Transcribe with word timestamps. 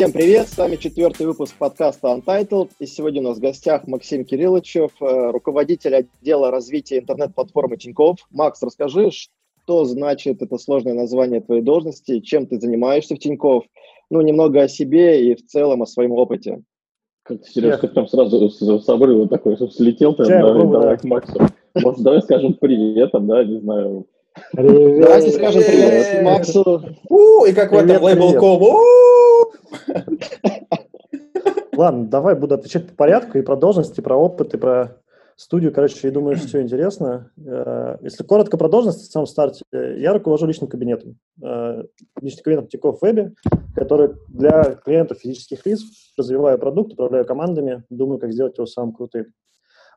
Всем 0.00 0.12
привет, 0.12 0.48
с 0.48 0.56
вами 0.56 0.76
четвертый 0.76 1.26
выпуск 1.26 1.54
подкаста 1.58 2.08
Untitled, 2.08 2.70
и 2.78 2.86
сегодня 2.86 3.20
у 3.20 3.24
нас 3.24 3.36
в 3.36 3.40
гостях 3.42 3.86
Максим 3.86 4.24
Кирилловичев, 4.24 4.92
э, 4.98 5.30
руководитель 5.30 5.94
отдела 5.94 6.50
развития 6.50 7.00
интернет-платформы 7.00 7.76
Тинькофф. 7.76 8.16
Макс, 8.30 8.62
расскажи, 8.62 9.10
что 9.10 9.84
значит 9.84 10.40
это 10.40 10.56
сложное 10.56 10.94
название 10.94 11.42
твоей 11.42 11.60
должности, 11.60 12.20
чем 12.20 12.46
ты 12.46 12.58
занимаешься 12.58 13.14
в 13.14 13.18
Тинькофф, 13.18 13.64
ну, 14.08 14.22
немного 14.22 14.62
о 14.62 14.68
себе 14.68 15.32
и 15.32 15.34
в 15.34 15.44
целом 15.44 15.82
о 15.82 15.86
своем 15.86 16.12
опыте. 16.12 16.62
Как 17.22 17.42
ты, 17.42 17.50
Сережка, 17.50 17.86
прям 17.86 18.08
сразу 18.08 18.48
с 18.48 18.84
собой 18.86 19.14
вот 19.14 19.28
такой, 19.28 19.56
чтобы 19.56 19.70
слетел, 19.70 20.14
ты, 20.14 20.24
да, 20.24 20.40
давай 20.40 20.96
к 20.96 21.04
Максу. 21.04 21.40
Может, 21.74 22.00
давай 22.00 22.22
скажем 22.22 22.54
привет, 22.54 23.12
там, 23.12 23.26
да, 23.26 23.44
не 23.44 23.60
знаю, 23.60 24.06
Привет. 24.52 25.00
Давайте 25.02 25.30
скажем 25.32 25.62
привет 25.62 26.22
Максу. 26.22 26.82
У, 27.08 27.44
и 27.44 27.52
как 27.52 27.72
в 27.72 27.74
этом 27.74 28.02
лейбл.ком. 28.02 29.19
Ладно, 31.76 32.08
давай 32.08 32.34
буду 32.34 32.54
отвечать 32.54 32.88
по 32.88 32.94
порядку 32.94 33.38
и 33.38 33.42
про 33.42 33.56
должности, 33.56 34.00
и 34.00 34.02
про 34.02 34.16
опыт, 34.16 34.54
и 34.54 34.58
про 34.58 35.00
студию. 35.40 35.72
Короче, 35.72 35.98
я 36.02 36.12
думаю, 36.12 36.36
все 36.36 36.60
интересно. 36.60 37.32
Э, 37.38 37.96
если 38.02 38.24
коротко 38.24 38.58
про 38.58 38.68
должность 38.68 39.08
в 39.08 39.10
самом 39.10 39.26
старте, 39.26 39.64
я 39.72 40.12
руковожу 40.12 40.46
личным 40.46 40.68
кабинетом. 40.68 41.18
Э, 41.42 41.84
личным 42.20 42.44
кабинетом 42.44 42.68
Тинькофф 42.68 43.00
Вебе, 43.00 43.32
который 43.74 44.10
для 44.28 44.74
клиентов 44.74 45.18
физических 45.20 45.64
лиц 45.64 45.80
развиваю 46.18 46.58
продукт, 46.58 46.92
управляю 46.92 47.24
командами, 47.24 47.84
думаю, 47.88 48.18
как 48.18 48.32
сделать 48.32 48.58
его 48.58 48.66
самым 48.66 48.92
крутым. 48.92 49.32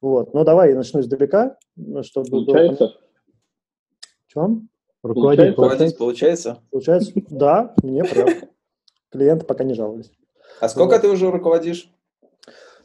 Вот. 0.01 0.33
Ну, 0.33 0.45
давай 0.45 0.69
я 0.69 0.75
начну 0.75 1.01
издалека, 1.01 1.57
чтобы 2.03 2.29
Получается? 2.29 2.85
было... 2.85 2.93
Чем? 4.27 4.69
Руководить 5.03 5.55
получается? 5.57 5.97
Получается? 5.97 6.57
Получается, 6.71 7.11
да, 7.29 7.73
мне 7.83 8.03
прав. 8.05 8.29
Клиенты 9.13 9.45
пока 9.45 9.63
не 9.63 9.75
жаловались. 9.75 10.11
А 10.59 10.67
сколько 10.67 10.93
вот. 10.93 11.01
ты 11.01 11.07
уже 11.07 11.29
руководишь? 11.29 11.87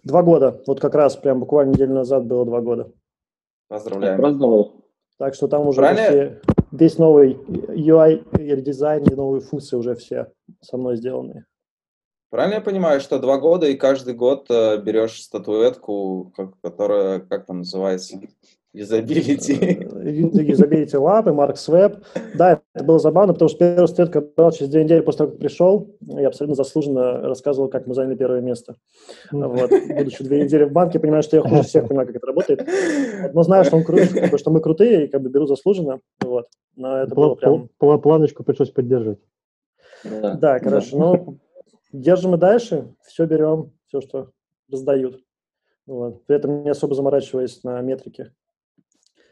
Два 0.04 0.22
года. 0.22 0.62
Вот 0.66 0.78
как 0.78 0.94
раз 0.94 1.16
прям 1.16 1.40
буквально 1.40 1.72
неделю 1.72 1.94
назад 1.94 2.26
было 2.26 2.44
два 2.44 2.60
года. 2.60 2.92
Поздравляем. 3.68 4.20
Праздновал. 4.20 4.84
Так 5.18 5.34
что 5.34 5.48
там 5.48 5.66
уже 5.66 5.82
все, 5.94 6.40
весь 6.70 6.98
новый 6.98 7.32
UI 7.32 8.24
или 8.38 8.60
дизайн, 8.60 9.02
и 9.04 9.14
новые 9.14 9.40
функции 9.40 9.76
уже 9.76 9.94
все 9.96 10.30
со 10.60 10.76
мной 10.76 10.96
сделаны. 10.96 11.46
Правильно 12.30 12.56
я 12.56 12.60
понимаю, 12.60 13.00
что 13.00 13.18
два 13.18 13.38
года 13.38 13.66
и 13.66 13.74
каждый 13.74 14.12
год 14.12 14.50
э, 14.50 14.76
берешь 14.76 15.22
статуэтку, 15.22 16.32
которая, 16.62 17.20
как 17.20 17.46
там 17.46 17.58
называется? 17.58 18.20
Юзабилити. 18.74 19.54
Юзабилити 20.34 20.96
Lab 20.96 21.28
и 21.28 21.32
Mark 21.32 21.54
Web. 21.54 22.02
Да, 22.36 22.60
это 22.74 22.84
было 22.84 22.98
забавно, 22.98 23.32
потому 23.32 23.48
что 23.48 23.58
первый 23.58 23.88
студент 23.88 24.34
брал 24.36 24.52
через 24.52 24.70
две 24.70 24.84
недели 24.84 25.00
после 25.00 25.18
того, 25.18 25.30
как 25.30 25.40
пришел, 25.40 25.96
я 26.00 26.28
абсолютно 26.28 26.54
заслуженно 26.54 27.22
рассказывал, 27.22 27.68
как 27.68 27.86
мы 27.86 27.94
заняли 27.94 28.16
первое 28.16 28.40
место. 28.40 28.76
Вот. 29.32 29.70
Будучи 29.70 30.22
две 30.22 30.44
недели 30.44 30.64
в 30.64 30.72
банке, 30.72 31.00
понимаю, 31.00 31.22
что 31.22 31.36
я 31.36 31.42
хуже 31.42 31.62
всех 31.62 31.88
понимаю, 31.88 32.06
как 32.06 32.16
это 32.16 32.26
работает. 32.26 32.68
Но 33.32 33.42
знаю, 33.42 33.64
что, 33.64 33.76
он 33.76 33.84
крут, 33.84 34.00
что 34.36 34.50
мы 34.50 34.60
крутые, 34.60 35.06
и 35.06 35.08
как 35.08 35.22
бы 35.22 35.30
беру 35.30 35.46
заслуженно. 35.46 36.00
Вот. 36.20 36.46
Но 36.76 36.98
это 36.98 37.14
было 37.14 37.34
прям... 37.34 37.68
Планочку 37.78 38.44
пришлось 38.44 38.70
поддержать. 38.70 39.18
Да, 40.04 40.34
да 40.34 40.58
короче, 40.60 40.96
ну, 40.96 41.38
держим 41.92 42.34
и 42.34 42.38
дальше, 42.38 42.94
все 43.06 43.24
берем, 43.24 43.72
все, 43.88 44.00
что 44.00 44.30
раздают. 44.70 45.20
Вот. 45.86 46.24
При 46.26 46.36
этом 46.36 46.62
не 46.62 46.70
особо 46.70 46.94
заморачиваясь 46.94 47.64
на 47.64 47.80
метрике. 47.80 48.32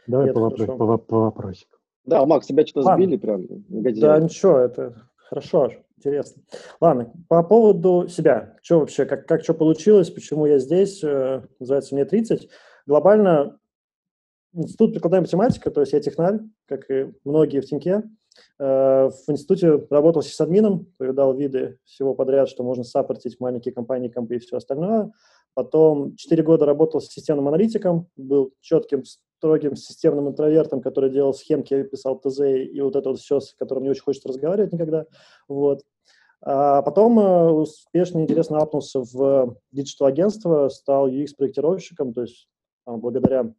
Давай 0.06 0.32
по, 0.32 0.38
вопро- 0.38 0.76
по, 0.76 0.98
по 0.98 1.20
вопросику. 1.20 1.76
Да, 2.04 2.24
Макс, 2.24 2.46
тебя 2.46 2.64
что-то 2.66 2.86
сбили 2.96 3.16
прям? 3.16 3.46
Да, 4.00 4.18
ничего, 4.20 4.58
это 4.58 5.08
хорошо, 5.16 5.72
интересно. 5.96 6.42
Ладно, 6.80 7.12
по 7.28 7.42
поводу 7.42 8.06
себя. 8.08 8.56
Что 8.62 8.80
вообще, 8.80 9.06
как, 9.06 9.26
как 9.26 9.42
что 9.42 9.54
получилось, 9.54 10.10
почему 10.10 10.46
я 10.46 10.58
здесь, 10.58 11.02
э, 11.02 11.42
называется 11.58 11.94
мне 11.94 12.04
30. 12.04 12.48
Глобально 12.86 13.58
институт 14.52 14.92
прикладная 14.92 15.20
математика, 15.20 15.70
то 15.70 15.80
есть 15.80 15.92
я 15.92 16.00
технарь, 16.00 16.40
как 16.66 16.88
и 16.90 17.12
многие 17.24 17.60
в 17.60 17.66
Тиньке. 17.66 18.04
Э, 18.58 19.10
в 19.10 19.30
институте 19.30 19.86
работал 19.90 20.22
с 20.22 20.40
админом, 20.40 20.86
повидал 20.98 21.34
виды 21.34 21.78
всего 21.84 22.14
подряд, 22.14 22.48
что 22.48 22.62
можно 22.62 22.84
саппортить 22.84 23.40
маленькие 23.40 23.74
компании, 23.74 24.08
компы 24.08 24.36
и 24.36 24.38
все 24.38 24.56
остальное. 24.58 25.12
Потом 25.54 26.14
4 26.16 26.42
года 26.42 26.66
работал 26.66 27.00
с 27.00 27.08
системным 27.08 27.48
аналитиком, 27.48 28.08
был 28.16 28.52
четким 28.60 29.04
строгим 29.38 29.76
системным 29.76 30.28
интровертом, 30.28 30.80
который 30.80 31.10
делал 31.10 31.34
схемки, 31.34 31.82
писал 31.84 32.18
ТЗ 32.18 32.40
и 32.40 32.80
вот 32.80 32.96
это 32.96 33.10
вот 33.10 33.18
все, 33.18 33.40
с 33.40 33.54
которым 33.54 33.84
не 33.84 33.90
очень 33.90 34.02
хочется 34.02 34.28
разговаривать 34.28 34.72
никогда. 34.72 35.06
Вот. 35.48 35.82
А 36.42 36.82
потом 36.82 37.18
э, 37.18 37.50
успешно 37.50 38.20
интересно 38.20 38.58
апнулся 38.58 39.00
в 39.00 39.56
digital-агентство, 39.72 40.68
стал 40.68 41.08
UX-проектировщиком, 41.08 42.12
то 42.12 42.22
есть 42.22 42.48
благодаря 42.84 43.52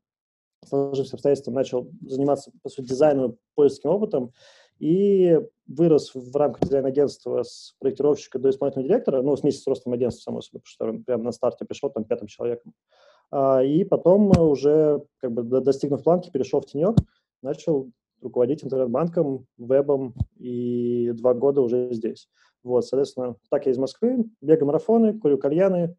сложившимся 0.66 1.16
обстоятельствам 1.16 1.56
начал 1.56 1.90
заниматься, 2.08 2.52
по 2.64 2.70
сути, 2.70 2.88
дизайном, 2.88 3.38
пользовательским 3.56 3.90
опытом 3.92 4.34
и 4.80 5.40
вырос 5.68 6.12
в 6.14 6.36
рамках 6.36 6.62
дизайн-агентства 6.62 7.44
с 7.44 7.76
проектировщика 7.80 8.40
до 8.40 8.50
исполнительного 8.50 8.88
директора, 8.88 9.22
ну, 9.22 9.36
вместе 9.36 9.62
с 9.62 9.68
ростом 9.68 9.94
агентства, 9.94 10.32
само 10.32 10.42
собой, 10.42 10.62
потому 10.62 10.98
что 10.98 11.04
прямо 11.04 11.24
на 11.24 11.32
старте 11.32 11.66
пришел 11.66 11.90
там 11.90 12.04
пятым 12.04 12.28
человеком. 12.28 12.74
А, 12.74 13.17
и 13.34 13.84
потом 13.90 14.38
уже, 14.40 15.04
как 15.18 15.32
бы 15.32 15.44
достигнув 15.62 16.04
планки, 16.04 16.32
перешел 16.32 16.62
в 16.62 16.66
тенек, 16.66 16.96
начал 17.42 17.92
руководить 18.22 18.64
интернет-банком, 18.64 19.46
вебом, 19.58 20.14
и 20.38 21.12
два 21.14 21.34
года 21.34 21.62
уже 21.62 21.94
здесь. 21.94 22.30
Вот, 22.64 22.86
соответственно, 22.86 23.36
так 23.50 23.66
я 23.66 23.72
из 23.72 23.78
Москвы, 23.78 24.26
бегаю 24.42 24.68
марафоны, 24.68 25.18
курю 25.18 25.38
кальяны, 25.38 25.96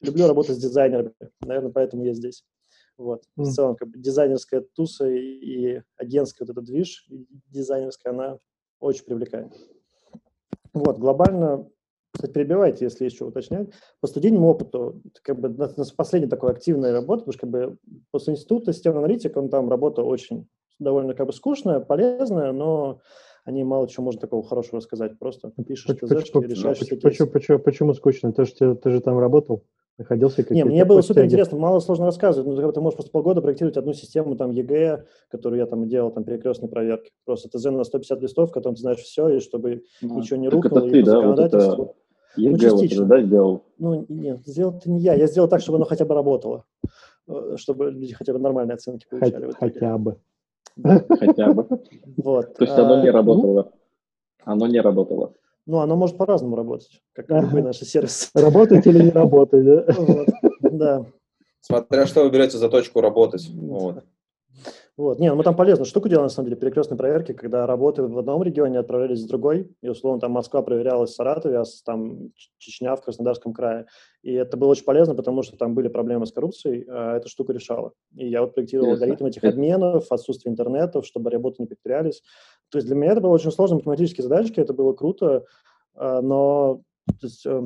люблю 0.00 0.26
работать 0.26 0.56
с 0.56 0.60
дизайнерами, 0.60 1.12
наверное, 1.40 1.72
поэтому 1.72 2.04
я 2.04 2.14
здесь. 2.14 2.44
Вот, 2.98 3.24
mm. 3.38 3.44
в 3.44 3.52
целом, 3.52 3.76
как 3.76 3.88
бы 3.88 3.98
дизайнерская 3.98 4.64
туса 4.74 5.08
и, 5.08 5.18
и 5.18 5.82
агентская 5.96 6.46
вот 6.46 6.56
эта 6.56 6.64
движ 6.64 7.06
дизайнерская, 7.48 8.12
она 8.12 8.38
очень 8.80 9.04
привлекает. 9.04 9.52
Вот, 10.72 10.98
глобально 10.98 11.68
кстати, 12.12 12.32
перебивайте, 12.32 12.84
если 12.84 13.04
есть 13.04 13.16
что 13.16 13.26
уточнять. 13.26 13.70
По 14.00 14.06
студийному 14.06 14.48
опыту, 14.48 15.00
как 15.22 15.40
бы 15.40 15.48
на, 15.48 15.72
на 15.76 15.84
последняя 15.96 16.28
такая 16.28 16.50
активная 16.50 16.92
работа, 16.92 17.24
потому 17.24 17.32
что 17.32 17.40
как 17.40 17.50
бы 17.50 17.78
после 18.10 18.34
института 18.34 18.72
системный 18.72 19.00
аналитик, 19.00 19.36
он 19.36 19.48
там 19.48 19.68
работа 19.70 20.02
очень 20.02 20.46
довольно 20.78 21.14
как 21.14 21.26
бы 21.26 21.32
скучная, 21.32 21.80
полезная, 21.80 22.52
но 22.52 23.00
они 23.44 23.64
мало 23.64 23.88
чего 23.88 24.04
можно 24.04 24.20
такого 24.20 24.42
хорошего 24.42 24.76
рассказать. 24.76 25.18
Просто 25.18 25.52
пишешь 25.66 25.86
почему, 25.86 26.08
ТЗ, 26.08 26.14
почему, 26.14 26.42
решаешь 26.42 26.78
почему, 26.78 27.00
почему, 27.00 27.28
почему, 27.28 27.58
почему 27.58 27.94
скучно? 27.94 28.32
Ты 28.32 28.44
же, 28.44 28.76
ты 28.76 28.90
же 28.90 29.00
там 29.00 29.18
работал? 29.18 29.64
Находился 29.98 30.44
Не, 30.48 30.64
мне 30.64 30.86
было 30.86 31.02
супер 31.02 31.26
интересно, 31.26 31.58
мало 31.58 31.78
сложно 31.80 32.06
рассказывать. 32.06 32.48
Ну, 32.48 32.72
ты 32.72 32.80
можешь 32.80 32.96
просто 32.96 33.12
полгода 33.12 33.42
проектировать 33.42 33.76
одну 33.76 33.92
систему, 33.92 34.36
там, 34.36 34.50
ЕГЭ, 34.50 35.04
которую 35.28 35.60
я 35.60 35.66
там 35.66 35.86
делал, 35.86 36.10
там, 36.10 36.24
перекрестные 36.24 36.70
проверки. 36.70 37.10
Просто 37.26 37.50
ТЗ 37.50 37.66
на 37.66 37.84
150 37.84 38.22
листов, 38.22 38.50
в 38.50 38.52
котором 38.52 38.74
ты 38.74 38.80
знаешь 38.80 39.00
все, 39.00 39.28
и 39.28 39.40
чтобы 39.40 39.82
а, 40.02 40.06
ничего 40.06 40.38
не 40.38 40.48
рухнуло, 40.48 40.86
и 40.86 41.00
по 41.00 41.06
да, 41.06 41.12
законодательству. 41.12 41.76
Вот 41.76 41.90
это 41.90 42.01
ЕГЭ 42.36 42.70
ну, 42.70 42.76
вот 42.76 42.84
это, 42.84 43.04
да, 43.04 43.22
сделал? 43.22 43.64
Ну, 43.78 44.06
нет, 44.08 44.40
сделал 44.46 44.74
это 44.76 44.90
не 44.90 45.00
я. 45.00 45.14
Я 45.14 45.26
сделал 45.26 45.48
так, 45.48 45.60
чтобы 45.60 45.76
оно 45.76 45.84
хотя 45.84 46.04
бы 46.04 46.14
работало. 46.14 46.64
Э, 47.28 47.56
чтобы 47.56 47.90
люди 47.90 48.14
хотя 48.14 48.32
бы 48.32 48.38
нормальные 48.38 48.74
оценки 48.74 49.06
получали. 49.08 49.50
Хотя 49.58 49.98
бы. 49.98 50.18
Хотя 51.18 51.52
бы. 51.52 51.66
Вот. 52.16 52.54
То 52.54 52.64
есть 52.64 52.78
оно 52.78 53.02
не 53.02 53.08
а, 53.08 53.12
работало? 53.12 53.72
Оно 54.44 54.66
не 54.66 54.80
работало? 54.80 55.34
Ну, 55.66 55.78
оно 55.78 55.96
может 55.96 56.16
по-разному 56.16 56.56
работать, 56.56 57.02
как 57.12 57.28
любые 57.30 57.62
наши 57.62 57.84
сервисы. 57.84 58.28
Работать 58.34 58.86
или 58.86 59.04
не 59.04 59.10
работать, 59.10 59.64
да? 59.64 59.86
Да. 60.62 61.06
Смотря 61.60 62.06
что 62.06 62.24
вы 62.24 62.30
берете 62.30 62.58
за 62.58 62.68
точку 62.68 63.00
работать. 63.00 63.48
Вот. 63.50 64.04
Вот. 64.98 65.18
Не, 65.18 65.30
ну 65.30 65.36
мы 65.36 65.42
там 65.42 65.56
полезную 65.56 65.86
штуку 65.86 66.08
делаем, 66.08 66.26
на 66.26 66.28
самом 66.28 66.48
деле, 66.48 66.60
перекрестные 66.60 66.98
проверки, 66.98 67.32
когда 67.32 67.66
работы 67.66 68.02
в 68.02 68.18
одном 68.18 68.42
регионе 68.42 68.78
отправлялись 68.78 69.22
в 69.22 69.26
другой, 69.26 69.74
и, 69.80 69.88
условно, 69.88 70.20
там 70.20 70.32
Москва 70.32 70.60
проверялась 70.60 71.10
в 71.10 71.14
Саратове, 71.14 71.58
а 71.58 71.64
там 71.84 72.30
Чечня 72.58 72.94
в 72.94 73.02
Краснодарском 73.02 73.54
крае. 73.54 73.86
И 74.22 74.32
это 74.34 74.58
было 74.58 74.68
очень 74.68 74.84
полезно, 74.84 75.14
потому 75.14 75.42
что 75.42 75.56
там 75.56 75.74
были 75.74 75.88
проблемы 75.88 76.26
с 76.26 76.32
коррупцией, 76.32 76.84
а 76.88 77.16
эта 77.16 77.28
штука 77.28 77.54
решала. 77.54 77.92
И 78.14 78.28
я 78.28 78.42
вот 78.42 78.54
проектировал 78.54 78.90
Интересно. 78.90 79.06
алгоритм 79.06 79.26
этих 79.26 79.44
обменов, 79.44 80.12
отсутствие 80.12 80.52
интернета, 80.52 81.02
чтобы 81.02 81.30
работы 81.30 81.56
не 81.60 81.66
повторялись. 81.66 82.22
То 82.68 82.76
есть 82.76 82.86
для 82.86 82.94
меня 82.94 83.12
это 83.12 83.22
было 83.22 83.32
очень 83.32 83.50
сложные 83.50 83.78
математические 83.78 84.24
задачки, 84.24 84.60
это 84.60 84.74
было 84.74 84.92
круто, 84.92 85.46
а, 85.94 86.20
но 86.20 86.82
то 87.06 87.26
есть, 87.26 87.46
э, 87.46 87.62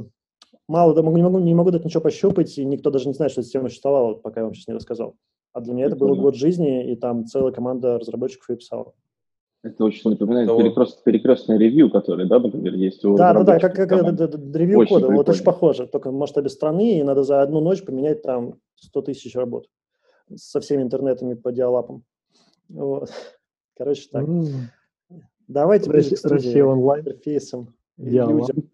мало, 0.68 0.94
не 0.94 1.22
могу, 1.22 1.38
не 1.40 1.54
могу 1.54 1.70
дать 1.70 1.84
ничего 1.84 2.02
пощупать, 2.02 2.56
и 2.58 2.64
никто 2.64 2.90
даже 2.90 3.08
не 3.08 3.14
знает, 3.14 3.32
что 3.32 3.40
эта 3.40 3.46
система 3.46 3.68
существовала, 3.68 4.14
пока 4.14 4.40
я 4.40 4.44
вам 4.44 4.54
сейчас 4.54 4.68
не 4.68 4.74
рассказал. 4.74 5.16
А 5.56 5.62
для 5.62 5.72
меня 5.72 5.86
это 5.86 5.96
был 5.96 6.14
год 6.16 6.36
жизни, 6.36 6.92
и 6.92 6.96
там 6.96 7.24
целая 7.24 7.50
команда 7.50 7.98
разработчиков 7.98 8.50
и 8.50 8.56
писала. 8.56 8.92
Это 9.62 9.84
очень 9.84 10.10
напоминает 10.10 10.48
Того... 10.48 10.60
перекрест, 10.60 11.02
перекрестное 11.02 11.56
ревью, 11.56 11.90
которое, 11.90 12.26
да, 12.26 12.38
например, 12.38 12.74
есть 12.74 13.02
у 13.06 13.16
Да, 13.16 13.32
да, 13.32 13.42
да, 13.42 13.58
как, 13.58 13.74
как 13.74 13.90
ревью 13.90 14.80
очень 14.80 14.94
кода, 14.94 15.10
вот 15.10 15.26
очень 15.30 15.44
похоже, 15.44 15.86
только 15.86 16.10
в 16.10 16.14
масштабе 16.14 16.50
страны, 16.50 16.98
и 16.98 17.02
надо 17.02 17.22
за 17.22 17.40
одну 17.40 17.62
ночь 17.62 17.82
поменять 17.82 18.20
там 18.20 18.56
100 18.74 19.00
тысяч 19.00 19.34
работ 19.34 19.66
со 20.34 20.60
всеми 20.60 20.82
интернетами 20.82 21.32
по 21.32 21.50
диалапам. 21.52 22.04
Вот. 22.68 23.08
Короче, 23.78 24.10
так. 24.12 24.28
Mm. 24.28 24.46
Давайте 25.48 25.88
ближе 25.88 26.16
к 26.16 26.24
Россия 26.26 26.66
онлайн. 26.66 27.00
интерфейсам, 27.00 27.74
людям. 27.96 28.68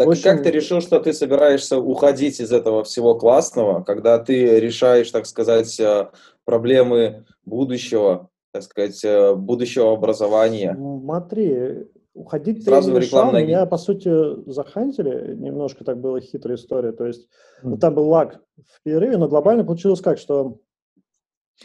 Так 0.00 0.08
общем... 0.08 0.22
как 0.22 0.42
ты 0.42 0.50
решил, 0.50 0.80
что 0.80 0.98
ты 0.98 1.12
собираешься 1.12 1.78
уходить 1.78 2.40
из 2.40 2.52
этого 2.52 2.84
всего 2.84 3.16
классного, 3.16 3.82
когда 3.82 4.18
ты 4.18 4.58
решаешь, 4.58 5.10
так 5.10 5.26
сказать, 5.26 5.78
э, 5.78 6.08
проблемы 6.46 7.26
будущего, 7.44 8.30
так 8.50 8.62
сказать, 8.62 9.04
э, 9.04 9.34
будущего 9.34 9.92
образования? 9.92 10.74
Смотри, 10.74 11.84
уходить 12.14 12.64
Сразу 12.64 12.92
не 12.92 13.00
решал, 13.00 13.30
меня, 13.30 13.66
по 13.66 13.76
сути, 13.76 14.10
захантили, 14.50 15.34
немножко 15.34 15.84
так 15.84 16.00
была 16.00 16.18
хитрая 16.20 16.56
история, 16.56 16.92
то 16.92 17.04
есть 17.04 17.28
mm. 17.62 17.68
ну, 17.68 17.76
там 17.76 17.94
был 17.94 18.08
лаг 18.08 18.40
в 18.56 18.82
перерыве, 18.82 19.18
но 19.18 19.28
глобально 19.28 19.64
получилось 19.64 20.00
как, 20.00 20.16
что 20.16 20.60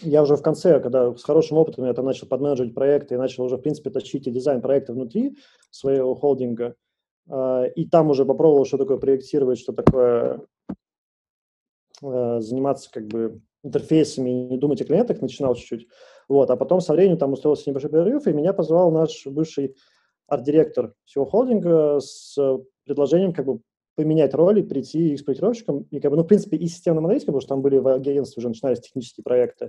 я 0.01 0.21
уже 0.23 0.35
в 0.35 0.41
конце, 0.41 0.81
когда 0.81 1.15
с 1.15 1.23
хорошим 1.23 1.55
опытом 1.55 1.85
я 1.85 1.93
там 1.93 2.03
начал 2.03 2.27
подменеджить 2.27 2.75
проекты 2.75 3.15
и 3.15 3.17
начал 3.17 3.45
уже, 3.45 3.55
в 3.55 3.61
принципе, 3.61 3.91
тащить 3.91 4.27
и 4.27 4.31
дизайн 4.31 4.59
проекта 4.59 4.91
внутри 4.91 5.37
своего 5.71 6.15
холдинга, 6.15 6.75
и 7.27 7.87
там 7.89 8.09
уже 8.09 8.23
попробовал, 8.25 8.65
что 8.65 8.77
такое 8.77 8.97
проектировать, 8.97 9.59
что 9.59 9.73
такое 9.73 10.45
а, 12.03 12.39
заниматься 12.39 12.89
как 12.91 13.07
бы 13.07 13.41
интерфейсами 13.63 14.29
и 14.29 14.49
не 14.51 14.57
думать 14.57 14.81
о 14.81 14.85
клиентах, 14.85 15.21
начинал 15.21 15.55
чуть-чуть. 15.55 15.87
Вот, 16.27 16.49
а 16.51 16.55
потом 16.55 16.81
со 16.81 16.93
временем 16.93 17.17
там 17.17 17.33
устроился 17.33 17.69
небольшой 17.69 17.89
перерыв, 17.89 18.27
и 18.27 18.33
меня 18.33 18.53
позвал 18.53 18.91
наш 18.91 19.25
бывший 19.25 19.75
арт-директор 20.27 20.93
всего 21.05 21.25
холдинга 21.25 21.99
с 21.99 22.37
предложением 22.83 23.33
как 23.33 23.45
бы 23.45 23.59
поменять 23.95 24.33
роли, 24.33 24.61
прийти 24.61 25.15
эксплуатировщиком, 25.15 25.83
и 25.89 25.99
как 25.99 26.11
бы, 26.11 26.17
ну, 26.17 26.23
в 26.23 26.27
принципе, 26.27 26.57
и 26.57 26.67
системным 26.67 27.05
аналитиком, 27.05 27.33
потому 27.33 27.41
что 27.41 27.49
там 27.49 27.61
были 27.61 27.77
в 27.77 27.87
агентстве 27.87 28.41
уже 28.41 28.49
начинались 28.49 28.81
технические 28.81 29.23
проекты, 29.23 29.67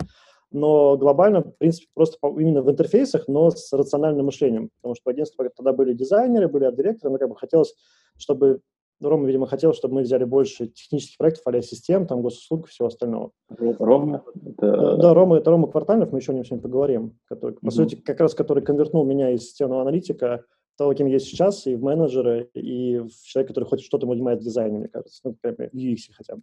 но 0.51 0.97
глобально, 0.97 1.43
в 1.43 1.57
принципе, 1.59 1.89
просто 1.95 2.19
именно 2.23 2.63
в 2.63 2.71
интерфейсах, 2.71 3.29
но 3.29 3.51
с 3.51 3.73
рациональным 3.73 4.27
мышлением, 4.27 4.71
потому 4.81 4.95
что 4.95 5.03
в 5.07 5.09
агентстве 5.09 5.51
тогда 5.55 5.73
были 5.73 5.93
дизайнеры, 5.93 6.49
были 6.49 6.65
арт-директоры, 6.65 7.13
но 7.13 7.19
как 7.19 7.29
бы 7.29 7.37
хотелось, 7.37 7.75
чтобы 8.17 8.61
Рома, 9.01 9.27
видимо, 9.27 9.47
хотел, 9.47 9.75
чтобы 9.75 9.97
мы 9.97 10.03
взяли 10.03 10.25
больше 10.25 10.69
технических 10.69 11.19
проектов, 11.19 11.43
а 11.47 11.63
систем, 11.63 12.07
там, 12.07 12.23
госуслуг 12.23 12.67
и 12.67 12.71
всего 12.71 12.89
остального. 12.89 13.33
Рома? 13.49 14.25
Это... 14.35 14.67
Э, 14.67 14.97
да, 14.97 15.13
Рома, 15.13 15.37
это 15.37 15.51
Рома 15.51 15.69
Квартальнов, 15.69 16.13
мы 16.13 16.19
еще 16.19 16.33
о 16.33 16.35
нем 16.35 16.45
сегодня 16.45 16.63
поговорим, 16.63 17.19
который, 17.27 17.57
по 17.57 17.71
сути, 17.71 17.97
как 17.97 18.21
раз 18.21 18.35
который 18.35 18.63
конвертнул 18.63 19.05
меня 19.05 19.31
из 19.31 19.43
системного 19.43 19.83
аналитика 19.83 20.45
того, 20.79 20.95
кем 20.95 21.07
есть 21.07 21.27
сейчас, 21.27 21.67
и 21.67 21.75
в 21.75 21.83
менеджера, 21.83 22.41
и 22.55 22.99
в 22.99 23.11
человека, 23.25 23.53
который 23.53 23.69
хоть 23.69 23.83
что-то 23.83 24.07
понимает 24.07 24.41
в 24.41 24.45
дизайне, 24.45 24.79
мне 24.79 24.89
кажется, 24.89 25.21
ну, 25.25 25.37
в 25.43 25.47
UX 25.75 25.97
хотя 26.15 26.37
бы. 26.37 26.43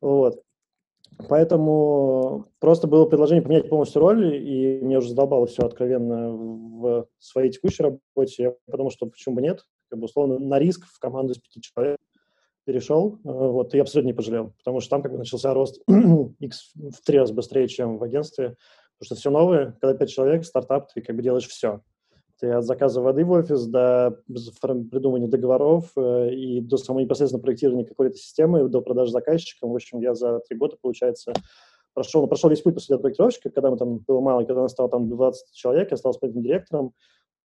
Вот. 0.00 0.42
Поэтому 1.28 2.46
просто 2.60 2.86
было 2.86 3.06
предложение 3.06 3.42
поменять 3.42 3.68
полностью 3.68 4.00
роль, 4.00 4.36
и 4.36 4.78
мне 4.80 4.98
уже 4.98 5.08
задолбало 5.08 5.46
все 5.46 5.62
откровенно 5.62 6.32
в 6.32 7.08
своей 7.18 7.50
текущей 7.50 7.82
работе. 7.82 8.54
Подумал, 8.70 8.90
что 8.92 9.06
почему 9.06 9.34
бы 9.34 9.42
нет, 9.42 9.64
как 9.90 9.98
бы 9.98 10.04
условно 10.04 10.38
на 10.38 10.58
риск 10.58 10.86
в 10.86 10.98
команду 11.00 11.32
из 11.32 11.38
пяти 11.38 11.60
человек 11.60 11.98
перешел, 12.64 13.18
вот, 13.24 13.74
и 13.74 13.78
абсолютно 13.78 14.08
не 14.08 14.14
пожалел, 14.14 14.52
потому 14.58 14.80
что 14.80 14.90
там 14.90 15.02
как 15.02 15.12
бы 15.12 15.18
начался 15.18 15.54
рост 15.54 15.82
X 16.38 16.72
в 16.74 17.02
три 17.04 17.18
раза 17.18 17.32
быстрее, 17.32 17.66
чем 17.66 17.96
в 17.96 18.04
агентстве, 18.04 18.56
потому 18.98 19.06
что 19.06 19.14
все 19.14 19.30
новое, 19.30 19.76
когда 19.80 19.94
пять 19.94 20.10
человек, 20.10 20.44
стартап, 20.44 20.92
ты 20.92 21.00
как 21.00 21.16
бы 21.16 21.22
делаешь 21.22 21.48
все. 21.48 21.80
Ты 22.40 22.50
от 22.50 22.64
заказа 22.64 23.00
воды 23.00 23.24
в 23.24 23.32
офис 23.32 23.66
до 23.66 24.22
придумывания 24.28 25.28
договоров 25.28 25.90
э, 25.96 26.32
и 26.32 26.60
до 26.60 26.76
самого 26.76 27.02
непосредственно 27.02 27.42
проектирования 27.42 27.84
какой-то 27.84 28.16
системы, 28.16 28.68
до 28.68 28.80
продажи 28.80 29.10
заказчикам. 29.10 29.70
В 29.70 29.74
общем, 29.74 30.00
я 30.00 30.14
за 30.14 30.38
три 30.48 30.56
года, 30.56 30.76
получается, 30.80 31.32
прошел, 31.94 32.26
прошел 32.28 32.48
весь 32.48 32.62
путь 32.62 32.74
после 32.74 32.96
проектировщика, 32.98 33.50
когда 33.50 33.70
мы 33.70 33.76
там 33.76 33.98
было 33.98 34.20
мало, 34.20 34.44
когда 34.44 34.62
нас 34.62 34.72
стало 34.72 34.88
там 34.88 35.08
20 35.08 35.52
человек, 35.52 35.90
я 35.90 35.96
стал 35.96 36.12
исполнительным 36.12 36.44
директором, 36.44 36.92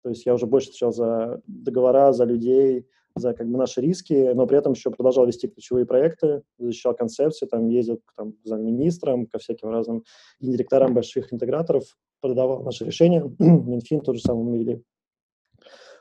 то 0.03 0.09
есть 0.09 0.25
я 0.27 0.33
уже 0.35 0.45
больше 0.45 0.67
отвечал 0.67 0.91
за 0.91 1.41
договора, 1.47 2.13
за 2.13 2.25
людей, 2.25 2.87
за 3.15 3.33
как 3.33 3.47
бы 3.47 3.57
наши 3.57 3.81
риски, 3.81 4.31
но 4.33 4.47
при 4.47 4.57
этом 4.57 4.73
еще 4.73 4.89
продолжал 4.89 5.25
вести 5.25 5.47
ключевые 5.47 5.85
проекты, 5.85 6.41
защищал 6.57 6.95
концепции, 6.95 7.45
там 7.45 7.67
ездил 7.67 7.97
к 7.97 8.13
там, 8.15 8.33
замминистрам, 8.43 9.27
ко 9.27 9.37
всяким 9.37 9.69
разным 9.69 10.03
директорам 10.39 10.93
больших 10.93 11.31
интеграторов, 11.31 11.83
продавал 12.21 12.63
наши 12.63 12.85
решения, 12.85 13.23
Минфин 13.39 14.01
тот 14.01 14.15
же 14.15 14.21
самый 14.21 14.43
мы. 14.43 14.83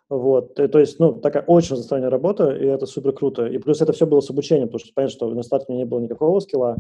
Вот, 0.09 0.55
то, 0.55 0.69
то 0.69 0.79
есть, 0.79 0.99
ну, 0.99 1.15
такая 1.15 1.43
очень 1.45 1.73
разносторонняя 1.73 2.11
работа, 2.11 2.55
и 2.55 2.67
это 2.67 2.85
супер 2.85 3.13
круто. 3.13 3.47
И 3.47 3.57
плюс 3.59 3.81
это 3.81 3.93
все 3.93 4.07
было 4.07 4.21
с 4.21 4.29
обучением, 4.29 4.69
потому 4.69 4.81
что, 4.81 4.93
понятно, 4.95 5.15
что 5.15 5.35
на 5.35 5.43
старте 5.43 5.67
у 5.69 5.73
меня 5.73 5.85
не 5.85 5.89
было 5.89 6.01
никакого 6.01 6.39
скилла, 6.41 6.77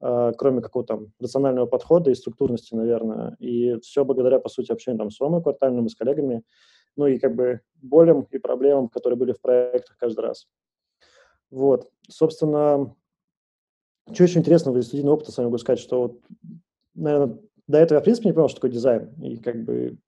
э, 0.00 0.32
кроме 0.38 0.62
какого-то 0.62 0.94
там 0.94 1.06
рационального 1.20 1.66
подхода 1.66 2.10
и 2.10 2.14
структурности, 2.14 2.74
наверное. 2.74 3.36
И 3.38 3.78
все 3.80 4.02
благодаря, 4.06 4.38
по 4.38 4.48
сути, 4.48 4.72
общению 4.72 4.98
там 4.98 5.10
с 5.10 5.20
Ромой 5.20 5.42
квартальным 5.42 5.86
и 5.86 5.88
с 5.90 5.94
коллегами, 5.94 6.42
ну 6.96 7.06
и 7.06 7.18
как 7.18 7.34
бы 7.34 7.60
болям 7.82 8.26
и 8.30 8.38
проблемам, 8.38 8.88
которые 8.88 9.18
были 9.18 9.32
в 9.32 9.40
проектах 9.40 9.96
каждый 9.98 10.20
раз. 10.20 10.46
Вот, 11.50 11.90
собственно, 12.08 12.94
что 14.12 14.24
еще 14.24 14.38
интересного 14.38 14.78
из 14.78 14.86
студийного 14.86 15.16
опыта 15.16 15.32
с 15.32 15.36
вами 15.36 15.46
могу 15.46 15.58
сказать, 15.58 15.80
что, 15.80 16.02
вот, 16.02 16.20
наверное, 16.94 17.38
до 17.66 17.78
этого 17.78 17.96
я, 17.96 18.00
в 18.00 18.04
принципе, 18.04 18.28
не 18.28 18.34
понял, 18.34 18.48
что 18.48 18.56
такое 18.56 18.70
дизайн. 18.70 19.12
И 19.22 19.36
как 19.36 19.64
бы 19.64 19.98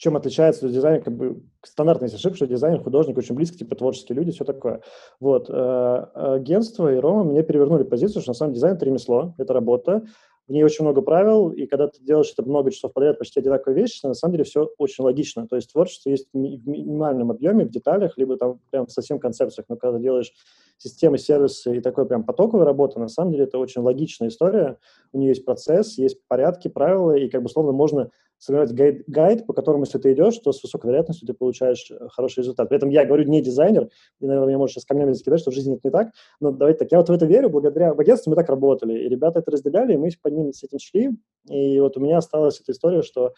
чем 0.00 0.16
отличается 0.16 0.66
дизайн, 0.66 1.02
как 1.02 1.14
бы 1.14 1.42
стандартная 1.62 2.08
ошибка, 2.08 2.36
что 2.36 2.46
дизайнер, 2.46 2.82
художник 2.82 3.18
очень 3.18 3.34
близко, 3.34 3.58
типа 3.58 3.76
творческие 3.76 4.16
люди, 4.16 4.32
все 4.32 4.44
такое. 4.44 4.80
Вот. 5.20 5.50
Э, 5.50 6.06
агентство 6.36 6.90
и 6.90 6.96
Рома 6.96 7.24
мне 7.24 7.42
перевернули 7.42 7.82
позицию, 7.82 8.22
что 8.22 8.30
на 8.30 8.34
самом 8.34 8.52
деле 8.52 8.60
дизайн– 8.60 8.76
это 8.76 8.86
ремесло, 8.86 9.34
это 9.36 9.52
работа, 9.52 10.06
в 10.50 10.52
ней 10.52 10.64
очень 10.64 10.84
много 10.84 11.00
правил, 11.00 11.50
и 11.50 11.64
когда 11.66 11.86
ты 11.86 12.02
делаешь 12.02 12.32
это 12.36 12.42
много 12.42 12.72
часов 12.72 12.92
подряд, 12.92 13.20
почти 13.20 13.38
одинаковые 13.38 13.82
вещи, 13.82 14.04
на 14.04 14.14
самом 14.14 14.32
деле 14.32 14.42
все 14.42 14.68
очень 14.78 15.04
логично. 15.04 15.46
То 15.46 15.54
есть 15.54 15.70
творчество 15.70 16.10
есть 16.10 16.26
в 16.32 16.36
минимальном 16.36 17.30
объеме, 17.30 17.64
в 17.64 17.70
деталях, 17.70 18.18
либо 18.18 18.36
там 18.36 18.58
прям 18.70 18.88
совсем 18.88 19.20
концепциях. 19.20 19.66
Но 19.68 19.76
когда 19.76 20.00
делаешь 20.00 20.32
системы, 20.76 21.18
сервисы 21.18 21.76
и 21.76 21.80
такой 21.80 22.04
прям 22.04 22.24
потоковая 22.24 22.66
работа, 22.66 22.98
на 22.98 23.06
самом 23.06 23.30
деле 23.30 23.44
это 23.44 23.58
очень 23.58 23.82
логичная 23.82 24.26
история. 24.26 24.78
У 25.12 25.18
нее 25.18 25.28
есть 25.28 25.44
процесс, 25.44 25.96
есть 25.98 26.18
порядки, 26.26 26.66
правила, 26.66 27.12
и 27.12 27.28
как 27.28 27.44
бы 27.44 27.48
словно 27.48 27.70
можно 27.70 28.10
сформировать 28.40 28.74
гайд, 28.74 29.04
гайд, 29.06 29.46
по 29.46 29.52
которому, 29.52 29.84
если 29.84 29.98
ты 29.98 30.12
идешь, 30.12 30.38
то 30.38 30.50
с 30.50 30.62
высокой 30.62 30.88
вероятностью 30.88 31.26
ты 31.26 31.34
получаешь 31.34 31.90
э, 31.90 32.08
хороший 32.08 32.40
результат. 32.40 32.68
При 32.68 32.78
этом 32.78 32.88
я 32.88 33.04
говорю 33.04 33.24
не 33.28 33.42
дизайнер, 33.42 33.88
и, 34.18 34.26
наверное, 34.26 34.48
меня 34.48 34.58
может 34.58 34.74
сейчас 34.74 34.86
камнями 34.86 35.12
закидать, 35.12 35.40
что 35.40 35.50
в 35.50 35.54
жизни 35.54 35.74
это 35.74 35.82
не 35.84 35.90
так, 35.90 36.08
но 36.40 36.50
давайте 36.50 36.80
так, 36.80 36.90
я 36.90 36.98
вот 36.98 37.08
в 37.10 37.12
это 37.12 37.26
верю, 37.26 37.50
благодаря 37.50 37.92
в 37.94 38.00
агентстве 38.00 38.30
мы 38.30 38.36
так 38.36 38.48
работали, 38.48 38.98
и 38.98 39.08
ребята 39.08 39.40
это 39.40 39.50
разделяли, 39.50 39.92
и 39.92 39.96
мы 39.98 40.10
под 40.20 40.32
ними 40.32 40.52
с 40.52 40.64
этим 40.64 40.78
шли, 40.78 41.10
и 41.48 41.80
вот 41.80 41.96
у 41.98 42.00
меня 42.00 42.16
осталась 42.16 42.58
эта 42.60 42.72
история, 42.72 43.02
что 43.02 43.34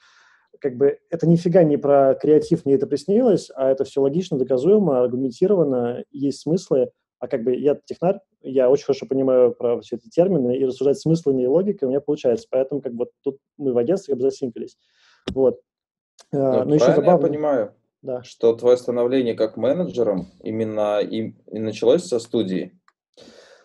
как 0.60 0.76
бы 0.76 0.98
это 1.10 1.26
нифига 1.26 1.64
не 1.64 1.76
про 1.76 2.14
креатив, 2.14 2.64
мне 2.64 2.76
это 2.76 2.86
приснилось, 2.86 3.50
а 3.56 3.70
это 3.70 3.84
все 3.84 4.00
логично, 4.00 4.38
доказуемо, 4.38 5.02
аргументировано, 5.02 6.04
есть 6.12 6.42
смыслы, 6.42 6.90
а 7.22 7.28
как 7.28 7.44
бы 7.44 7.54
я 7.54 7.78
технарь, 7.84 8.18
я 8.42 8.68
очень 8.68 8.84
хорошо 8.84 9.06
понимаю 9.06 9.52
про 9.52 9.80
все 9.80 9.94
эти 9.94 10.08
термины, 10.08 10.56
и 10.56 10.64
рассуждать 10.64 10.98
смыслами 10.98 11.42
и 11.42 11.46
логикой 11.46 11.86
у 11.86 11.88
меня 11.90 12.00
получается. 12.00 12.48
Поэтому 12.50 12.80
как 12.82 12.94
вот 12.94 13.10
тут 13.22 13.38
мы 13.58 13.72
в 13.72 13.78
агентстве 13.78 14.14
как 14.14 14.22
бы 14.22 14.28
засинкались. 14.28 14.76
Вот. 15.32 15.60
А, 16.32 16.64
ну, 16.64 16.70
Но 16.70 16.74
еще 16.74 16.86
забавно... 16.86 17.10
я 17.10 17.18
понимаю, 17.18 17.74
да. 18.02 18.24
что 18.24 18.52
твое 18.54 18.76
становление 18.76 19.34
как 19.34 19.56
менеджером 19.56 20.32
именно 20.42 20.98
и, 20.98 21.36
и 21.52 21.58
началось 21.60 22.04
со 22.06 22.18
студии. 22.18 22.72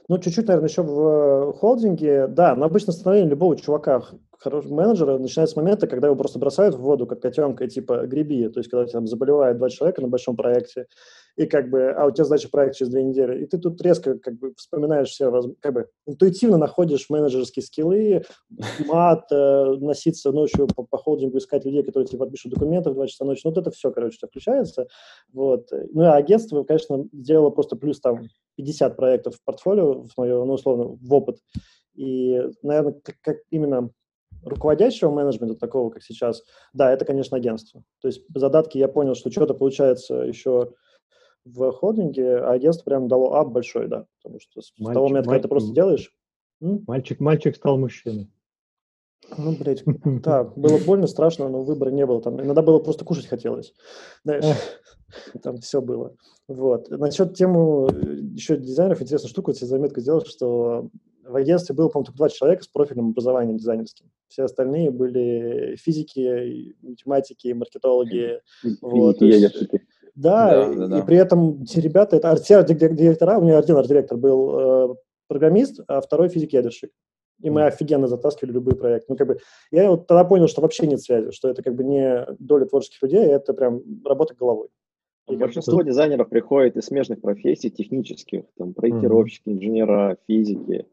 Ну, 0.07 0.19
чуть-чуть, 0.19 0.47
наверное, 0.47 0.69
еще 0.69 0.83
в 0.83 1.53
холдинге. 1.53 2.27
Да, 2.27 2.55
но 2.55 2.67
обычно 2.67 2.93
становление 2.93 3.31
любого 3.31 3.57
чувака, 3.57 4.03
хорошего 4.37 4.75
менеджера, 4.75 5.17
начинается 5.17 5.55
с 5.55 5.57
момента, 5.57 5.87
когда 5.87 6.09
его 6.09 6.15
просто 6.15 6.37
бросают 6.37 6.75
в 6.75 6.81
воду, 6.81 7.07
как 7.07 7.23
котенка, 7.23 7.63
и 7.63 7.69
типа 7.69 8.05
греби. 8.05 8.49
То 8.49 8.59
есть, 8.59 8.69
когда 8.69 8.85
там 8.85 9.07
заболевает 9.07 9.57
два 9.57 9.71
человека 9.71 10.03
на 10.03 10.09
большом 10.09 10.35
проекте, 10.35 10.85
и 11.37 11.45
как 11.45 11.69
бы, 11.69 11.91
а 11.91 12.07
у 12.07 12.11
тебя 12.11 12.25
задача 12.25 12.49
проект 12.49 12.75
через 12.75 12.91
две 12.91 13.03
недели, 13.03 13.43
и 13.43 13.45
ты 13.45 13.59
тут 13.59 13.79
резко 13.81 14.17
как 14.17 14.37
бы 14.39 14.53
вспоминаешь 14.57 15.09
все, 15.09 15.31
как 15.59 15.73
бы 15.73 15.87
интуитивно 16.07 16.57
находишь 16.57 17.09
менеджерские 17.09 17.63
скиллы, 17.63 18.23
мат, 18.87 19.31
э, 19.31 19.75
носиться 19.79 20.31
ночью 20.31 20.67
по, 20.67 20.83
по 20.83 20.97
холдингу, 20.97 21.37
искать 21.37 21.63
людей, 21.63 21.83
которые 21.83 22.07
тебе 22.07 22.19
подпишут 22.19 22.53
документы 22.53 22.89
в 22.89 22.95
2 22.95 23.07
часа 23.07 23.23
ночи, 23.23 23.41
ну 23.43 23.51
вот 23.51 23.59
это 23.59 23.69
все, 23.69 23.91
короче, 23.91 24.17
у 24.21 24.27
включается, 24.27 24.87
вот. 25.31 25.69
Ну, 25.71 26.03
и 26.03 26.07
агентство, 26.07 26.63
конечно, 26.63 27.05
сделало 27.13 27.51
просто 27.51 27.75
плюс 27.75 27.99
там 27.99 28.23
50 28.55 28.97
проектов 28.97 29.35
в 29.35 29.43
портфолио, 29.45 30.05
в 30.05 30.11
мое, 30.17 30.43
ну, 30.43 30.53
условно, 30.53 30.97
в 30.99 31.13
опыт, 31.13 31.37
и, 31.93 32.41
наверное, 32.63 32.93
как, 33.03 33.15
как 33.21 33.37
именно 33.51 33.91
руководящего 34.43 35.11
менеджмента, 35.11 35.55
такого, 35.55 35.91
как 35.91 36.01
сейчас, 36.01 36.43
да, 36.73 36.91
это, 36.91 37.05
конечно, 37.05 37.37
агентство. 37.37 37.83
То 38.01 38.07
есть 38.07 38.23
задатки 38.33 38.79
я 38.79 38.87
понял, 38.87 39.13
что 39.13 39.29
что-то 39.29 39.53
получается 39.53 40.15
еще 40.15 40.73
в 41.53 41.71
холдинге, 41.71 42.37
а 42.37 42.51
агентство 42.51 42.85
прям 42.85 43.07
дало 43.07 43.35
ап 43.35 43.51
большой, 43.51 43.87
да, 43.87 44.05
потому 44.21 44.39
что 44.39 44.61
с 44.61 44.73
мальчик, 44.77 44.93
того 44.93 45.07
момента, 45.07 45.29
когда 45.29 45.43
ты 45.43 45.47
просто 45.47 45.73
делаешь... 45.73 46.13
Мальчик, 46.59 47.19
мальчик 47.19 47.55
стал 47.55 47.77
мужчиной. 47.77 48.29
Ну, 49.37 49.55
блядь, 49.57 49.83
да, 50.23 50.43
было 50.43 50.77
больно, 50.77 51.07
страшно, 51.07 51.49
но 51.49 51.63
выбора 51.63 51.89
не 51.89 52.05
было. 52.05 52.21
Там 52.21 52.41
иногда 52.41 52.61
было 52.61 52.79
просто 52.79 53.05
кушать 53.05 53.27
хотелось. 53.27 53.73
Знаешь, 54.23 54.45
там 55.43 55.57
все 55.57 55.81
было. 55.81 56.15
Вот. 56.47 56.89
Насчет 56.89 57.35
тему 57.35 57.89
э, 57.89 58.15
еще 58.33 58.57
дизайнеров, 58.57 59.01
интересная 59.01 59.29
штука, 59.29 59.49
вот 59.49 59.57
себе 59.57 59.67
заметку 59.67 59.99
сделал, 59.99 60.23
что 60.25 60.89
в 61.23 61.35
агентстве 61.35 61.75
было, 61.75 61.89
по-моему, 61.89 62.05
только 62.05 62.17
два 62.17 62.29
человека 62.29 62.63
с 62.63 62.67
профильным 62.67 63.09
образованием 63.09 63.57
дизайнерским. 63.57 64.09
Все 64.29 64.43
остальные 64.43 64.91
были 64.91 65.75
физики, 65.75 66.75
математики, 66.81 67.49
маркетологи. 67.49 68.41
Физики, 68.61 68.79
вот, 68.81 69.21
Да, 70.17 70.65
да, 70.65 70.73
да, 70.73 70.87
да. 70.87 70.99
и 70.99 71.05
при 71.05 71.17
этом 71.17 71.63
те 71.63 71.79
ребята, 71.79 72.15
это 72.15 72.35
все 72.37 72.63
директора, 72.63 73.37
у 73.37 73.43
меня 73.43 73.59
один 73.59 73.77
арт-директор 73.77 74.17
был 74.17 74.59
э, 74.59 74.95
программист, 75.27 75.79
а 75.87 76.01
второй 76.01 76.29
физик-ядерщик. 76.29 76.89
И 77.43 77.51
мы 77.51 77.67
офигенно 77.67 78.07
затаскивали 78.07 78.53
любые 78.53 78.75
проекты. 78.75 79.05
Ну, 79.09 79.15
как 79.15 79.27
бы, 79.27 79.37
я 79.69 79.91
вот 79.91 80.07
тогда 80.07 80.23
понял, 80.23 80.47
что 80.47 80.61
вообще 80.61 80.87
нет 80.87 81.01
связи, 81.01 81.29
что 81.31 81.49
это 81.49 81.61
как 81.61 81.75
бы 81.75 81.83
не 81.83 82.25
доля 82.39 82.65
творческих 82.65 83.03
людей, 83.03 83.19
а 83.27 83.35
это 83.35 83.53
прям 83.53 83.83
работа 84.03 84.33
головой. 84.33 84.69
И 85.29 85.35
Большинство 85.35 85.83
дизайнеров 85.83 86.29
приходит 86.29 86.77
из 86.77 86.85
смежных 86.85 87.21
профессий, 87.21 87.69
технических, 87.69 88.45
там, 88.57 88.73
проектировщики, 88.73 89.49
инженера, 89.49 90.17
физики. 90.27 90.87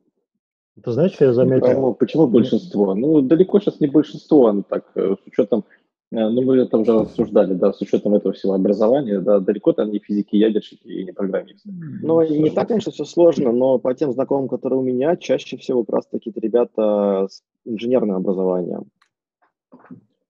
Ты 0.83 0.91
знаешь, 0.91 1.13
что 1.13 1.27
я 1.27 1.33
заметил? 1.33 1.67
Почему, 1.67 1.95
почему 1.95 2.27
большинство? 2.27 2.95
Ну, 2.95 3.23
далеко 3.23 3.61
сейчас 3.61 3.81
не 3.81 3.87
большинство, 3.87 4.53
ну 4.53 4.65
так, 4.65 4.85
э, 4.97 5.15
с 5.15 5.27
учетом, 5.27 5.65
ну, 6.11 6.43
мы 6.43 6.59
это 6.59 6.79
уже 6.79 6.93
обсуждали, 6.93 7.55
да, 7.55 7.73
с 7.73 7.81
учетом 7.81 8.15
этого 8.15 8.35
всего 8.35 8.55
образования, 8.55 9.21
да, 9.21 9.41
далеко 9.41 9.73
там 9.73 9.91
не 9.91 9.99
физики, 9.99 10.37
ядерщики 10.37 10.87
и 10.87 11.05
не 11.05 11.13
программисты. 11.13 11.69
Ну, 12.03 12.23
не 12.23 12.51
так, 12.51 12.69
конечно, 12.69 12.93
все 12.93 13.05
сложно, 13.05 13.53
но 13.53 13.79
по 13.79 13.95
тем 13.95 14.13
знакомым, 14.13 14.49
которые 14.49 14.81
у 14.81 14.83
меня, 14.85 15.17
чаще 15.17 15.57
всего 15.57 15.83
просто 15.83 16.19
какие-то 16.19 16.41
ребята 16.41 17.27
с 17.29 17.43
инженерным 17.65 18.17
образованием. 18.17 18.85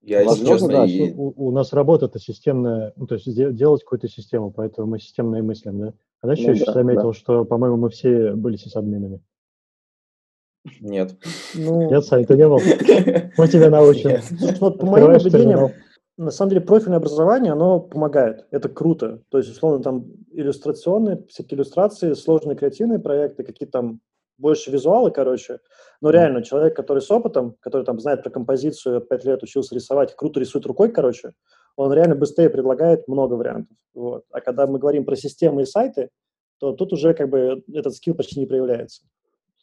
Я, 0.02 0.25
Возможно, 0.25 0.69
да, 0.69 0.85
и... 0.85 1.12
у, 1.12 1.33
у 1.37 1.50
нас 1.50 1.73
работа 1.73 2.07
это 2.07 2.19
системная, 2.19 2.93
ну, 2.97 3.07
то 3.07 3.14
есть 3.14 3.26
делать 3.54 3.83
какую-то 3.83 4.09
систему, 4.09 4.50
поэтому 4.50 4.87
мы 4.87 4.99
системные 4.99 5.43
мыслим, 5.43 5.81
да? 5.81 5.95
А 6.21 6.26
дальше 6.26 6.43
ну, 6.45 6.49
я 6.49 6.54
еще 6.54 6.64
да, 6.66 6.73
заметил, 6.73 7.09
да. 7.09 7.12
что, 7.12 7.45
по-моему, 7.45 7.76
мы 7.76 7.90
все 7.90 8.33
были 8.33 8.57
сисадминами. 8.57 9.21
Нет. 10.80 11.16
Ну... 11.54 11.90
Нет, 11.90 12.04
Сань, 12.04 12.25
ты 12.25 12.37
не 12.37 12.49
был. 12.49 12.59
Мы 13.37 13.49
тебя 13.49 13.71
научим. 13.71 14.21
Вот 14.61 14.78
по 14.78 14.87
моим 14.87 15.12
наблюдениям, 15.12 15.73
на 16.16 16.30
самом 16.30 16.50
деле 16.50 16.62
профильное 16.62 16.99
образование, 16.99 17.52
оно 17.52 17.80
помогает. 17.80 18.47
Это 18.50 18.68
круто. 18.68 19.21
То 19.30 19.38
есть, 19.38 19.50
условно, 19.50 19.83
там 19.83 20.06
иллюстрационные, 20.33 21.25
всякие 21.28 21.59
иллюстрации, 21.59 22.12
сложные 22.14 22.56
креативные 22.56 22.99
проекты, 22.99 23.42
какие 23.42 23.68
там 23.68 24.00
больше 24.38 24.71
визуалы, 24.71 25.11
короче. 25.11 25.59
Но 26.00 26.11
реально, 26.11 26.42
человек, 26.42 26.75
который 26.75 27.02
с 27.02 27.11
опытом, 27.11 27.56
который 27.61 27.85
там 27.85 28.00
знает 28.00 28.23
про 28.23 28.30
композицию, 28.30 29.00
пять 29.00 29.25
лет 29.25 29.42
учился 29.42 29.75
рисовать, 29.75 30.14
круто 30.16 30.40
рисует 30.40 30.66
рукой, 30.66 30.90
короче, 30.90 31.33
он 31.76 31.92
реально 31.92 32.14
быстрее 32.14 32.50
предлагает 32.50 33.06
много 33.09 33.35
вариантов. 33.35 33.76
Вот. 33.94 34.25
А 34.30 34.40
когда 34.40 34.66
мы 34.66 34.78
говорим 34.78 35.04
про 35.04 35.16
системы 35.16 35.62
и 35.62 35.66
сайты, 35.66 36.11
то 36.59 36.73
тут 36.73 36.92
уже 36.92 37.14
как 37.14 37.28
бы 37.28 37.62
этот 37.73 37.94
скилл 37.94 38.14
почти 38.14 38.40
не 38.40 38.47
проявляется. 38.47 39.02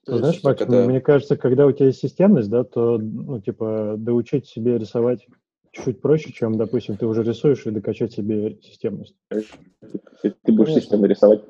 Ты 0.05 0.17
знаешь, 0.17 0.43
Макс, 0.43 0.61
это... 0.61 0.83
мне 0.87 0.99
кажется, 0.99 1.37
когда 1.37 1.67
у 1.67 1.71
тебя 1.71 1.87
есть 1.87 1.99
системность, 1.99 2.49
да, 2.49 2.63
то, 2.63 2.97
ну, 2.97 3.39
типа, 3.39 3.95
доучить 3.97 4.47
себе 4.47 4.77
рисовать 4.77 5.27
чуть-чуть 5.71 6.01
проще, 6.01 6.31
чем, 6.33 6.57
допустим, 6.57 6.97
ты 6.97 7.05
уже 7.05 7.23
рисуешь 7.23 7.65
и 7.65 7.71
докачать 7.71 8.13
себе 8.13 8.57
системность. 8.61 9.15
Ты 9.29 10.51
будешь 10.51 10.73
системно 10.73 11.05
рисовать. 11.05 11.41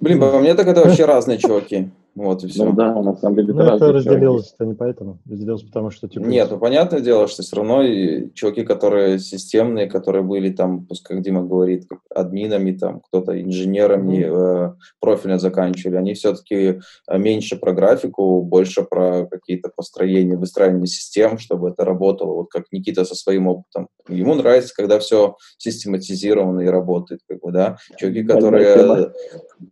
Блин, 0.00 0.18
по 0.18 0.38
мне 0.38 0.54
так 0.54 0.66
это 0.66 0.82
вообще 0.82 1.04
разные 1.04 1.38
чуваки. 1.38 1.90
Вот 2.18 2.44
и 2.44 2.48
все. 2.48 2.64
Ну 2.64 2.72
да, 2.72 2.94
на 3.00 3.16
самом 3.16 3.36
деле 3.36 3.54
ну, 3.54 3.60
это, 3.60 3.74
это 3.76 3.92
разделилось, 3.92 4.54
это 4.54 4.66
не 4.66 4.74
поэтому. 4.74 5.18
Разделилось 5.28 5.62
потому, 5.62 5.90
что 5.90 6.08
типа... 6.08 6.24
Нет, 6.24 6.48
ну 6.50 6.58
понятное 6.58 7.00
дело, 7.00 7.28
что 7.28 7.42
все 7.42 7.56
равно 7.56 7.82
и 7.82 8.32
чуваки, 8.34 8.64
которые 8.64 9.18
системные, 9.18 9.88
которые 9.88 10.22
были 10.22 10.50
там, 10.50 10.84
пускай 10.84 11.16
как 11.16 11.24
Дима 11.24 11.42
говорит, 11.44 11.86
как 11.88 12.00
админами, 12.14 12.72
там 12.72 13.00
кто-то 13.00 13.40
инженерами 13.40 14.18
mm-hmm. 14.18 14.72
э, 14.72 14.74
профильно 15.00 15.38
заканчивали, 15.38 15.96
они 15.96 16.14
все-таки 16.14 16.80
э, 17.08 17.18
меньше 17.18 17.56
про 17.56 17.72
графику, 17.72 18.42
больше 18.42 18.82
про 18.82 19.26
какие-то 19.26 19.70
построения, 19.74 20.36
выстраивание 20.36 20.86
систем, 20.86 21.38
чтобы 21.38 21.70
это 21.70 21.84
работало, 21.84 22.34
вот 22.34 22.50
как 22.50 22.64
Никита 22.72 23.04
со 23.04 23.14
своим 23.14 23.48
опытом. 23.48 23.88
Ему 24.08 24.34
нравится, 24.34 24.74
когда 24.74 24.98
все 24.98 25.36
систематизировано 25.58 26.60
и 26.60 26.66
работает, 26.66 27.20
как 27.28 27.40
бы, 27.40 27.52
да. 27.52 27.76
Чуваки, 27.96 28.24
которые, 28.24 29.12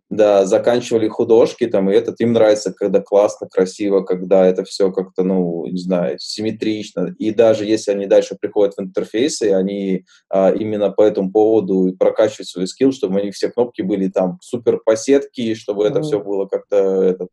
да, 0.09 0.45
заканчивали 0.45 1.07
художки, 1.07 1.67
там, 1.67 1.89
и 1.89 1.93
этот 1.93 2.19
им 2.21 2.33
нравится, 2.33 2.73
когда 2.73 3.01
классно, 3.01 3.47
красиво, 3.47 4.01
когда 4.01 4.45
это 4.45 4.63
все 4.63 4.91
как-то, 4.91 5.23
ну, 5.23 5.65
не 5.65 5.79
знаю, 5.79 6.17
симметрично. 6.19 7.15
И 7.19 7.31
даже 7.31 7.65
если 7.65 7.91
они 7.91 8.05
дальше 8.05 8.37
приходят 8.39 8.75
в 8.75 8.81
интерфейсы, 8.81 9.53
они 9.53 10.05
а, 10.29 10.51
именно 10.51 10.89
по 10.89 11.01
этому 11.01 11.31
поводу 11.31 11.87
и 11.87 11.95
прокачивают 11.95 12.47
свой 12.47 12.67
скилл, 12.67 12.91
чтобы 12.91 13.19
у 13.19 13.23
них 13.23 13.33
все 13.33 13.49
кнопки 13.49 13.81
были 13.81 14.07
там 14.07 14.39
супер 14.41 14.79
по 14.83 14.95
сетке, 14.95 15.55
чтобы 15.55 15.85
это 15.85 16.01
все 16.01 16.19
было 16.19 16.45
как-то 16.45 17.03
этот, 17.03 17.29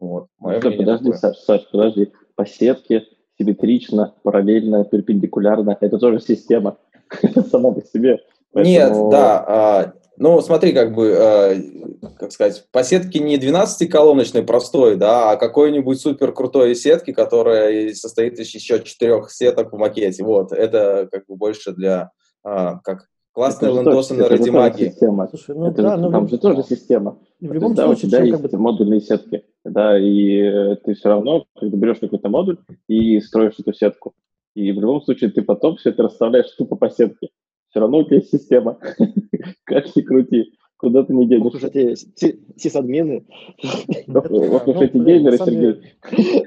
вот. 0.00 0.26
Мое 0.38 0.60
ну, 0.62 0.76
подожди, 0.76 1.12
Саш, 1.12 1.36
Саш, 1.38 1.68
подожди. 1.70 2.12
По 2.34 2.46
сетке, 2.46 3.04
симметрично, 3.38 4.14
параллельно, 4.22 4.84
перпендикулярно. 4.84 5.76
Это 5.80 5.98
тоже 5.98 6.20
система 6.20 6.78
сама 7.50 7.72
по 7.72 7.82
себе. 7.82 8.18
Поэтому... 8.52 8.74
Нет, 8.74 9.10
да. 9.10 9.44
А, 9.46 9.92
ну, 10.18 10.40
смотри, 10.40 10.72
как 10.72 10.94
бы, 10.94 11.08
э, 11.08 11.62
как 12.18 12.32
сказать, 12.32 12.66
по 12.70 12.82
сетке 12.84 13.18
не 13.18 13.38
12-колоночной 13.38 14.42
простой, 14.42 14.96
да, 14.96 15.30
а 15.30 15.36
какой-нибудь 15.36 16.00
супер 16.00 16.32
крутой 16.32 16.74
сетки, 16.74 17.12
которая 17.12 17.94
состоит 17.94 18.38
из 18.38 18.48
еще 18.54 18.82
четырех 18.82 19.30
сеток 19.30 19.72
в 19.72 19.76
макете. 19.76 20.22
Вот, 20.22 20.52
это 20.52 21.08
как 21.10 21.26
бы 21.26 21.36
больше 21.36 21.72
для, 21.72 22.10
э, 22.44 22.72
как 22.84 23.08
классные 23.32 23.72
лендосы 23.72 24.14
на 24.14 24.28
ради 24.28 24.50
магии. 24.50 24.90
Система. 24.90 25.28
Слушай, 25.28 25.56
ну, 25.56 25.66
это 25.68 25.82
да, 25.82 25.96
же, 25.96 26.02
ну, 26.02 26.10
там 26.10 26.28
же 26.28 26.38
тоже 26.38 26.62
система. 26.62 27.18
В 27.40 27.52
любом 27.52 27.72
есть, 27.72 27.82
случае, 27.82 28.10
да, 28.10 28.16
у 28.18 28.20
тебя 28.20 28.24
есть 28.24 28.42
как 28.42 28.50
бы... 28.50 28.58
модульные 28.58 29.00
сетки, 29.00 29.44
да, 29.64 29.98
и 29.98 30.40
э, 30.40 30.76
ты 30.84 30.94
все 30.94 31.08
равно, 31.08 31.46
когда 31.58 31.76
берешь 31.76 31.98
какой-то 31.98 32.28
модуль 32.28 32.58
и 32.86 33.18
строишь 33.20 33.58
эту 33.58 33.72
сетку, 33.72 34.12
и 34.54 34.72
в 34.72 34.80
любом 34.80 35.00
случае 35.00 35.30
ты 35.30 35.40
потом 35.40 35.76
все 35.76 35.90
это 35.90 36.02
расставляешь 36.02 36.50
тупо 36.50 36.76
по 36.76 36.90
сетке 36.90 37.30
все 37.72 37.80
равно 37.80 37.98
у 37.98 38.04
тебя 38.04 38.16
есть 38.16 38.30
система. 38.30 38.78
Как 39.64 39.96
ни 39.96 40.02
крути, 40.02 40.52
куда 40.76 41.04
ты 41.04 41.14
не 41.14 41.26
денешься. 41.26 41.48
Ох 41.48 41.54
уж 41.54 41.64
эти 41.64 41.96
сисадмины. 42.58 43.24
Ох 44.08 44.68
уж 44.68 44.76
эти 44.76 44.98
геймеры, 44.98 45.38
Сергей. 45.38 45.94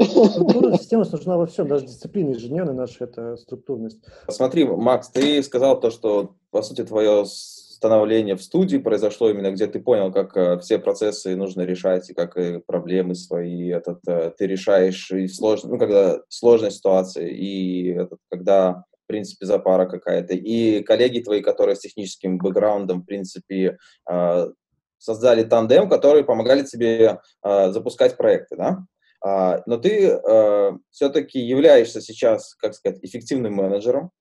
Структурная 0.06 0.78
система 0.78 1.04
нужна 1.12 1.38
во 1.38 1.48
всем, 1.48 1.68
даже 1.68 1.88
дисциплины 1.88 2.34
инженерной 2.34 2.76
наши, 2.76 3.04
это 3.04 3.38
структурность. 3.38 4.00
Смотри, 4.30 4.66
Макс, 4.66 5.10
ты 5.10 5.42
сказал 5.42 5.80
то, 5.80 5.90
что, 5.90 6.36
по 6.52 6.62
сути, 6.62 6.84
твое 6.84 7.26
становление 7.26 8.36
в 8.36 8.44
студии 8.44 8.78
произошло 8.78 9.32
именно, 9.32 9.52
где 9.52 9.66
ты 9.66 9.80
понял, 9.80 10.12
как 10.12 10.38
э, 10.38 10.60
все 10.60 10.78
процессы 10.78 11.36
нужно 11.36 11.64
решать, 11.64 12.10
и 12.10 12.14
как 12.14 12.38
и 12.38 12.60
проблемы 12.60 13.16
свои 13.16 13.70
этот, 13.70 14.00
э, 14.08 14.32
ты 14.38 14.48
решаешь, 14.48 15.12
и 15.12 15.28
слож... 15.28 15.64
ну, 15.64 15.78
когда 15.78 16.20
сложная 16.30 16.70
ситуация, 16.70 17.28
и 17.28 17.88
этот, 17.88 18.20
когда 18.30 18.86
в 19.06 19.08
принципе, 19.08 19.46
запара 19.46 19.86
какая-то. 19.86 20.34
И 20.34 20.82
коллеги 20.84 21.20
твои, 21.20 21.42
которые 21.42 21.76
с 21.76 21.80
техническим 21.80 22.40
бэкграундом, 22.40 23.02
в 23.02 23.06
принципе, 23.06 23.78
а, 24.10 24.48
создали 24.98 25.44
тандем, 25.44 25.88
которые 25.88 26.24
помогали 26.24 26.64
тебе 26.64 27.20
а, 27.42 27.72
запускать 27.72 28.18
проекты, 28.18 28.56
да? 28.56 28.80
А, 29.24 29.62
но 29.66 29.78
ты 29.78 30.20
все-таки 30.92 31.40
являешься 31.40 32.02
сейчас, 32.02 32.56
как 32.56 32.74
сказать, 32.74 33.00
эффективным 33.04 33.54
менеджером, 33.54 34.12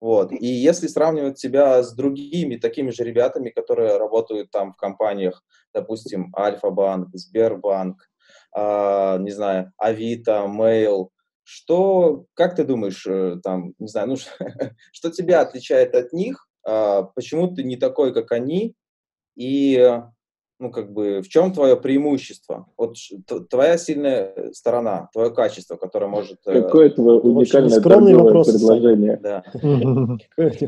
вот. 0.00 0.32
И 0.32 0.46
если 0.46 0.88
сравнивать 0.88 1.40
тебя 1.40 1.80
с 1.80 1.94
другими 1.94 2.56
такими 2.56 2.90
же 2.90 3.04
ребятами, 3.04 3.50
которые 3.50 3.98
работают 3.98 4.50
там 4.50 4.72
в 4.72 4.76
компаниях, 4.76 5.44
допустим, 5.72 6.34
Альфа-банк, 6.36 7.10
Сбербанк, 7.14 8.10
э, 8.56 9.18
не 9.20 9.30
знаю, 9.30 9.72
Авито, 9.78 10.46
Mail, 10.48 11.10
что, 11.44 12.26
как 12.34 12.54
ты 12.54 12.64
думаешь, 12.64 13.06
э, 13.06 13.36
там, 13.42 13.74
не 13.78 13.88
знаю, 13.88 14.08
ну, 14.08 14.16
что 14.92 15.10
тебя 15.10 15.40
отличает 15.40 15.94
от 15.94 16.12
них? 16.12 16.46
А, 16.64 17.02
почему 17.02 17.54
ты 17.54 17.64
не 17.64 17.76
такой, 17.76 18.14
как 18.14 18.32
они? 18.32 18.74
И, 19.36 20.00
ну, 20.58 20.70
как 20.70 20.92
бы, 20.92 21.22
в 21.22 21.28
чем 21.28 21.52
твое 21.52 21.76
преимущество? 21.76 22.66
Вот 22.76 22.96
твоя 23.50 23.78
сильная 23.78 24.52
сторона, 24.52 25.08
твое 25.12 25.30
качество, 25.34 25.76
которое 25.76 26.06
может... 26.06 26.38
Э, 26.46 26.62
Какое 26.62 26.90
твое 26.90 27.18
уникальное 27.20 27.80
скромный 27.80 28.14
вопрос, 28.14 28.52
предложение? 28.52 29.16
Да. 29.16 29.42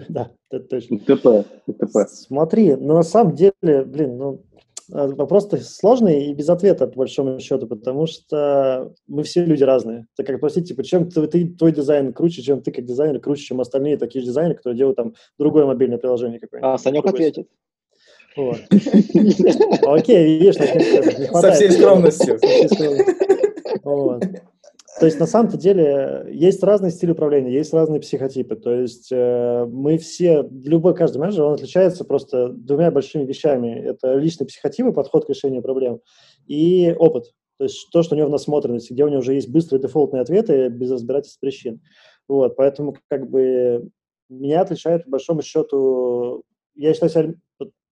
Да, 0.09 0.31
это 0.51 0.65
точно. 0.67 0.99
ТП, 0.99 1.47
ТП. 1.67 2.09
Смотри, 2.09 2.75
ну, 2.75 2.95
на 2.95 3.03
самом 3.03 3.35
деле, 3.35 3.85
блин, 3.85 4.17
ну, 4.17 4.45
а, 4.93 5.09
вопрос-то 5.09 5.59
сложный 5.59 6.27
и 6.27 6.35
без 6.35 6.49
ответа, 6.49 6.87
по 6.87 6.99
большому 6.99 7.39
счету, 7.41 7.67
потому 7.67 8.07
что 8.07 8.93
мы 9.07 9.23
все 9.23 9.45
люди 9.45 9.63
разные. 9.63 10.07
Это 10.17 10.27
как 10.27 10.39
спросить, 10.39 10.69
типа, 10.69 10.85
чем 10.85 11.11
ты, 11.11 11.27
ты, 11.27 11.49
твой 11.49 11.73
дизайн 11.73 12.13
круче, 12.13 12.43
чем 12.43 12.63
ты 12.63 12.73
как 12.73 12.85
дизайнер, 12.85 13.21
круче, 13.21 13.45
чем 13.45 13.61
остальные 13.61 13.97
такие 13.97 14.21
же 14.21 14.29
дизайнеры, 14.29 14.57
которые 14.57 14.79
делают 14.79 14.97
там 14.97 15.15
другое 15.39 15.67
мобильное 15.67 15.99
приложение 15.99 16.41
какое-нибудь. 16.41 16.75
А, 16.75 16.79
Санек 16.79 17.07
ответит. 17.07 17.49
Вот. 18.37 18.59
Окей, 19.87 20.41
видишь, 20.41 20.59
не 20.59 21.27
хватает. 21.29 21.31
Со 21.31 21.53
всей 21.53 21.71
скромностью. 21.71 22.39
Со 22.41 22.47
всей 22.49 22.69
скромностью. 22.69 23.15
Вот. 23.85 24.25
То 25.01 25.07
есть 25.07 25.19
на 25.19 25.27
самом-то 25.27 25.57
деле 25.57 26.27
есть 26.31 26.63
разные 26.63 26.93
стили 26.93 27.11
управления, 27.11 27.53
есть 27.53 27.73
разные 27.73 28.01
психотипы. 28.01 28.55
То 28.55 28.73
есть 28.73 29.11
э, 29.11 29.67
мы 29.67 29.99
все, 29.99 30.49
любой 30.51 30.95
каждый 30.95 31.19
менеджер, 31.19 31.45
он 31.45 31.55
отличается 31.55 32.05
просто 32.05 32.51
двумя 32.51 32.93
большими 32.93 33.25
вещами. 33.25 33.71
Это 33.71 34.15
личный 34.15 34.47
психотип 34.47 34.87
и 34.87 34.93
подход 34.93 35.27
к 35.27 35.31
решению 35.31 35.63
проблем 35.63 36.01
и 36.47 36.95
опыт. 36.97 37.33
То 37.59 37.65
есть 37.65 37.89
то, 37.93 38.03
что 38.03 38.15
у 38.15 38.19
него 38.19 38.29
в 38.29 38.33
насмотренности, 38.33 38.93
где 38.93 39.05
у 39.05 39.09
него 39.09 39.21
уже 39.21 39.35
есть 39.35 39.49
быстрые 39.49 39.83
дефолтные 39.83 40.23
ответы 40.23 40.69
без 40.69 40.91
разбирательств 40.91 41.41
причин. 41.41 41.81
Вот, 42.29 42.57
поэтому 42.57 42.97
как 43.09 43.29
бы 43.29 43.91
меня 44.29 44.61
отличает, 44.61 45.05
по 45.05 45.11
большому 45.11 45.43
счету, 45.43 46.45
я 46.75 46.93
считаю 46.95 47.11
себя 47.11 47.35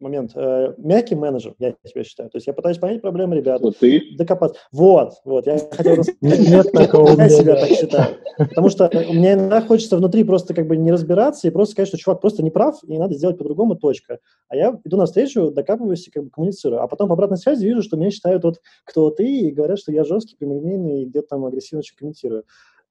момент. 0.02 0.32
Э, 0.34 0.74
мягкий 0.76 1.14
менеджер, 1.14 1.54
я 1.58 1.74
себя 1.84 2.04
считаю. 2.04 2.28
То 2.30 2.36
есть 2.36 2.46
я 2.46 2.52
пытаюсь 2.52 2.78
понять 2.78 3.00
проблемы 3.00 3.36
ребят. 3.36 3.62
Вот 3.62 3.78
ты? 3.78 4.02
Докопаться. 4.16 4.60
Вот, 4.72 5.14
вот. 5.24 5.46
Я 5.46 5.58
хотел 5.70 5.96
Нет 6.20 6.72
такого 6.72 7.08
я 7.10 7.28
себя 7.28 7.54
так 7.56 7.70
считаю. 7.70 8.16
Потому 8.36 8.68
что 8.68 8.90
мне 8.92 9.34
иногда 9.34 9.62
хочется 9.62 9.96
внутри 9.96 10.24
просто 10.24 10.54
как 10.54 10.66
бы 10.66 10.76
не 10.76 10.92
разбираться 10.92 11.46
и 11.46 11.50
просто 11.50 11.72
сказать, 11.72 11.88
что 11.88 11.98
чувак 11.98 12.20
просто 12.20 12.42
не 12.42 12.50
прав, 12.50 12.78
и 12.84 12.98
надо 12.98 13.14
сделать 13.14 13.38
по-другому, 13.38 13.76
точка. 13.76 14.18
А 14.48 14.56
я 14.56 14.78
иду 14.84 14.96
навстречу, 14.96 15.50
докапываюсь 15.50 16.06
и 16.08 16.10
как 16.10 16.24
бы 16.24 16.30
коммуницирую. 16.30 16.82
А 16.82 16.88
потом 16.88 17.08
по 17.08 17.14
обратной 17.14 17.38
связи 17.38 17.64
вижу, 17.64 17.82
что 17.82 17.96
меня 17.96 18.10
считают 18.10 18.44
вот 18.44 18.60
кто 18.84 19.10
ты, 19.10 19.24
и 19.24 19.50
говорят, 19.50 19.78
что 19.78 19.92
я 19.92 20.04
жесткий, 20.04 20.36
прямолинейный, 20.36 21.02
и 21.02 21.06
где-то 21.06 21.28
там 21.28 21.44
агрессивно 21.44 21.80
очень 21.80 21.96
комментирую. 21.96 22.44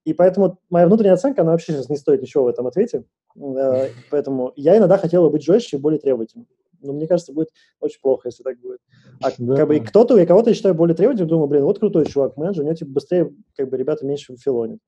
И 0.04 0.14
поэтому 0.14 0.58
моя 0.70 0.88
внутренняя 0.88 1.14
оценка, 1.14 1.42
она 1.42 1.52
вообще 1.52 1.74
сейчас 1.74 1.90
не 1.90 1.98
стоит 1.98 2.22
ничего 2.22 2.46
в 2.46 2.48
этом 2.48 2.66
ответе. 2.66 3.04
Э, 3.36 3.88
поэтому 4.10 4.52
я 4.56 4.78
иногда 4.78 4.98
хотела 4.98 5.30
быть 5.30 5.44
жестче 5.44 5.78
и 5.78 5.80
более 5.80 6.00
требовательным. 6.00 6.48
Но 6.82 6.94
мне 6.94 7.08
кажется, 7.08 7.34
будет 7.34 7.50
очень 7.80 8.00
плохо, 8.02 8.28
если 8.28 8.44
так 8.44 8.60
будет. 8.60 8.80
А 9.22 9.30
да. 9.38 9.56
как 9.56 9.68
бы 9.68 9.80
кто-то, 9.80 10.18
я 10.18 10.26
кого-то 10.26 10.54
считаю 10.54 10.76
более 10.76 10.96
требовательным, 10.96 11.30
думаю, 11.30 11.48
блин, 11.48 11.64
вот 11.64 11.80
крутой 11.80 12.06
чувак, 12.06 12.38
менеджер, 12.38 12.64
у 12.64 12.66
него 12.66 12.76
типа 12.76 12.92
быстрее, 12.92 13.34
как 13.56 13.70
бы 13.70 13.78
ребята 13.78 14.06
меньше 14.06 14.36
филонят. 14.38 14.80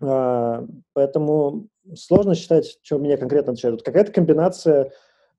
А, 0.00 0.64
поэтому 0.92 1.68
сложно 1.94 2.34
считать, 2.34 2.78
что 2.82 2.98
меня 2.98 3.16
конкретно 3.16 3.52
отличает. 3.52 3.82
Какая-то 3.82 4.12
комбинация 4.12 4.92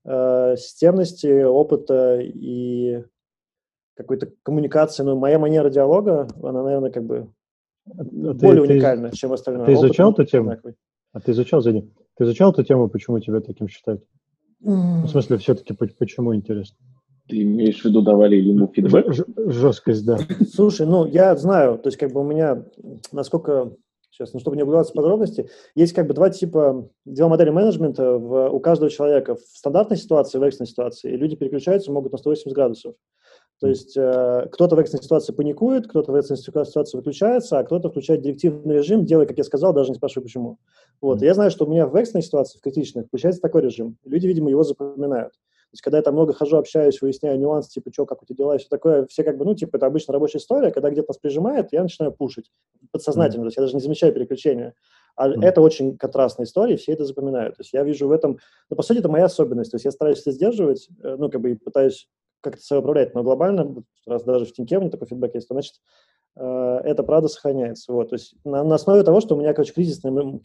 э, 0.04 0.56
системности, 0.56 1.42
опыта 1.44 2.18
и 2.20 3.04
какой-то 3.94 4.32
коммуникации. 4.42 5.02
Ну, 5.02 5.16
моя 5.16 5.38
манера 5.38 5.70
диалога, 5.70 6.28
она, 6.42 6.62
наверное, 6.62 6.90
как 6.90 7.04
бы 7.04 7.32
а, 7.86 8.04
более 8.04 8.66
ты, 8.66 8.72
уникальна, 8.72 9.12
чем 9.12 9.32
остальное. 9.32 9.66
Ты 9.66 9.74
изучал 9.74 10.12
эту 10.12 10.24
тему? 10.24 10.50
Одинаковый. 10.50 10.76
А 11.12 11.20
ты 11.20 11.32
изучал, 11.32 11.62
Зени? 11.62 11.92
Ты 12.16 12.24
изучал 12.24 12.52
эту 12.52 12.64
тему, 12.64 12.88
почему 12.88 13.18
тебя 13.20 13.40
таким 13.40 13.68
считают? 13.68 14.04
В 14.60 15.08
смысле, 15.08 15.38
все-таки 15.38 15.74
почему 15.74 16.34
интересно? 16.34 16.76
Ты 17.28 17.42
имеешь 17.42 17.82
в 17.82 17.84
виду, 17.84 18.00
давали 18.02 18.36
ему 18.36 18.68
фидбэк? 18.68 19.12
Ж- 19.12 19.24
жесткость, 19.36 20.04
да. 20.04 20.18
Слушай, 20.52 20.86
ну, 20.86 21.06
я 21.06 21.36
знаю, 21.36 21.78
то 21.78 21.88
есть, 21.88 21.98
как 21.98 22.12
бы 22.12 22.20
у 22.20 22.24
меня, 22.24 22.64
насколько, 23.12 23.72
сейчас, 24.10 24.32
ну, 24.32 24.40
чтобы 24.40 24.56
не 24.56 24.62
углубляться 24.62 24.92
в 24.92 24.96
подробности, 24.96 25.48
есть 25.74 25.92
как 25.92 26.06
бы 26.06 26.14
два 26.14 26.30
типа, 26.30 26.88
две 27.04 27.26
модели 27.26 27.50
менеджмента 27.50 28.18
в, 28.18 28.48
у 28.48 28.60
каждого 28.60 28.90
человека. 28.90 29.36
В 29.36 29.40
стандартной 29.40 29.98
ситуации, 29.98 30.38
в 30.38 30.42
экстренной 30.42 30.68
ситуации. 30.68 31.12
И 31.12 31.16
люди 31.16 31.36
переключаются, 31.36 31.92
могут 31.92 32.12
на 32.12 32.18
180 32.18 32.52
градусов. 32.54 32.94
То 33.60 33.66
есть 33.66 33.96
э, 33.96 34.48
кто-то 34.52 34.76
в 34.76 34.78
экстренной 34.78 35.02
ситуации 35.02 35.32
паникует, 35.32 35.88
кто-то 35.88 36.12
в 36.12 36.14
экстренной 36.14 36.38
ситуации 36.38 36.96
выключается, 36.96 37.58
а 37.58 37.64
кто-то 37.64 37.90
включает 37.90 38.20
директивный 38.20 38.76
режим, 38.76 39.04
делая, 39.04 39.26
как 39.26 39.36
я 39.36 39.44
сказал, 39.44 39.72
даже 39.72 39.90
не 39.90 39.96
спрашивая 39.96 40.24
почему. 40.24 40.58
Вот. 41.00 41.22
Я 41.22 41.34
знаю, 41.34 41.50
что 41.50 41.64
у 41.64 41.68
меня 41.68 41.86
в 41.86 41.96
экстренной 41.96 42.22
ситуации, 42.22 42.58
в 42.58 42.60
критичной, 42.60 43.04
включается 43.04 43.40
такой 43.40 43.62
режим. 43.62 43.96
Люди, 44.04 44.28
видимо, 44.28 44.48
его 44.48 44.62
запоминают. 44.62 45.32
То 45.32 45.74
есть, 45.74 45.82
когда 45.82 45.98
я 45.98 46.02
там 46.02 46.14
много 46.14 46.32
хожу, 46.32 46.56
общаюсь, 46.56 47.02
выясняю 47.02 47.38
нюансы, 47.38 47.70
типа, 47.70 47.90
что, 47.92 48.06
как 48.06 48.22
у 48.22 48.26
тебя 48.26 48.36
дела 48.36 48.54
и 48.54 48.58
все 48.58 48.68
такое, 48.68 49.04
все 49.06 49.22
как 49.22 49.36
бы, 49.36 49.44
ну, 49.44 49.54
типа, 49.54 49.76
это 49.76 49.86
обычно 49.86 50.14
рабочая 50.14 50.38
история, 50.38 50.70
когда 50.70 50.88
где-то 50.88 51.08
нас 51.10 51.18
прижимает, 51.18 51.72
я 51.72 51.82
начинаю 51.82 52.12
пушить 52.12 52.50
подсознательно, 52.90 53.40
mm-hmm. 53.40 53.44
то 53.44 53.48
есть 53.48 53.56
я 53.58 53.62
даже 53.64 53.74
не 53.74 53.82
замечаю 53.82 54.14
переключения. 54.14 54.74
А 55.14 55.28
mm-hmm. 55.28 55.44
это 55.44 55.60
очень 55.60 55.98
контрастная 55.98 56.46
история, 56.46 56.76
все 56.78 56.92
это 56.92 57.04
запоминают. 57.04 57.56
То 57.56 57.60
есть 57.62 57.74
я 57.74 57.82
вижу 57.82 58.08
в 58.08 58.12
этом, 58.12 58.38
ну, 58.70 58.76
по 58.76 58.82
сути, 58.82 59.00
это 59.00 59.10
моя 59.10 59.26
особенность. 59.26 59.72
То 59.72 59.74
есть 59.74 59.84
я 59.84 59.90
стараюсь 59.90 60.20
это 60.20 60.30
сдерживать, 60.30 60.88
э, 61.02 61.16
ну, 61.18 61.28
как 61.28 61.40
бы, 61.42 61.50
и 61.50 61.54
пытаюсь 61.54 62.08
как-то 62.40 62.62
себя 62.62 62.80
управлять, 62.80 63.14
но 63.14 63.22
глобально, 63.22 63.82
раз 64.06 64.24
даже 64.24 64.44
в 64.46 64.52
Тиньке 64.52 64.78
у 64.78 64.80
меня 64.80 64.90
такой 64.90 65.08
фидбэк 65.08 65.34
есть, 65.34 65.48
то, 65.48 65.54
значит, 65.54 65.74
э, 66.36 66.80
это 66.84 67.02
правда 67.02 67.28
сохраняется. 67.28 67.92
Вот, 67.92 68.10
то 68.10 68.14
есть 68.14 68.34
на, 68.44 68.64
на 68.64 68.74
основе 68.74 69.02
того, 69.02 69.20
что 69.20 69.36
у 69.36 69.38
меня, 69.38 69.54
короче, 69.54 69.72
кризисный, 69.72 70.40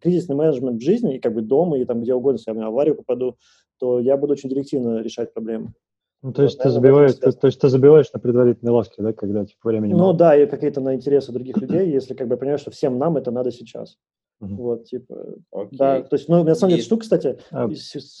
кризисный 0.00 0.36
менеджмент 0.36 0.80
в 0.80 0.84
жизни, 0.84 1.16
и 1.16 1.20
как 1.20 1.34
бы 1.34 1.42
дома, 1.42 1.78
и 1.78 1.84
там 1.84 2.02
где 2.02 2.14
угодно, 2.14 2.38
если 2.38 2.50
я 2.50 2.66
в 2.66 2.68
аварию 2.68 2.96
попаду, 2.96 3.36
то 3.78 4.00
я 4.00 4.16
буду 4.16 4.32
очень 4.32 4.48
директивно 4.48 5.00
решать 5.00 5.32
проблемы. 5.34 5.72
Ну, 6.22 6.32
то 6.32 6.42
есть, 6.42 6.56
вот, 6.56 6.64
ты 6.64 6.70
забиваешь, 6.70 7.14
то, 7.14 7.30
то 7.30 7.46
есть 7.46 7.60
ты 7.60 7.68
забиваешь 7.68 8.12
на 8.12 8.18
предварительной 8.18 8.72
ласке, 8.72 9.02
да, 9.02 9.12
когда 9.12 9.44
типа 9.44 9.68
времени 9.68 9.92
Ну 9.92 9.98
мало. 9.98 10.14
да, 10.14 10.36
и 10.36 10.46
какие-то 10.46 10.80
на 10.80 10.94
интересы 10.94 11.30
других 11.30 11.58
людей, 11.58 11.90
если 11.90 12.14
как 12.14 12.26
бы 12.26 12.34
я 12.34 12.36
понимаю, 12.38 12.58
что 12.58 12.70
всем 12.70 12.98
нам 12.98 13.16
это 13.16 13.30
надо 13.30 13.52
сейчас. 13.52 13.96
Uh-huh. 14.42 14.54
Вот, 14.54 14.84
типа, 14.84 15.14
okay. 15.54 15.68
да, 15.72 16.02
то 16.02 16.16
есть, 16.16 16.28
ну, 16.28 16.44
на 16.44 16.54
самом 16.54 16.72
деле, 16.72 16.82
штука, 16.82 17.04
кстати, 17.04 17.38
uh. 17.52 17.72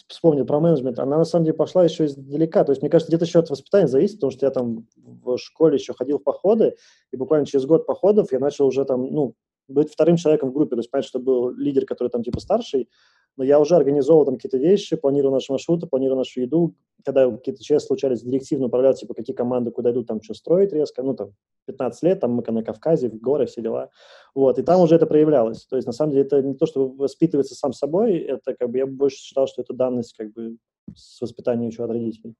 вспомнил 0.08 0.46
про 0.46 0.60
менеджмент, 0.60 0.98
она 0.98 1.18
на 1.18 1.26
самом 1.26 1.44
деле 1.44 1.56
пошла 1.56 1.84
еще 1.84 2.06
издалека, 2.06 2.64
то 2.64 2.72
есть, 2.72 2.80
мне 2.80 2.90
кажется, 2.90 3.10
где-то 3.10 3.26
еще 3.26 3.40
от 3.40 3.50
воспитания 3.50 3.86
зависит, 3.86 4.16
потому 4.16 4.30
что 4.30 4.46
я 4.46 4.50
там 4.50 4.86
в 4.96 5.36
школе 5.36 5.76
еще 5.76 5.92
ходил 5.92 6.18
в 6.18 6.22
походы, 6.22 6.74
и 7.12 7.16
буквально 7.18 7.44
через 7.44 7.66
год 7.66 7.84
походов 7.84 8.32
я 8.32 8.38
начал 8.38 8.66
уже 8.66 8.86
там, 8.86 9.02
ну, 9.12 9.34
быть 9.68 9.92
вторым 9.92 10.16
человеком 10.16 10.50
в 10.50 10.52
группе, 10.54 10.76
то 10.76 10.80
есть, 10.80 10.90
понятно, 10.90 11.08
что 11.08 11.18
был 11.18 11.50
лидер, 11.50 11.84
который 11.84 12.08
там, 12.08 12.22
типа, 12.22 12.40
старший, 12.40 12.88
но 13.36 13.44
я 13.44 13.60
уже 13.60 13.76
организовывал 13.76 14.24
там 14.24 14.36
какие-то 14.36 14.58
вещи, 14.58 14.96
планировал 14.96 15.34
наши 15.34 15.52
маршруты, 15.52 15.86
планировал 15.86 16.18
нашу 16.18 16.40
еду, 16.40 16.74
когда 17.04 17.30
какие-то 17.30 17.62
части 17.62 17.86
случались, 17.86 18.22
директивно 18.22 18.66
управлять, 18.66 18.98
типа, 18.98 19.14
какие 19.14 19.34
команды 19.36 19.70
куда 19.70 19.92
идут, 19.92 20.06
там, 20.06 20.22
что 20.22 20.34
строить 20.34 20.72
резко, 20.72 21.02
ну, 21.02 21.14
там, 21.14 21.32
15 21.66 22.02
лет, 22.02 22.20
там, 22.20 22.32
мы 22.32 22.42
на 22.46 22.62
Кавказе, 22.62 23.08
в 23.08 23.20
горы, 23.20 23.46
все 23.46 23.62
дела, 23.62 23.90
вот, 24.34 24.58
и 24.58 24.62
там 24.62 24.80
уже 24.80 24.96
это 24.96 25.06
проявлялось, 25.06 25.66
то 25.66 25.76
есть, 25.76 25.86
на 25.86 25.92
самом 25.92 26.12
деле, 26.12 26.24
это 26.24 26.42
не 26.42 26.54
то, 26.54 26.66
что 26.66 26.88
воспитывается 26.88 27.54
сам 27.54 27.72
собой, 27.72 28.18
это, 28.18 28.54
как 28.54 28.70
бы, 28.70 28.78
я 28.78 28.86
больше 28.86 29.18
считал, 29.18 29.46
что 29.46 29.62
это 29.62 29.74
данность, 29.74 30.14
как 30.16 30.32
бы, 30.32 30.56
с 30.94 31.20
воспитанием 31.20 31.70
еще 31.70 31.84
от 31.84 31.90
родителей. 31.90 32.34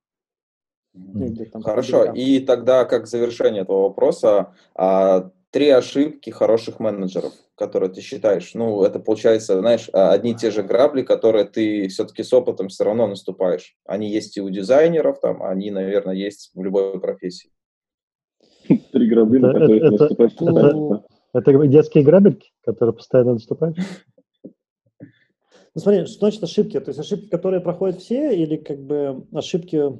Ну, 0.94 1.34
Хорошо, 1.62 2.12
и 2.12 2.40
тогда, 2.40 2.86
как 2.86 3.06
завершение 3.06 3.62
этого 3.62 3.82
вопроса, 3.82 4.54
а, 4.74 5.30
три 5.50 5.70
ошибки 5.70 6.30
хороших 6.30 6.80
менеджеров, 6.80 7.32
которые 7.54 7.90
ты 7.90 8.00
считаешь. 8.00 8.54
Ну, 8.54 8.82
это 8.82 8.98
получается, 8.98 9.58
знаешь, 9.58 9.88
а, 9.92 10.12
одни 10.12 10.32
и 10.32 10.34
те 10.34 10.50
же 10.50 10.62
грабли, 10.62 11.02
которые 11.02 11.44
ты 11.44 11.88
все-таки 11.88 12.22
с 12.22 12.32
опытом 12.32 12.68
все 12.68 12.84
равно 12.84 13.06
наступаешь. 13.06 13.76
Они 13.84 14.10
есть 14.10 14.36
и 14.36 14.40
у 14.40 14.50
дизайнеров, 14.50 15.20
там, 15.20 15.42
они, 15.42 15.70
наверное, 15.70 16.14
есть 16.14 16.50
в 16.54 16.62
любой 16.62 17.00
профессии. 17.00 17.50
Три 18.92 19.08
грабли, 19.08 19.38
на 19.38 19.52
которые 19.52 19.80
ты 19.80 19.90
наступаешь. 19.90 21.02
Это 21.32 21.66
детские 21.66 22.04
грабельки, 22.04 22.52
которые 22.64 22.94
постоянно 22.94 23.34
наступаешь? 23.34 23.76
Ну, 25.74 25.82
смотри, 25.82 26.06
что 26.06 26.20
значит 26.20 26.42
ошибки? 26.42 26.80
То 26.80 26.88
есть 26.88 26.98
ошибки, 26.98 27.28
которые 27.28 27.60
проходят 27.60 28.00
все, 28.00 28.34
или 28.34 28.56
как 28.56 28.78
бы 28.78 29.26
ошибки... 29.30 29.92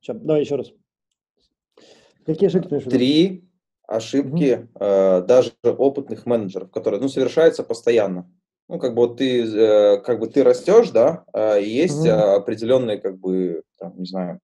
Сейчас, 0.00 0.16
давай 0.16 0.40
еще 0.40 0.56
раз. 0.56 0.72
Какие 2.24 2.48
ошибки 2.48 2.80
Три 2.90 3.45
ошибки 3.86 4.68
mm-hmm. 4.74 5.20
э, 5.20 5.22
даже 5.22 5.52
опытных 5.62 6.26
менеджеров, 6.26 6.70
которые 6.70 7.00
ну, 7.00 7.08
совершаются 7.08 7.62
постоянно. 7.62 8.28
Ну, 8.68 8.78
как 8.78 8.94
бы 8.94 9.06
вот 9.06 9.18
ты, 9.18 9.44
э, 9.44 9.98
как 9.98 10.18
бы 10.18 10.26
ты 10.26 10.42
растешь, 10.42 10.90
да, 10.90 11.24
э, 11.32 11.62
и 11.62 11.70
есть 11.70 12.04
mm-hmm. 12.04 12.34
определенные, 12.34 12.98
как 12.98 13.18
бы, 13.18 13.62
там, 13.78 13.94
не 13.96 14.06
знаю, 14.06 14.40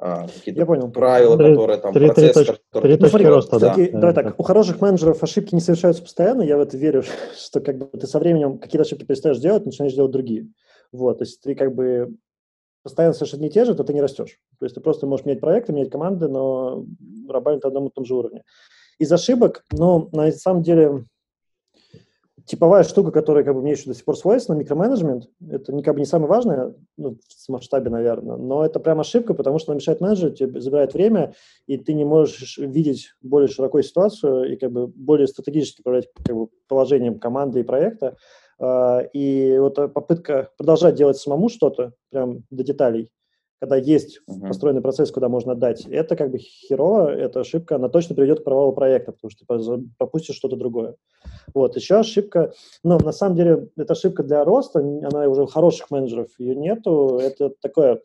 э, 0.00 0.26
какие-то 0.34 0.64
понял. 0.64 0.90
правила, 0.90 1.36
три, 1.36 1.50
которые 1.50 1.78
там, 1.78 1.92
три, 1.92 2.06
процесс, 2.06 2.34
три, 2.34 2.44
который... 2.46 2.96
Три 2.96 2.96
точки 2.96 3.26
роста, 3.26 3.58
да. 3.58 3.68
Такие, 3.70 3.90
да. 3.92 3.98
Давай 4.00 4.14
так, 4.14 4.40
у 4.40 4.42
хороших 4.42 4.80
менеджеров 4.80 5.22
ошибки 5.22 5.54
не 5.54 5.60
совершаются 5.60 6.02
постоянно, 6.02 6.42
я 6.42 6.56
в 6.56 6.60
это 6.60 6.78
верю, 6.78 7.04
что 7.36 7.60
как 7.60 7.76
бы 7.76 7.86
ты 7.98 8.06
со 8.06 8.18
временем 8.18 8.58
какие-то 8.58 8.84
ошибки 8.84 9.04
перестаешь 9.04 9.38
делать, 9.38 9.66
начинаешь 9.66 9.94
делать 9.94 10.12
другие. 10.12 10.48
Вот, 10.90 11.18
то 11.18 11.24
есть 11.24 11.42
ты 11.42 11.54
как 11.54 11.74
бы 11.74 12.16
постоянно 12.82 13.12
совершишь 13.12 13.34
одни 13.34 13.48
и 13.48 13.50
те 13.50 13.66
же, 13.66 13.74
то 13.74 13.84
ты 13.84 13.92
не 13.92 14.00
растешь. 14.00 14.38
То 14.58 14.64
есть 14.64 14.74
ты 14.74 14.80
просто 14.80 15.06
можешь 15.06 15.26
менять 15.26 15.40
проекты, 15.40 15.74
менять 15.74 15.90
команды, 15.90 16.28
но 16.28 16.86
работать 17.28 17.62
на 17.62 17.68
одном 17.68 17.88
и 17.88 17.90
том 17.90 18.06
же 18.06 18.14
уровне. 18.14 18.44
Из 18.98 19.12
ошибок, 19.12 19.64
но 19.70 20.08
на 20.12 20.30
самом 20.32 20.62
деле 20.62 21.04
типовая 22.48 22.82
штука, 22.82 23.10
которая 23.10 23.44
как 23.44 23.54
бы 23.54 23.60
мне 23.60 23.72
еще 23.72 23.84
до 23.84 23.94
сих 23.94 24.04
пор 24.04 24.16
свойственна, 24.16 24.56
микроменеджмент, 24.56 25.28
это 25.50 25.72
не, 25.72 25.82
как 25.82 25.94
бы 25.94 26.00
не 26.00 26.06
самое 26.06 26.28
важное 26.28 26.74
ну, 26.96 27.18
в 27.46 27.52
масштабе, 27.52 27.90
наверное, 27.90 28.36
но 28.36 28.64
это 28.64 28.80
прям 28.80 29.00
ошибка, 29.00 29.34
потому 29.34 29.58
что 29.58 29.72
она 29.72 29.76
мешает 29.76 30.00
менеджеру, 30.00 30.32
тебе 30.32 30.60
забирает 30.60 30.94
время, 30.94 31.34
и 31.66 31.76
ты 31.76 31.92
не 31.92 32.04
можешь 32.04 32.56
видеть 32.56 33.12
более 33.20 33.48
широкую 33.48 33.82
ситуацию 33.82 34.52
и 34.52 34.56
как 34.56 34.72
бы 34.72 34.86
более 34.86 35.26
стратегически 35.26 35.80
управлять 35.80 36.08
как 36.24 36.34
бы, 36.34 36.48
положением 36.68 37.18
команды 37.18 37.60
и 37.60 37.64
проекта. 37.64 38.16
А, 38.58 39.00
и 39.12 39.58
вот 39.58 39.74
попытка 39.92 40.50
продолжать 40.56 40.94
делать 40.94 41.18
самому 41.18 41.50
что-то, 41.50 41.92
прям 42.10 42.44
до 42.50 42.64
деталей, 42.64 43.10
когда 43.60 43.76
есть 43.76 44.20
uh-huh. 44.28 44.48
построенный 44.48 44.82
процесс, 44.82 45.10
куда 45.10 45.28
можно 45.28 45.52
отдать, 45.52 45.84
это 45.86 46.16
как 46.16 46.30
бы 46.30 46.38
херово, 46.38 47.10
это 47.10 47.40
ошибка, 47.40 47.76
она 47.76 47.88
точно 47.88 48.14
приведет 48.14 48.40
к 48.40 48.44
провалу 48.44 48.72
проекта, 48.72 49.12
потому 49.12 49.30
что 49.30 49.44
ты 49.44 49.84
пропустишь 49.98 50.36
что-то 50.36 50.56
другое. 50.56 50.94
Вот, 51.54 51.76
еще 51.76 51.96
ошибка, 51.96 52.52
но 52.84 52.98
на 52.98 53.12
самом 53.12 53.36
деле 53.36 53.68
это 53.76 53.92
ошибка 53.92 54.22
для 54.22 54.44
роста, 54.44 54.80
она 54.80 55.28
уже 55.28 55.42
у 55.42 55.46
хороших 55.46 55.90
менеджеров, 55.90 56.28
ее 56.38 56.54
нету, 56.54 57.18
это 57.20 57.50
такое 57.60 58.00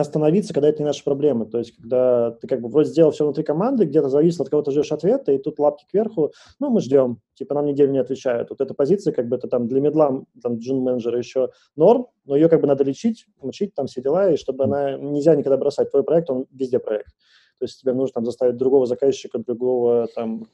остановиться, 0.00 0.52
когда 0.52 0.68
это 0.68 0.82
не 0.82 0.86
наши 0.86 1.04
проблемы. 1.04 1.46
То 1.46 1.58
есть, 1.58 1.76
когда 1.76 2.32
ты 2.32 2.46
как 2.46 2.60
бы 2.60 2.68
вроде 2.68 2.90
сделал 2.90 3.12
все 3.12 3.24
внутри 3.24 3.44
команды, 3.44 3.84
где-то 3.84 4.08
зависел 4.08 4.42
от 4.42 4.50
кого-то 4.50 4.70
ждешь 4.70 4.92
ответа, 4.92 5.32
и 5.32 5.38
тут 5.38 5.58
лапки 5.58 5.86
кверху, 5.90 6.32
ну, 6.60 6.70
мы 6.70 6.80
ждем, 6.80 7.20
типа 7.34 7.54
нам 7.54 7.66
неделю 7.66 7.92
не 7.92 7.98
отвечают. 7.98 8.50
Вот 8.50 8.60
эта 8.60 8.74
позиция, 8.74 9.12
как 9.12 9.28
бы 9.28 9.36
это 9.36 9.48
там 9.48 9.68
для 9.68 9.80
медла, 9.80 10.24
там, 10.42 10.56
джун-менеджера 10.58 11.18
еще 11.18 11.50
норм, 11.76 12.08
но 12.24 12.36
ее 12.36 12.48
как 12.48 12.60
бы 12.60 12.66
надо 12.66 12.84
лечить, 12.84 13.26
мучить, 13.40 13.74
там 13.74 13.86
все 13.86 14.02
дела, 14.02 14.30
и 14.30 14.36
чтобы 14.36 14.64
она, 14.64 14.96
нельзя 14.96 15.34
никогда 15.34 15.56
бросать. 15.56 15.90
Твой 15.90 16.04
проект, 16.04 16.30
он 16.30 16.46
везде 16.50 16.78
проект. 16.78 17.12
То 17.58 17.64
есть 17.64 17.80
тебе 17.80 17.92
нужно 17.92 18.14
там 18.14 18.24
заставить 18.24 18.56
другого 18.56 18.86
заказчика, 18.86 19.38
другого 19.38 20.08
там 20.14 20.46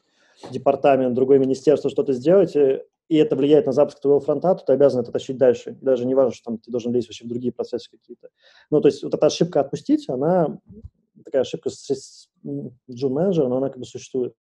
департамент, 0.50 1.14
другое 1.14 1.38
министерство 1.38 1.90
что-то 1.90 2.12
сделать, 2.12 2.54
и 3.10 3.16
это 3.16 3.34
влияет 3.34 3.66
на 3.66 3.72
запуск 3.72 4.00
твоего 4.00 4.20
фронта, 4.20 4.54
то 4.54 4.64
ты 4.64 4.72
обязан 4.72 5.02
это 5.02 5.10
тащить 5.10 5.36
дальше. 5.36 5.76
Даже 5.80 6.06
не 6.06 6.14
важно, 6.14 6.32
что 6.32 6.44
там 6.44 6.58
ты 6.58 6.70
должен 6.70 6.92
лезть 6.92 7.08
вообще 7.08 7.24
в 7.24 7.28
другие 7.28 7.52
процессы 7.52 7.90
какие-то. 7.90 8.28
Ну, 8.70 8.80
то 8.80 8.86
есть 8.86 9.02
вот 9.02 9.12
эта 9.12 9.26
ошибка 9.26 9.60
отпустить, 9.60 10.08
она 10.08 10.60
такая 11.24 11.42
ошибка 11.42 11.70
с 11.70 12.30
Джун 12.88 13.12
менеджера, 13.12 13.48
но 13.48 13.56
она 13.56 13.68
как 13.68 13.80
бы 13.80 13.84
существует. 13.84 14.34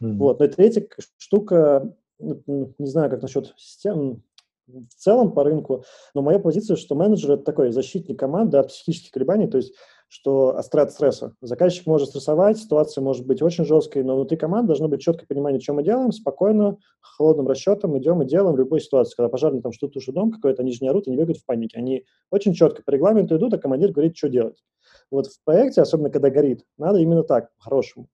Mm-hmm. 0.00 0.12
Вот. 0.12 0.38
Ну 0.38 0.46
и 0.46 0.48
третья 0.48 0.86
штука, 1.18 1.92
не 2.20 2.86
знаю, 2.86 3.10
как 3.10 3.20
насчет 3.20 3.52
систем, 3.56 4.22
в 4.68 4.94
целом 4.94 5.32
по 5.32 5.42
рынку, 5.42 5.84
но 6.14 6.22
моя 6.22 6.38
позиция, 6.38 6.76
что 6.76 6.94
менеджер 6.94 7.32
это 7.32 7.42
такой 7.42 7.72
защитник 7.72 8.18
команды 8.18 8.58
от 8.58 8.68
психических 8.68 9.10
колебаний, 9.10 9.48
то 9.48 9.58
есть 9.58 9.74
что 10.14 10.56
от 10.56 10.64
стресса. 10.92 11.34
Заказчик 11.40 11.88
может 11.88 12.10
стрессовать, 12.10 12.58
ситуация 12.58 13.02
может 13.02 13.26
быть 13.26 13.42
очень 13.42 13.64
жесткой, 13.64 14.04
но 14.04 14.14
внутри 14.14 14.36
команды 14.36 14.68
должно 14.68 14.86
быть 14.86 15.00
четкое 15.00 15.26
понимание, 15.26 15.60
что 15.60 15.72
мы 15.72 15.82
делаем, 15.82 16.12
спокойно, 16.12 16.78
холодным 17.00 17.48
расчетом 17.48 17.98
идем 17.98 18.22
и 18.22 18.24
делаем 18.24 18.54
в 18.54 18.58
любой 18.58 18.80
ситуации. 18.80 19.16
Когда 19.16 19.28
пожарные 19.28 19.60
там 19.60 19.72
что-то 19.72 19.94
тушат 19.94 20.14
дом 20.14 20.30
какой-то, 20.30 20.62
они 20.62 20.70
же 20.70 20.78
не 20.82 20.88
орут 20.88 21.08
и 21.08 21.10
бегают 21.10 21.38
в 21.38 21.44
панике. 21.44 21.78
Они 21.78 22.04
очень 22.30 22.54
четко 22.54 22.84
по 22.84 22.92
регламенту 22.92 23.36
идут, 23.36 23.54
а 23.54 23.58
командир 23.58 23.90
говорит, 23.90 24.16
что 24.16 24.28
делать. 24.28 24.62
Вот 25.10 25.26
в 25.26 25.42
проекте, 25.44 25.82
особенно 25.82 26.10
когда 26.10 26.30
горит, 26.30 26.64
надо 26.78 27.00
именно 27.00 27.24
так, 27.24 27.52
по-хорошему. 27.56 28.06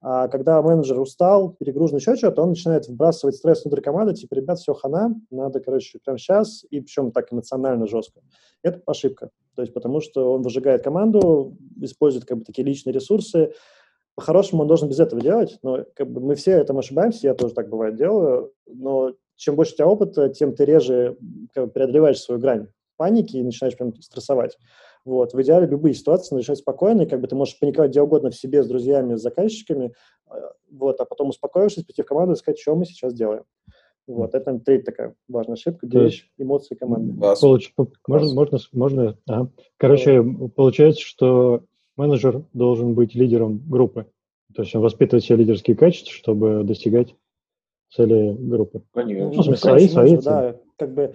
А 0.00 0.28
когда 0.28 0.60
менеджер 0.60 1.00
устал, 1.00 1.56
перегружен 1.58 1.96
еще 1.96 2.16
что-то, 2.16 2.42
он 2.42 2.50
начинает 2.50 2.86
вбрасывать 2.86 3.36
стресс 3.36 3.64
внутрь 3.64 3.80
команды, 3.80 4.14
типа, 4.14 4.34
ребят, 4.34 4.58
все, 4.58 4.74
хана, 4.74 5.14
надо, 5.30 5.60
короче, 5.60 5.98
прямо 6.04 6.18
сейчас, 6.18 6.64
и 6.70 6.80
причем 6.80 7.12
так 7.12 7.32
эмоционально 7.32 7.86
жестко. 7.86 8.20
Это 8.62 8.82
ошибка. 8.86 9.30
То 9.54 9.62
есть 9.62 9.72
потому 9.72 10.00
что 10.00 10.34
он 10.34 10.42
выжигает 10.42 10.84
команду, 10.84 11.56
использует 11.80 12.26
как 12.26 12.38
бы 12.38 12.44
такие 12.44 12.64
личные 12.64 12.92
ресурсы. 12.92 13.54
По-хорошему 14.14 14.62
он 14.62 14.68
должен 14.68 14.88
без 14.88 15.00
этого 15.00 15.20
делать, 15.20 15.58
но 15.62 15.84
как 15.94 16.10
бы 16.10 16.20
мы 16.20 16.34
все 16.34 16.52
этому 16.52 16.80
ошибаемся, 16.80 17.26
я 17.26 17.34
тоже 17.34 17.54
так 17.54 17.68
бывает 17.68 17.96
делаю, 17.96 18.52
но 18.66 19.12
чем 19.36 19.56
больше 19.56 19.74
у 19.74 19.76
тебя 19.76 19.88
опыта, 19.88 20.28
тем 20.28 20.54
ты 20.54 20.64
реже 20.64 21.16
как 21.54 21.66
бы, 21.66 21.70
преодолеваешь 21.70 22.20
свою 22.20 22.40
грань 22.40 22.68
паники 22.96 23.36
и 23.36 23.42
начинаешь 23.42 23.76
прям 23.76 23.94
стрессовать. 24.00 24.58
Вот. 25.06 25.34
В 25.34 25.40
идеале 25.40 25.68
любые 25.68 25.94
ситуации 25.94 26.34
надо 26.34 26.42
решать 26.42 26.58
спокойно, 26.58 27.02
и 27.02 27.06
как 27.06 27.20
бы 27.20 27.28
ты 27.28 27.36
можешь 27.36 27.56
паниковать 27.60 27.92
где 27.92 28.02
угодно 28.02 28.30
в 28.30 28.34
себе, 28.34 28.64
с 28.64 28.66
друзьями, 28.66 29.14
с 29.14 29.22
заказчиками, 29.22 29.92
э, 30.28 30.34
вот, 30.72 31.00
а 31.00 31.04
потом 31.04 31.28
успокоившись, 31.28 31.84
прийти 31.84 32.02
в 32.02 32.06
команду 32.06 32.32
и 32.32 32.36
сказать, 32.36 32.58
что 32.58 32.74
мы 32.74 32.84
сейчас 32.86 33.14
делаем. 33.14 33.44
Вот, 34.08 34.34
это 34.34 34.58
третья 34.58 34.86
такая 34.86 35.14
важная 35.28 35.54
ошибка, 35.54 35.86
беречь 35.86 36.28
эмоции 36.38 36.74
команды. 36.74 37.14
Получ... 37.40 37.72
Можно, 38.08 38.34
можно, 38.34 38.58
можно, 38.72 39.18
ага. 39.28 39.50
Короче, 39.76 40.24
получается, 40.54 41.02
что 41.02 41.62
менеджер 41.96 42.44
должен 42.52 42.94
быть 42.94 43.14
лидером 43.14 43.62
группы, 43.68 44.06
то 44.56 44.62
есть 44.62 44.74
он 44.74 44.82
воспитывает 44.82 45.22
все 45.22 45.36
лидерские 45.36 45.76
качества, 45.76 46.12
чтобы 46.12 46.64
достигать 46.64 47.14
цели 47.90 48.36
группы. 48.36 48.82
Конечно. 48.92 49.30
Ну, 49.30 49.50
ну 49.50 49.56
свои, 49.56 49.86
свои 49.86 50.16
да, 50.16 50.56
как 50.76 50.94
бы, 50.94 51.14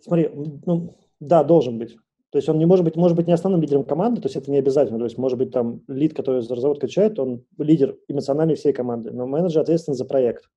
смотри, 0.00 0.30
ну, 0.66 0.94
да, 1.18 1.42
должен 1.42 1.78
быть. 1.78 1.96
То 2.34 2.38
есть 2.38 2.48
он 2.48 2.58
не 2.58 2.66
может 2.66 2.84
быть, 2.84 2.96
может 2.96 3.16
быть 3.16 3.28
не 3.28 3.32
основным 3.32 3.62
лидером 3.62 3.84
команды, 3.84 4.20
то 4.20 4.26
есть 4.26 4.34
это 4.34 4.50
не 4.50 4.58
обязательно. 4.58 4.98
То 4.98 5.04
есть 5.04 5.16
может 5.16 5.38
быть 5.38 5.52
там 5.52 5.82
лид, 5.86 6.14
который 6.14 6.42
за 6.42 6.56
разработку 6.56 6.84
отвечает, 6.84 7.16
он 7.20 7.44
лидер 7.58 7.96
эмоциональный 8.08 8.56
всей 8.56 8.72
команды, 8.72 9.12
но 9.12 9.24
менеджер 9.24 9.60
ответственен 9.60 9.96
за 9.96 10.04
проект. 10.04 10.50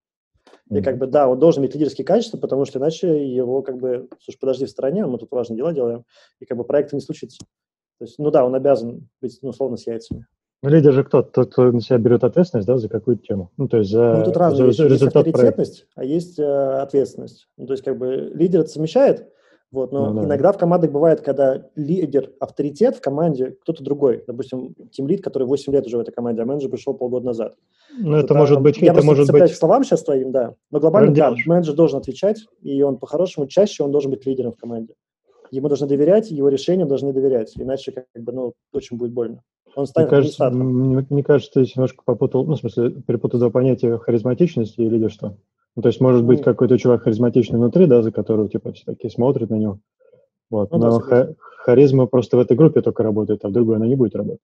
И 0.72 0.82
как 0.82 0.98
бы 0.98 1.06
да, 1.06 1.30
он 1.30 1.38
должен 1.38 1.62
иметь 1.62 1.76
лидерские 1.76 2.04
качества, 2.04 2.40
потому 2.40 2.66
что 2.66 2.80
иначе 2.80 3.32
его 3.32 3.62
как 3.62 3.78
бы, 3.78 4.08
слушай, 4.20 4.40
подожди 4.40 4.66
в 4.66 4.72
стороне, 4.72 5.06
мы 5.06 5.20
тут 5.20 5.30
важные 5.30 5.58
дела 5.58 5.72
делаем, 5.72 6.04
и 6.40 6.46
как 6.46 6.58
бы 6.58 6.64
проекта 6.64 6.96
не 6.96 7.02
случится. 7.04 7.46
То 8.00 8.06
есть, 8.06 8.18
ну 8.18 8.32
да, 8.32 8.44
он 8.44 8.56
обязан 8.56 9.08
быть, 9.22 9.38
ну, 9.44 9.50
условно, 9.50 9.78
с 9.78 9.86
яйцами. 9.86 10.26
Ну, 10.64 10.70
лидер 10.70 10.94
же 10.94 11.04
кто? 11.04 11.22
Тот, 11.22 11.52
кто 11.52 11.72
на 11.72 11.82
себя 11.82 12.00
берет 12.00 12.24
ответственность, 12.24 12.68
да, 12.68 12.80
за 12.80 12.90
какую-то 12.90 13.22
тему. 13.22 13.52
Ну, 13.56 13.68
то 13.68 13.78
есть 13.78 13.92
за, 13.92 14.16
ну, 14.18 14.26
тут 14.26 14.36
разные 14.36 14.72
за, 14.74 14.84
вещи. 14.84 14.94
результат 14.94 15.28
есть 15.28 15.36
авторитетность, 15.36 15.86
проекта. 15.94 16.02
а 16.02 16.04
есть 16.04 16.40
э, 16.40 16.82
ответственность. 16.82 17.48
Ну, 17.56 17.68
то 17.68 17.74
есть 17.74 17.84
как 17.84 18.00
бы 18.00 18.32
лидер 18.34 18.62
это 18.62 18.70
совмещает, 18.70 19.32
вот, 19.70 19.92
но 19.92 20.14
ну, 20.14 20.22
да. 20.22 20.28
иногда 20.28 20.54
в 20.54 20.58
командах 20.58 20.92
бывает, 20.92 21.22
когда 21.22 21.66
лидер, 21.76 22.32
авторитет 22.40 22.96
в 22.96 23.02
команде 23.02 23.58
кто-то 23.62 23.84
другой. 23.84 24.24
Допустим, 24.26 24.74
тим 24.92 25.08
лид, 25.08 25.22
который 25.22 25.44
8 25.44 25.74
лет 25.74 25.86
уже 25.86 25.98
в 25.98 26.00
этой 26.00 26.14
команде, 26.14 26.42
а 26.42 26.46
менеджер 26.46 26.70
пришел 26.70 26.94
полгода 26.94 27.26
назад. 27.26 27.56
Ну, 28.00 28.16
это, 28.16 28.28
это 28.28 28.34
может 28.36 28.62
быть... 28.62 28.78
Я 28.78 28.94
это 28.94 29.04
может 29.04 29.30
быть... 29.30 29.52
к 29.52 29.56
словам 29.56 29.84
сейчас 29.84 30.04
твоим, 30.04 30.32
да. 30.32 30.56
Но 30.72 30.80
глобально, 30.80 31.14
да, 31.14 31.36
менеджер 31.46 31.76
должен 31.76 32.00
отвечать, 32.00 32.46
и 32.62 32.82
он 32.82 32.98
по-хорошему 32.98 33.48
чаще 33.48 33.84
он 33.84 33.92
должен 33.92 34.12
быть 34.12 34.26
лидером 34.26 34.54
в 34.54 34.58
команде. 34.58 34.94
Ему 35.52 35.68
должны 35.68 35.88
доверять, 35.88 36.32
его 36.32 36.48
решениям 36.48 36.88
должны 36.88 37.12
доверять, 37.12 37.54
иначе 37.58 37.92
как 37.92 38.06
бы, 38.16 38.32
ну, 38.32 38.54
очень 38.72 38.98
будет 38.98 39.12
больно. 39.12 39.42
Он 39.76 39.86
станет 39.86 40.10
мне 40.10 40.20
кажется, 40.20 40.50
мне, 40.50 41.06
мне 41.10 41.24
кажется, 41.24 41.52
ты 41.54 41.72
немножко 41.76 42.04
попутал, 42.06 42.46
ну, 42.46 42.56
в 42.56 42.60
смысле, 42.60 42.92
перепутал 43.06 43.40
два 43.40 43.50
понятия 43.50 43.98
харизматичности 43.98 44.80
и 44.80 44.90
лидерства. 44.90 45.38
Ну, 45.78 45.84
то 45.84 45.90
есть, 45.90 46.02
может 46.02 46.26
быть, 46.26 46.42
какой-то 46.42 46.76
чувак 46.80 47.04
харизматичный 47.04 47.60
внутри, 47.60 47.86
да, 47.86 48.02
за 48.02 48.12
которого, 48.12 48.50
типа, 48.50 48.74
все 48.74 48.84
такие 48.84 49.12
смотрят 49.12 49.52
на 49.52 49.56
него. 49.58 49.80
Вот. 50.50 50.72
Ну, 50.72 50.80
Но 50.80 51.00
да, 51.00 51.36
харизма 51.60 52.08
просто 52.08 52.36
в 52.36 52.40
этой 52.40 52.58
группе 52.58 52.82
только 52.82 53.04
работает, 53.04 53.46
а 53.46 53.50
в 53.50 53.52
другой 53.52 53.76
она 53.76 53.86
не 53.86 53.96
будет 53.96 54.16
работать. 54.16 54.42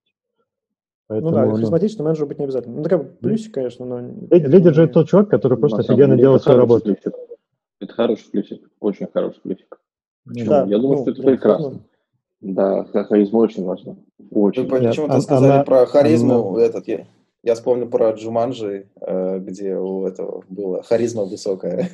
Поэтому, 1.08 1.32
ну 1.32 1.36
да, 1.38 1.46
ну, 1.46 1.56
харизматичный 1.56 2.06
менеджер 2.06 2.28
быть 2.28 2.38
не 2.38 2.46
обязательно. 2.46 2.76
Ну, 2.76 2.84
такая 2.84 3.00
плюсик, 3.00 3.52
конечно, 3.52 3.84
но... 3.84 4.00
Лидер 4.30 4.76
же 4.76 4.88
тот 4.88 5.10
чувак, 5.10 5.30
который 5.30 5.58
просто 5.58 5.80
офигенно 5.80 6.16
делает 6.16 6.44
свою 6.44 6.60
работу. 6.60 6.84
Плюсик. 6.86 7.16
Это 7.82 7.94
хороший 7.94 8.30
плюсик, 8.30 8.70
очень 8.80 9.08
хороший 9.12 9.42
плюсик. 9.42 9.82
Почему? 10.28 10.50
Да, 10.52 10.66
Я 10.66 10.78
думаю, 10.78 10.98
ну, 10.98 11.02
что 11.02 11.12
это 11.14 11.24
прекрасно. 11.24 11.80
Да, 12.42 12.84
харизма 12.84 13.38
очень 13.40 13.64
важна. 13.64 13.96
Очень. 14.30 14.70
Вы 14.70 14.82
почему-то 14.82 15.20
сказали 15.20 15.52
она, 15.52 15.64
про 15.64 15.88
харизму, 15.88 16.54
она... 16.54 16.62
этот, 16.62 16.88
я, 16.88 17.08
я 17.44 17.56
вспомнил 17.56 17.90
про 17.90 18.12
Джуманджи, 18.12 18.88
э, 19.02 19.40
где 19.40 19.76
у 19.76 20.06
этого 20.08 20.44
была 20.48 20.82
харизма 20.82 21.26
высокая. 21.26 21.90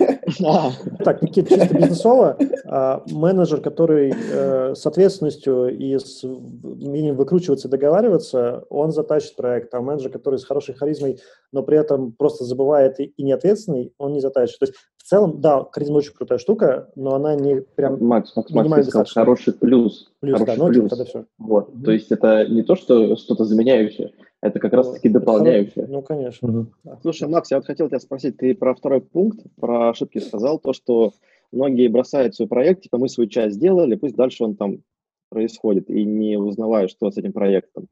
Так, 1.03 1.23
Никита, 1.23 1.57
чисто 1.57 1.75
бизнесово. 1.75 2.38
А, 2.65 3.03
менеджер, 3.09 3.62
который 3.62 4.13
э, 4.13 4.75
с 4.75 4.85
ответственностью 4.85 5.75
и 5.75 5.97
с 5.97 6.23
умением 6.23 7.15
выкручиваться 7.15 7.67
и 7.67 7.71
договариваться, 7.71 8.65
он 8.69 8.91
затащит 8.91 9.35
проект. 9.35 9.73
А 9.73 9.81
менеджер, 9.81 10.12
который 10.12 10.38
с 10.38 10.45
хорошей 10.45 10.75
харизмой, 10.75 11.19
но 11.51 11.63
при 11.63 11.79
этом 11.79 12.12
просто 12.12 12.43
забывает 12.43 12.99
и 12.99 13.23
неответственный, 13.23 13.91
он 13.97 14.13
не 14.13 14.21
затащит. 14.21 14.59
То 14.59 14.65
есть 14.67 14.77
в 14.97 15.03
целом, 15.03 15.41
да, 15.41 15.65
харизма 15.71 15.97
очень 15.97 16.13
крутая 16.13 16.38
штука, 16.38 16.89
но 16.95 17.15
она 17.15 17.33
не 17.33 17.62
прям... 17.62 17.97
Макс, 18.05 18.35
Макс, 18.35 18.51
Макс, 18.51 18.88
сказал, 18.88 19.05
хороший 19.12 19.53
плюс. 19.53 20.12
Плюс, 20.19 20.39
да, 20.41 20.53
ну 20.55 20.71
типа 20.71 20.89
тогда 20.89 21.05
все. 21.05 21.25
Вот, 21.39 21.71
то 21.83 21.91
есть 21.91 22.12
это 22.12 22.45
не 22.45 22.62
то, 22.62 22.75
что 22.75 23.15
что-то 23.15 23.45
заменяющее, 23.45 24.12
это 24.41 24.60
как 24.60 24.73
раз-таки 24.73 25.10
дополняющее. 25.10 25.86
Ну, 25.88 26.02
конечно. 26.02 26.47
Угу. 26.47 26.97
Слушай, 27.02 27.28
Макс, 27.28 27.52
я 27.52 27.58
вот 27.58 27.65
хотел 27.65 27.88
тебя 27.88 27.99
спросить, 27.99 28.38
ты 28.38 28.56
про 28.56 28.73
второй 28.73 29.02
пункт, 29.02 29.39
про 29.60 29.89
ошибки 29.89 30.19
сказал, 30.19 30.60
то, 30.60 30.73
что 30.73 31.13
многие 31.52 31.88
бросают 31.88 32.36
свой 32.36 32.47
проект, 32.47 32.84
типа 32.84 32.97
мы 32.97 33.10
свою 33.10 33.30
часть 33.30 33.56
сделали, 33.56 33.95
пусть 33.95 34.15
дальше 34.15 34.43
он 34.43 34.56
там 34.56 34.84
происходит, 35.30 35.89
и 35.89 36.06
не 36.06 36.38
узнавая, 36.38 36.88
что 36.88 37.12
с 37.12 37.17
этим 37.17 37.34
проектом. 37.34 37.88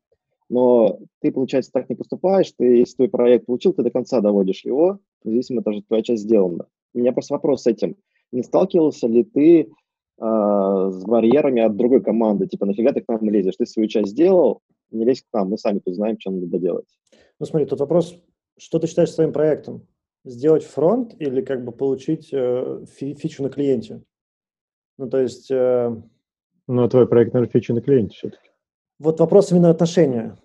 Но 0.50 1.00
ты, 1.20 1.32
получается, 1.32 1.72
так 1.72 1.90
не 1.90 1.96
поступаешь, 1.96 2.54
ты, 2.58 2.78
если 2.78 2.96
твой 2.96 3.10
проект 3.10 3.46
получил, 3.46 3.74
ты 3.74 3.84
до 3.84 3.92
конца 3.92 4.22
доводишь 4.22 4.64
его, 4.64 5.00
независимо, 5.24 5.62
это 5.62 5.74
же 5.74 5.82
твоя 5.82 6.02
часть 6.02 6.24
сделана. 6.24 6.68
У 6.94 7.00
меня 7.00 7.12
просто 7.12 7.34
вопрос 7.34 7.64
с 7.64 7.68
этим. 7.68 7.98
Не 8.32 8.44
сталкивался 8.44 9.08
ли 9.08 9.24
ты 9.24 9.62
э, 9.62 9.68
с 10.18 11.04
барьерами 11.04 11.62
от 11.62 11.76
другой 11.76 12.02
команды? 12.02 12.48
Типа, 12.48 12.66
нафига 12.66 12.94
ты 12.94 13.02
к 13.02 13.08
нам 13.10 13.30
лезешь? 13.30 13.58
Ты 13.58 13.66
свою 13.66 13.90
часть 13.90 14.12
сделал, 14.12 14.62
не 14.92 15.06
лезь 15.06 15.22
к 15.22 15.34
нам, 15.34 15.50
мы 15.50 15.58
сами 15.58 15.80
тут 15.80 15.96
знаем, 15.96 16.20
что 16.20 16.32
надо 16.32 16.60
делать. 16.60 16.88
Ну 17.40 17.46
смотри, 17.46 17.68
тут 17.68 17.80
вопрос, 17.80 18.16
что 18.58 18.80
ты 18.80 18.88
считаешь 18.88 19.12
своим 19.12 19.34
проектом? 19.34 19.88
Сделать 20.26 20.64
фронт 20.64 21.16
или 21.20 21.42
как 21.42 21.64
бы 21.64 21.72
получить 21.72 22.30
э, 22.34 22.86
фи 22.90 23.14
фичу 23.14 23.44
на 23.44 23.50
клиенте? 23.50 24.02
Ну, 24.98 25.10
то 25.10 25.20
есть... 25.20 25.50
Э, 25.52 25.96
ну, 26.68 26.84
а 26.84 26.90
твой 26.90 27.08
проект, 27.08 27.34
наверное, 27.34 27.52
фича 27.52 27.74
на 27.74 27.82
клиенте 27.82 28.16
все-таки. 28.16 28.50
Вот 29.00 29.20
вопрос 29.20 29.52
именно 29.52 29.70
отношения. 29.70 30.38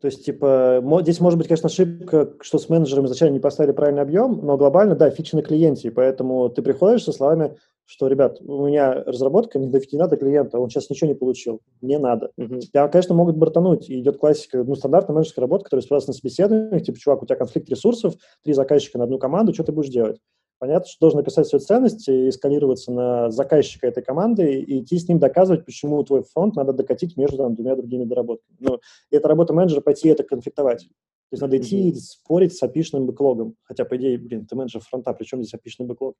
То 0.00 0.06
есть, 0.06 0.24
типа, 0.24 0.82
здесь 1.02 1.20
может 1.20 1.38
быть, 1.38 1.48
конечно, 1.48 1.66
ошибка, 1.66 2.32
что 2.40 2.58
с 2.58 2.70
менеджером 2.70 3.04
изначально 3.04 3.34
не 3.34 3.40
поставили 3.40 3.72
правильный 3.72 4.02
объем, 4.02 4.40
но 4.42 4.56
глобально, 4.56 4.96
да, 4.96 5.10
фичи 5.10 5.34
на 5.34 5.42
клиенте, 5.42 5.88
и 5.88 5.90
поэтому 5.90 6.48
ты 6.48 6.62
приходишь 6.62 7.04
со 7.04 7.12
словами, 7.12 7.56
что, 7.84 8.06
ребят, 8.06 8.40
у 8.40 8.66
меня 8.66 9.02
разработка 9.04 9.58
не 9.58 9.66
доведена 9.66 10.06
до 10.06 10.16
клиента, 10.16 10.58
он 10.58 10.70
сейчас 10.70 10.88
ничего 10.88 11.08
не 11.08 11.14
получил, 11.14 11.60
мне 11.82 11.98
надо. 11.98 12.30
Uh-huh. 12.38 12.60
Тебя, 12.60 12.88
конечно, 12.88 13.14
могут 13.14 13.36
бортануть, 13.36 13.90
и 13.90 14.00
идет 14.00 14.16
классика, 14.16 14.64
ну, 14.64 14.74
стандартная 14.74 15.14
менеджерская 15.14 15.42
работа, 15.42 15.64
которая 15.64 15.82
спрашивается 15.82 16.10
на 16.10 16.14
собеседованиях, 16.14 16.82
типа, 16.82 16.98
чувак, 16.98 17.22
у 17.22 17.26
тебя 17.26 17.36
конфликт 17.36 17.68
ресурсов, 17.68 18.14
три 18.42 18.54
заказчика 18.54 18.96
на 18.96 19.04
одну 19.04 19.18
команду, 19.18 19.52
что 19.52 19.64
ты 19.64 19.72
будешь 19.72 19.90
делать? 19.90 20.18
Понятно, 20.60 20.86
что 20.86 21.00
должен 21.00 21.20
написать 21.20 21.46
свои 21.46 21.58
ценности 21.58 22.10
и 22.10 22.30
скалироваться 22.30 22.92
на 22.92 23.30
заказчика 23.30 23.86
этой 23.86 24.02
команды 24.02 24.60
и 24.60 24.82
идти 24.82 24.98
с 24.98 25.08
ним 25.08 25.18
доказывать, 25.18 25.64
почему 25.64 26.04
твой 26.04 26.22
фонд 26.22 26.54
надо 26.54 26.74
докатить 26.74 27.16
между 27.16 27.38
там, 27.38 27.54
двумя 27.54 27.76
другими 27.76 28.04
доработками. 28.04 28.58
Ну, 28.60 28.78
и 29.10 29.16
это 29.16 29.26
работа 29.26 29.54
менеджера 29.54 29.80
пойти 29.80 30.08
это 30.10 30.22
конфликтовать. 30.22 30.80
То 30.82 31.34
есть 31.34 31.40
надо 31.40 31.56
идти 31.56 31.88
mm-hmm. 31.88 31.94
спорить 31.94 32.54
с 32.54 32.62
опишным 32.62 33.06
бэклогом. 33.06 33.54
Хотя, 33.62 33.86
по 33.86 33.96
идее, 33.96 34.18
блин, 34.18 34.44
ты 34.44 34.54
менеджер 34.54 34.82
фронта, 34.82 35.14
причем 35.14 35.40
здесь 35.40 35.54
опишный 35.54 35.86
бэклог? 35.86 36.14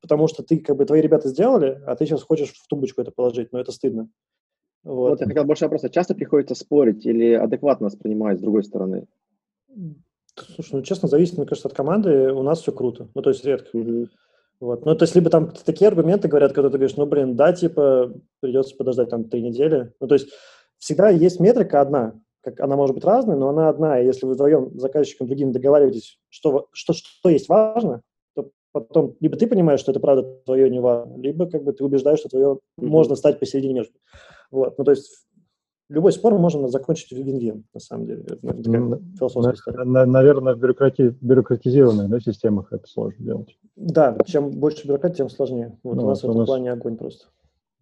Потому 0.00 0.26
что 0.26 0.42
ты, 0.42 0.56
как 0.58 0.78
бы, 0.78 0.86
твои 0.86 1.02
ребята 1.02 1.28
сделали, 1.28 1.78
а 1.86 1.94
ты 1.94 2.06
сейчас 2.06 2.22
хочешь 2.22 2.52
в 2.52 2.66
тумбочку 2.68 3.02
это 3.02 3.10
положить, 3.10 3.52
но 3.52 3.60
это 3.60 3.72
стыдно. 3.72 4.08
Вот, 4.84 5.10
вот 5.10 5.20
я 5.20 5.26
хотел 5.26 5.44
больше 5.44 5.66
вопроса. 5.66 5.90
Часто 5.90 6.14
приходится 6.14 6.54
спорить 6.54 7.04
или 7.04 7.34
адекватно 7.34 7.88
воспринимать 7.88 8.38
с 8.38 8.40
другой 8.40 8.64
стороны? 8.64 9.06
Слушай, 10.36 10.76
ну, 10.76 10.82
честно, 10.82 11.08
зависит, 11.08 11.36
мне 11.36 11.46
кажется, 11.46 11.68
от 11.68 11.74
команды. 11.74 12.32
У 12.32 12.42
нас 12.42 12.60
все 12.60 12.72
круто. 12.72 13.08
Ну, 13.14 13.22
то 13.22 13.30
есть 13.30 13.44
редко. 13.44 13.76
Угу. 13.76 14.08
Вот. 14.60 14.84
Ну, 14.84 14.94
то 14.94 15.04
есть, 15.04 15.14
либо 15.14 15.28
там 15.28 15.52
такие 15.64 15.88
аргументы 15.88 16.28
говорят, 16.28 16.52
когда 16.52 16.70
ты 16.70 16.78
говоришь, 16.78 16.96
ну, 16.96 17.06
блин, 17.06 17.36
да, 17.36 17.52
типа, 17.52 18.12
придется 18.40 18.76
подождать 18.76 19.10
там 19.10 19.24
три 19.24 19.42
недели. 19.42 19.92
Ну, 20.00 20.06
то 20.06 20.14
есть, 20.14 20.28
всегда 20.78 21.10
есть 21.10 21.40
метрика 21.40 21.80
одна, 21.80 22.14
как 22.42 22.60
она 22.60 22.76
может 22.76 22.94
быть 22.94 23.04
разной, 23.04 23.36
но 23.36 23.48
она 23.48 23.68
одна, 23.68 24.00
и 24.00 24.06
если 24.06 24.26
вы 24.26 24.34
вдвоем 24.34 24.76
с 24.76 24.80
заказчиком 24.80 25.26
другим 25.26 25.52
договариваетесь, 25.52 26.18
что, 26.28 26.66
что, 26.72 26.92
что 26.92 27.28
есть 27.28 27.48
важно, 27.48 28.02
то 28.34 28.50
потом 28.72 29.16
либо 29.20 29.36
ты 29.36 29.46
понимаешь, 29.46 29.80
что 29.80 29.92
это 29.92 30.00
правда 30.00 30.24
твое 30.44 30.68
не 30.68 30.80
важно, 30.80 31.16
либо 31.20 31.48
как 31.48 31.62
бы 31.62 31.72
ты 31.72 31.84
убеждаешь, 31.84 32.18
что 32.18 32.28
твое 32.28 32.46
mm-hmm. 32.46 32.58
можно 32.84 33.14
стать 33.14 33.38
посередине 33.38 33.74
между. 33.74 33.94
Вот, 34.50 34.76
ну 34.76 34.84
то 34.84 34.90
есть 34.90 35.26
любой 35.88 36.12
спор 36.12 36.38
можно 36.38 36.68
закончить 36.68 37.10
в 37.10 37.16
вин-вин, 37.16 37.64
на 37.74 37.80
самом 37.80 38.06
деле. 38.06 38.22
Это 38.22 38.62
такая 38.62 39.00
философская 39.18 39.84
на, 39.84 40.06
Наверное, 40.06 40.54
в 40.54 40.58
бюрократи, 40.58 41.14
бюрократизированных 41.20 42.08
да, 42.08 42.20
системах 42.20 42.72
это 42.72 42.86
сложно 42.86 43.24
делать. 43.24 43.56
Да, 43.76 44.16
чем 44.26 44.50
больше 44.50 44.86
бюрократии, 44.86 45.18
тем 45.18 45.30
сложнее. 45.30 45.78
Вот 45.82 45.96
ну, 45.96 46.04
у 46.04 46.08
нас 46.08 46.20
в 46.20 46.24
этом 46.24 46.38
нас... 46.38 46.46
плане 46.46 46.72
огонь 46.72 46.96
просто. 46.96 47.26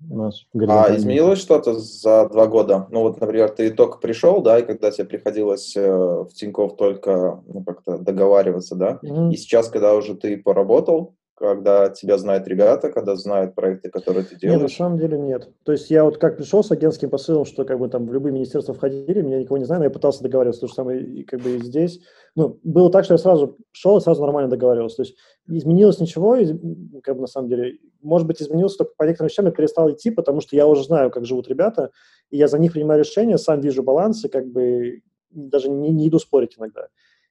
У 0.08 0.16
нас 0.16 0.46
а 0.54 0.96
изменилось 0.96 1.40
что-то 1.40 1.74
за 1.74 2.26
два 2.30 2.46
года? 2.46 2.86
Ну 2.90 3.02
вот, 3.02 3.20
например, 3.20 3.50
ты 3.50 3.70
только 3.70 3.98
пришел, 3.98 4.40
да, 4.40 4.58
и 4.58 4.62
когда 4.62 4.90
тебе 4.90 5.04
приходилось 5.04 5.76
э, 5.76 5.90
в 5.90 6.30
Тинькофф 6.32 6.76
только 6.76 7.42
ну, 7.46 7.62
как-то 7.62 7.98
договариваться, 7.98 8.76
да, 8.76 8.98
mm-hmm. 9.02 9.32
и 9.32 9.36
сейчас, 9.36 9.68
когда 9.68 9.94
уже 9.94 10.14
ты 10.14 10.38
поработал, 10.38 11.16
когда 11.40 11.88
тебя 11.88 12.18
знают 12.18 12.46
ребята, 12.46 12.92
когда 12.92 13.16
знают 13.16 13.54
проекты, 13.54 13.88
которые 13.88 14.24
ты 14.24 14.36
делаешь? 14.36 14.60
Нет, 14.60 14.70
на 14.70 14.76
самом 14.76 14.98
деле 14.98 15.18
нет. 15.18 15.48
То 15.64 15.72
есть 15.72 15.90
я 15.90 16.04
вот 16.04 16.18
как 16.18 16.36
пришел 16.36 16.62
с 16.62 16.70
агентским 16.70 17.08
посылом, 17.08 17.46
что 17.46 17.64
как 17.64 17.78
бы 17.78 17.88
там 17.88 18.06
в 18.06 18.12
любые 18.12 18.34
министерства 18.34 18.74
входили, 18.74 19.22
меня 19.22 19.38
никого 19.38 19.56
не 19.56 19.64
знаю, 19.64 19.80
но 19.80 19.84
я 19.86 19.90
пытался 19.90 20.22
договариваться, 20.22 20.60
то 20.60 20.66
же 20.66 20.74
самое 20.74 21.02
и 21.02 21.24
как 21.24 21.40
бы 21.40 21.56
и 21.56 21.62
здесь. 21.62 22.00
Ну, 22.36 22.60
было 22.62 22.92
так, 22.92 23.04
что 23.04 23.14
я 23.14 23.18
сразу 23.18 23.56
шел 23.72 23.96
и 23.96 24.02
сразу 24.02 24.20
нормально 24.20 24.50
договаривался. 24.50 24.96
То 24.96 25.02
есть 25.04 25.16
изменилось 25.48 25.98
ничего, 25.98 26.36
как 27.02 27.14
бы 27.14 27.22
на 27.22 27.26
самом 27.26 27.48
деле. 27.48 27.78
Может 28.02 28.26
быть, 28.26 28.42
изменилось 28.42 28.76
только 28.76 28.92
по 28.98 29.04
некоторым 29.04 29.28
вещам 29.28 29.46
я 29.46 29.52
перестал 29.52 29.90
идти, 29.90 30.10
потому 30.10 30.42
что 30.42 30.56
я 30.56 30.66
уже 30.66 30.84
знаю, 30.84 31.10
как 31.10 31.24
живут 31.24 31.48
ребята, 31.48 31.90
и 32.28 32.36
я 32.36 32.48
за 32.48 32.58
них 32.58 32.74
принимаю 32.74 33.00
решения, 33.00 33.38
сам 33.38 33.62
вижу 33.62 33.82
балансы, 33.82 34.28
как 34.28 34.46
бы 34.46 35.00
даже 35.30 35.70
не, 35.70 35.90
не 35.90 36.08
иду 36.08 36.18
спорить 36.18 36.56
иногда 36.58 36.88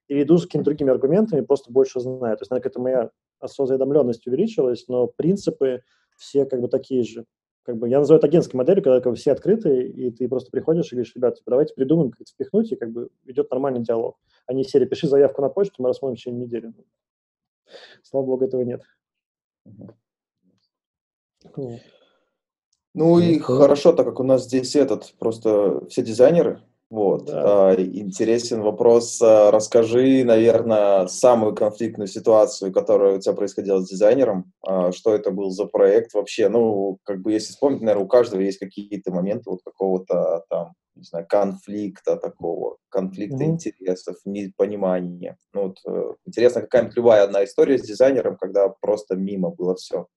или 0.10 0.24
иду 0.24 0.38
с 0.38 0.43
какими-то 0.43 0.65
другими 0.65 0.91
аргументами, 0.91 1.41
просто 1.41 1.72
больше 1.72 2.02
знаю. 2.02 2.36
То 2.36 2.41
есть, 2.41 2.52
наверное, 2.52 2.69
это 2.69 2.82
моя 2.82 3.12
осознанность 3.39 4.28
увеличилась, 4.28 4.88
но 4.89 5.08
принципы 5.08 5.84
все 6.17 6.45
как 6.45 6.60
бы 6.60 6.67
такие 6.67 7.04
же. 7.04 7.26
Как 7.63 7.78
бы, 7.78 7.88
я 7.88 8.00
называю 8.00 8.17
это 8.17 8.28
агентской 8.28 8.58
моделью, 8.58 8.84
когда 8.84 9.00
как 9.00 9.13
бы, 9.13 9.15
все 9.15 9.32
открыты, 9.32 9.88
и 9.88 10.10
ты 10.10 10.28
просто 10.28 10.50
приходишь 10.50 10.91
и 10.91 10.95
говоришь, 10.95 11.15
ребята, 11.15 11.38
типа, 11.38 11.52
давайте 11.52 11.76
придумаем, 11.76 12.10
как 12.10 12.22
это 12.22 12.32
впихнуть, 12.32 12.72
и 12.72 12.76
как 12.76 12.91
бы 12.91 13.10
идет 13.26 13.50
нормальный 13.52 13.82
диалог. 13.82 14.17
А 14.48 14.54
не 14.54 14.63
серия, 14.63 14.88
пиши 14.88 15.08
заявку 15.08 15.41
на 15.41 15.50
почту, 15.50 15.76
мы 15.78 15.89
рассмотрим 15.89 16.15
в 16.15 16.19
течение 16.19 16.45
недели. 16.45 16.74
Слава 18.02 18.26
богу, 18.26 18.45
этого 18.45 18.62
нет. 18.62 18.82
Ну 22.95 23.19
и 23.19 23.38
хорошо, 23.38 23.93
так 23.93 24.08
как 24.08 24.19
у 24.19 24.24
нас 24.24 24.45
здесь 24.45 24.76
этот, 24.76 25.13
просто 25.19 25.86
все 25.88 26.02
дизайнеры, 26.02 26.63
вот. 26.89 27.25
Да. 27.25 27.69
А, 27.71 27.75
интересен 27.75 28.62
вопрос. 28.62 29.21
А, 29.21 29.52
расскажи, 29.52 30.23
наверное, 30.23 31.06
самую 31.08 31.54
конфликтную 31.54 32.08
ситуацию, 32.08 32.73
которая 32.73 33.17
у 33.17 33.19
тебя 33.19 33.36
происходила 33.36 33.80
с 33.80 33.89
дизайнером. 33.89 34.52
А, 34.65 34.91
что 34.91 35.13
это 35.13 35.30
был 35.30 35.52
за 35.52 35.65
проект 35.65 36.13
вообще? 36.13 36.49
Ну, 36.49 36.97
как 37.04 37.21
бы, 37.21 37.32
если 37.32 37.52
вспомнить, 37.52 37.82
наверное, 37.82 38.06
у 38.06 38.08
каждого 38.08 38.41
есть 38.41 38.58
какие-то 38.58 39.12
моменты 39.12 39.52
вот 39.52 39.60
какого-то 39.63 40.43
там, 40.49 40.73
не 40.95 41.04
знаю, 41.04 41.28
конфликта 41.30 42.17
такого, 42.17 42.78
конфликта 42.89 43.43
mm-hmm. 43.43 43.49
интересов, 43.49 44.15
непонимания. 44.25 45.38
Ну, 45.54 45.67
вот, 45.67 45.78
э, 45.88 46.13
интересно, 46.25 46.62
какая-нибудь 46.62 46.97
любая 46.97 47.23
одна 47.23 47.43
история 47.43 47.78
с 47.78 47.84
дизайнером, 47.84 48.36
когда 48.36 48.67
просто 48.67 49.15
мимо 49.15 49.52
было 49.52 49.75
все. 49.75 50.08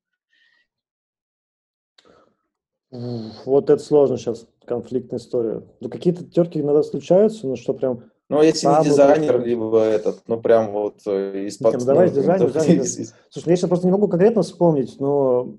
Вот 2.93 3.71
это 3.71 3.83
сложно 3.83 4.19
сейчас, 4.19 4.47
конфликтная 4.67 5.19
история. 5.19 5.63
Ну, 5.81 5.89
какие-то 5.89 6.25
терки 6.25 6.61
иногда 6.61 6.83
случаются, 6.83 7.47
но 7.47 7.57
что 7.57 7.73
прям... 7.73 8.05
Ну, 8.29 8.43
если 8.43 8.67
не 8.67 8.85
дизайнер, 8.85 9.39
вот... 9.39 9.47
либо 9.47 9.83
этот, 9.83 10.23
ну, 10.27 10.41
прям 10.41 10.73
вот 10.73 11.01
э, 11.07 11.47
из 11.47 11.57
под... 11.57 11.75
Ну, 11.75 11.85
давай 11.87 12.09
ну, 12.09 12.15
дизайнер, 12.15 12.47
дизайнер. 12.53 12.85
Слушай, 12.85 13.47
ну, 13.47 13.51
я 13.51 13.57
сейчас 13.57 13.69
просто 13.69 13.87
не 13.87 13.93
могу 13.93 14.09
конкретно 14.09 14.43
вспомнить, 14.43 15.01
но... 15.01 15.55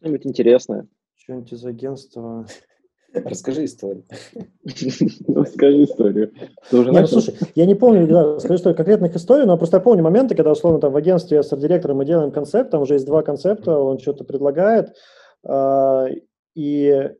Что-нибудь 0.00 0.26
интересное. 0.26 0.88
Что-нибудь 1.14 1.52
из 1.52 1.64
агентства... 1.64 2.46
Расскажи 3.24 3.64
историю. 3.64 4.04
Расскажи 4.64 5.84
историю. 5.84 6.32
Нет, 6.72 7.08
слушай, 7.08 7.34
я 7.54 7.64
не 7.64 7.74
помню, 7.76 8.06
да, 8.08 8.34
расскажи 8.34 8.56
историю 8.56 8.76
конкретных 8.76 9.14
историй, 9.14 9.46
но 9.46 9.56
просто 9.56 9.76
я 9.76 9.80
помню 9.80 10.02
моменты, 10.02 10.34
когда, 10.34 10.52
условно, 10.52 10.80
там 10.80 10.92
в 10.92 10.96
агентстве 10.96 11.42
с 11.42 11.56
директором 11.56 11.98
мы 11.98 12.04
делаем 12.04 12.32
концепт, 12.32 12.70
там 12.70 12.82
уже 12.82 12.94
есть 12.94 13.06
два 13.06 13.22
концепта, 13.22 13.78
он 13.78 13.98
что-то 13.98 14.24
предлагает, 14.24 14.94
и 16.54 17.10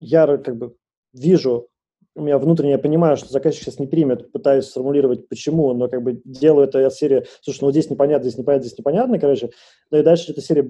я 0.00 0.36
как 0.38 0.56
бы 0.56 0.76
вижу, 1.12 1.68
у 2.14 2.22
меня 2.22 2.38
внутренне 2.38 2.72
я 2.72 2.78
понимаю, 2.78 3.16
что 3.16 3.28
заказчик 3.28 3.64
сейчас 3.64 3.78
не 3.78 3.86
примет, 3.86 4.32
пытаюсь 4.32 4.66
сформулировать, 4.66 5.28
почему, 5.28 5.72
но 5.74 5.88
как 5.88 6.02
бы 6.02 6.20
делаю 6.24 6.66
это 6.66 6.84
от 6.86 6.94
серии, 6.94 7.26
слушай, 7.42 7.60
ну 7.62 7.70
здесь 7.70 7.90
непонятно, 7.90 8.28
здесь 8.28 8.38
непонятно, 8.38 8.66
здесь 8.66 8.78
непонятно, 8.78 9.18
короче. 9.18 9.50
Ну 9.90 9.98
и 9.98 10.02
дальше 10.02 10.32
эта 10.32 10.40
серия, 10.40 10.68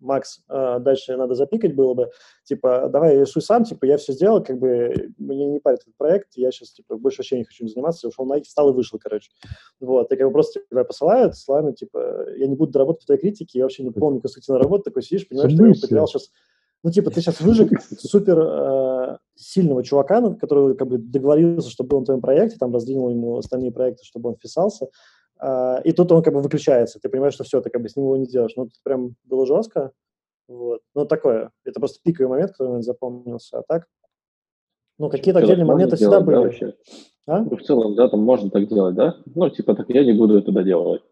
Макс, 0.00 0.40
а, 0.48 0.78
дальше 0.78 1.16
надо 1.16 1.34
запикать 1.34 1.74
было 1.74 1.94
бы, 1.94 2.10
типа, 2.44 2.88
давай 2.90 3.18
рисуй 3.18 3.42
сам, 3.42 3.64
типа, 3.64 3.84
я 3.84 3.96
все 3.96 4.12
сделал, 4.12 4.42
как 4.42 4.58
бы, 4.58 5.12
мне 5.18 5.46
не 5.46 5.60
парит 5.60 5.80
этот 5.80 5.96
проект, 5.96 6.28
я 6.34 6.50
сейчас, 6.50 6.72
типа, 6.72 6.96
больше 6.96 7.18
вообще 7.18 7.38
не 7.38 7.44
хочу 7.44 7.66
заниматься, 7.68 8.08
ушел 8.08 8.24
на 8.24 8.40
встал 8.42 8.70
и 8.70 8.72
вышел, 8.72 8.98
короче. 8.98 9.30
Вот, 9.80 10.12
и 10.12 10.16
как 10.16 10.26
бы 10.26 10.32
просто 10.32 10.60
тебя 10.68 10.84
посылают, 10.84 11.36
славно, 11.36 11.72
типа, 11.72 12.26
я 12.36 12.46
не 12.46 12.56
буду 12.56 12.78
работать 12.78 13.02
по 13.02 13.06
твоей 13.06 13.20
критике, 13.20 13.58
я 13.58 13.64
вообще 13.64 13.82
не 13.82 13.90
помню 13.90 14.20
конструктивную 14.20 14.62
работу, 14.62 14.84
такой 14.84 15.02
сидишь, 15.02 15.28
понимаешь, 15.28 15.52
что 15.52 15.66
я 15.66 15.72
потерял 15.72 16.06
сейчас 16.08 16.30
ну, 16.82 16.90
типа, 16.90 17.10
ты 17.10 17.20
сейчас 17.20 17.40
выжег 17.40 17.78
супер 17.98 18.38
э, 18.38 19.18
сильного 19.34 19.84
чувака, 19.84 20.32
который 20.34 20.74
как 20.74 20.88
бы 20.88 20.96
договорился, 20.96 21.68
чтобы 21.68 21.90
был 21.90 22.00
на 22.00 22.06
твоем 22.06 22.22
проекте, 22.22 22.56
там 22.58 22.72
раздвинул 22.72 23.10
ему 23.10 23.36
остальные 23.36 23.70
проекты, 23.72 24.04
чтобы 24.04 24.30
он 24.30 24.36
вписался, 24.36 24.86
э, 25.42 25.82
и 25.84 25.92
тут 25.92 26.10
он 26.12 26.22
как 26.22 26.34
бы 26.34 26.40
выключается. 26.40 26.98
Ты 27.00 27.08
понимаешь, 27.08 27.34
что 27.34 27.44
все, 27.44 27.60
ты 27.60 27.70
как 27.70 27.82
бы 27.82 27.88
с 27.88 27.96
ним 27.96 28.06
его 28.06 28.16
не 28.16 28.26
делаешь. 28.26 28.52
Ну, 28.56 28.64
тут 28.64 28.74
прям 28.82 29.14
было 29.24 29.46
жестко. 29.46 29.92
Вот. 30.48 30.80
Ну, 30.94 31.06
такое. 31.06 31.50
Это 31.64 31.78
просто 31.78 32.00
пиковый 32.02 32.28
момент, 32.28 32.52
который 32.52 32.72
мне 32.72 32.82
запомнился. 32.82 33.58
А 33.58 33.62
так, 33.66 33.86
ну, 35.00 35.08
какие-то 35.08 35.40
отдельные 35.40 35.64
моменты 35.64 35.96
всегда 35.96 36.20
были. 36.20 36.36
Да, 36.36 36.42
вообще? 36.42 36.74
А? 37.26 37.40
Ну, 37.40 37.56
в 37.56 37.62
целом, 37.62 37.94
да, 37.94 38.08
там 38.08 38.20
можно 38.20 38.50
так 38.50 38.68
делать, 38.68 38.94
да? 38.94 39.16
Ну, 39.34 39.48
типа, 39.48 39.74
так 39.74 39.88
я 39.88 40.04
не 40.04 40.12
буду 40.12 40.36
это 40.36 40.52
доделывать. 40.52 41.02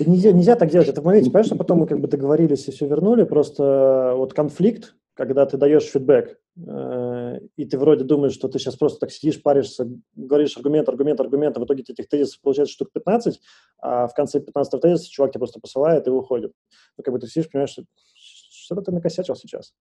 Нельзя, 0.00 0.32
нельзя 0.32 0.54
так 0.54 0.68
делать. 0.68 0.88
Это 0.88 1.00
в 1.00 1.04
моменте, 1.04 1.30
понимаешь, 1.30 1.46
что 1.46 1.56
потом 1.56 1.78
мы 1.78 1.86
как 1.86 2.00
бы 2.00 2.08
договорились 2.08 2.68
и 2.68 2.72
все 2.72 2.86
вернули. 2.86 3.24
Просто 3.24 4.12
вот 4.16 4.34
конфликт, 4.34 4.96
когда 5.14 5.46
ты 5.46 5.56
даешь 5.56 5.84
фидбэк, 5.84 6.38
э, 6.56 7.13
и 7.56 7.64
ты 7.64 7.78
вроде 7.78 8.04
думаешь, 8.04 8.34
что 8.34 8.48
ты 8.48 8.58
сейчас 8.58 8.76
просто 8.76 9.00
так 9.00 9.10
сидишь, 9.10 9.42
паришься, 9.42 9.88
говоришь 10.14 10.56
аргумент, 10.56 10.88
аргумент, 10.88 11.20
аргумент, 11.20 11.56
а 11.56 11.60
в 11.60 11.64
итоге 11.64 11.82
этих 11.86 12.08
тезисов 12.08 12.40
получается 12.40 12.74
штук 12.74 12.92
15, 12.92 13.40
а 13.78 14.06
в 14.06 14.14
конце 14.14 14.40
15 14.40 14.80
тезиса 14.80 15.10
чувак 15.10 15.32
тебя 15.32 15.40
просто 15.40 15.60
посылает 15.60 16.06
и 16.06 16.10
уходит. 16.10 16.52
Ну, 16.96 17.04
как 17.04 17.12
бы 17.12 17.20
ты 17.20 17.26
сидишь, 17.26 17.50
понимаешь, 17.50 17.70
что 17.70 17.84
что-то 18.64 18.82
ты 18.82 18.92
накосячил 18.92 19.36
сейчас. 19.36 19.74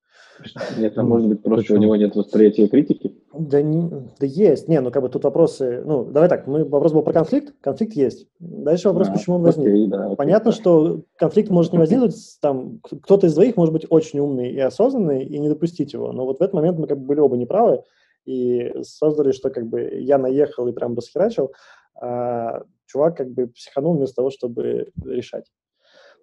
Нет, 0.77 0.97
а 0.97 1.03
может 1.03 1.27
быть, 1.29 1.41
просто 1.41 1.63
Почему? 1.63 1.77
у 1.77 1.81
него 1.81 1.95
нет 1.95 2.15
восприятия 2.15 2.67
критики? 2.67 3.15
Да, 3.33 3.61
не, 3.61 3.89
да 4.19 4.27
есть. 4.27 4.67
Не, 4.67 4.79
ну 4.79 4.91
как 4.91 5.01
бы 5.01 5.09
тут 5.09 5.23
вопросы... 5.23 5.81
Ну, 5.83 6.05
давай 6.05 6.29
так, 6.29 6.45
мы, 6.45 6.63
вопрос 6.65 6.93
был 6.93 7.01
про 7.01 7.13
конфликт. 7.13 7.53
Конфликт 7.61 7.93
есть. 7.93 8.27
Дальше 8.39 8.89
вопрос, 8.89 9.09
а, 9.09 9.13
почему 9.13 9.37
он 9.37 9.41
возник. 9.41 9.67
Окей, 9.67 9.87
да, 9.87 10.05
окей. 10.05 10.15
Понятно, 10.15 10.51
что 10.51 11.01
конфликт 11.17 11.49
может 11.49 11.73
не 11.73 11.79
возникнуть, 11.79 12.15
там, 12.41 12.79
кто-то 12.83 13.27
из 13.27 13.33
двоих 13.33 13.57
может 13.57 13.73
быть 13.73 13.87
очень 13.89 14.19
умный 14.19 14.51
и 14.51 14.59
осознанный, 14.59 15.25
и 15.25 15.39
не 15.39 15.49
допустить 15.49 15.93
его. 15.93 16.11
Но 16.11 16.25
вот 16.25 16.39
в 16.39 16.41
этот 16.41 16.53
момент 16.53 16.77
мы 16.77 16.87
как 16.87 16.99
бы 16.99 17.05
были 17.05 17.19
оба 17.19 17.35
неправы, 17.35 17.83
и 18.25 18.71
создали, 18.83 19.31
что 19.31 19.49
как 19.49 19.67
бы 19.67 19.81
я 19.81 20.17
наехал 20.17 20.67
и 20.67 20.71
прям 20.71 20.95
расхерачил, 20.95 21.53
а 21.99 22.61
чувак 22.85 23.17
как 23.17 23.31
бы 23.31 23.47
психанул 23.47 23.95
вместо 23.95 24.17
того, 24.17 24.29
чтобы 24.29 24.91
решать. 25.03 25.45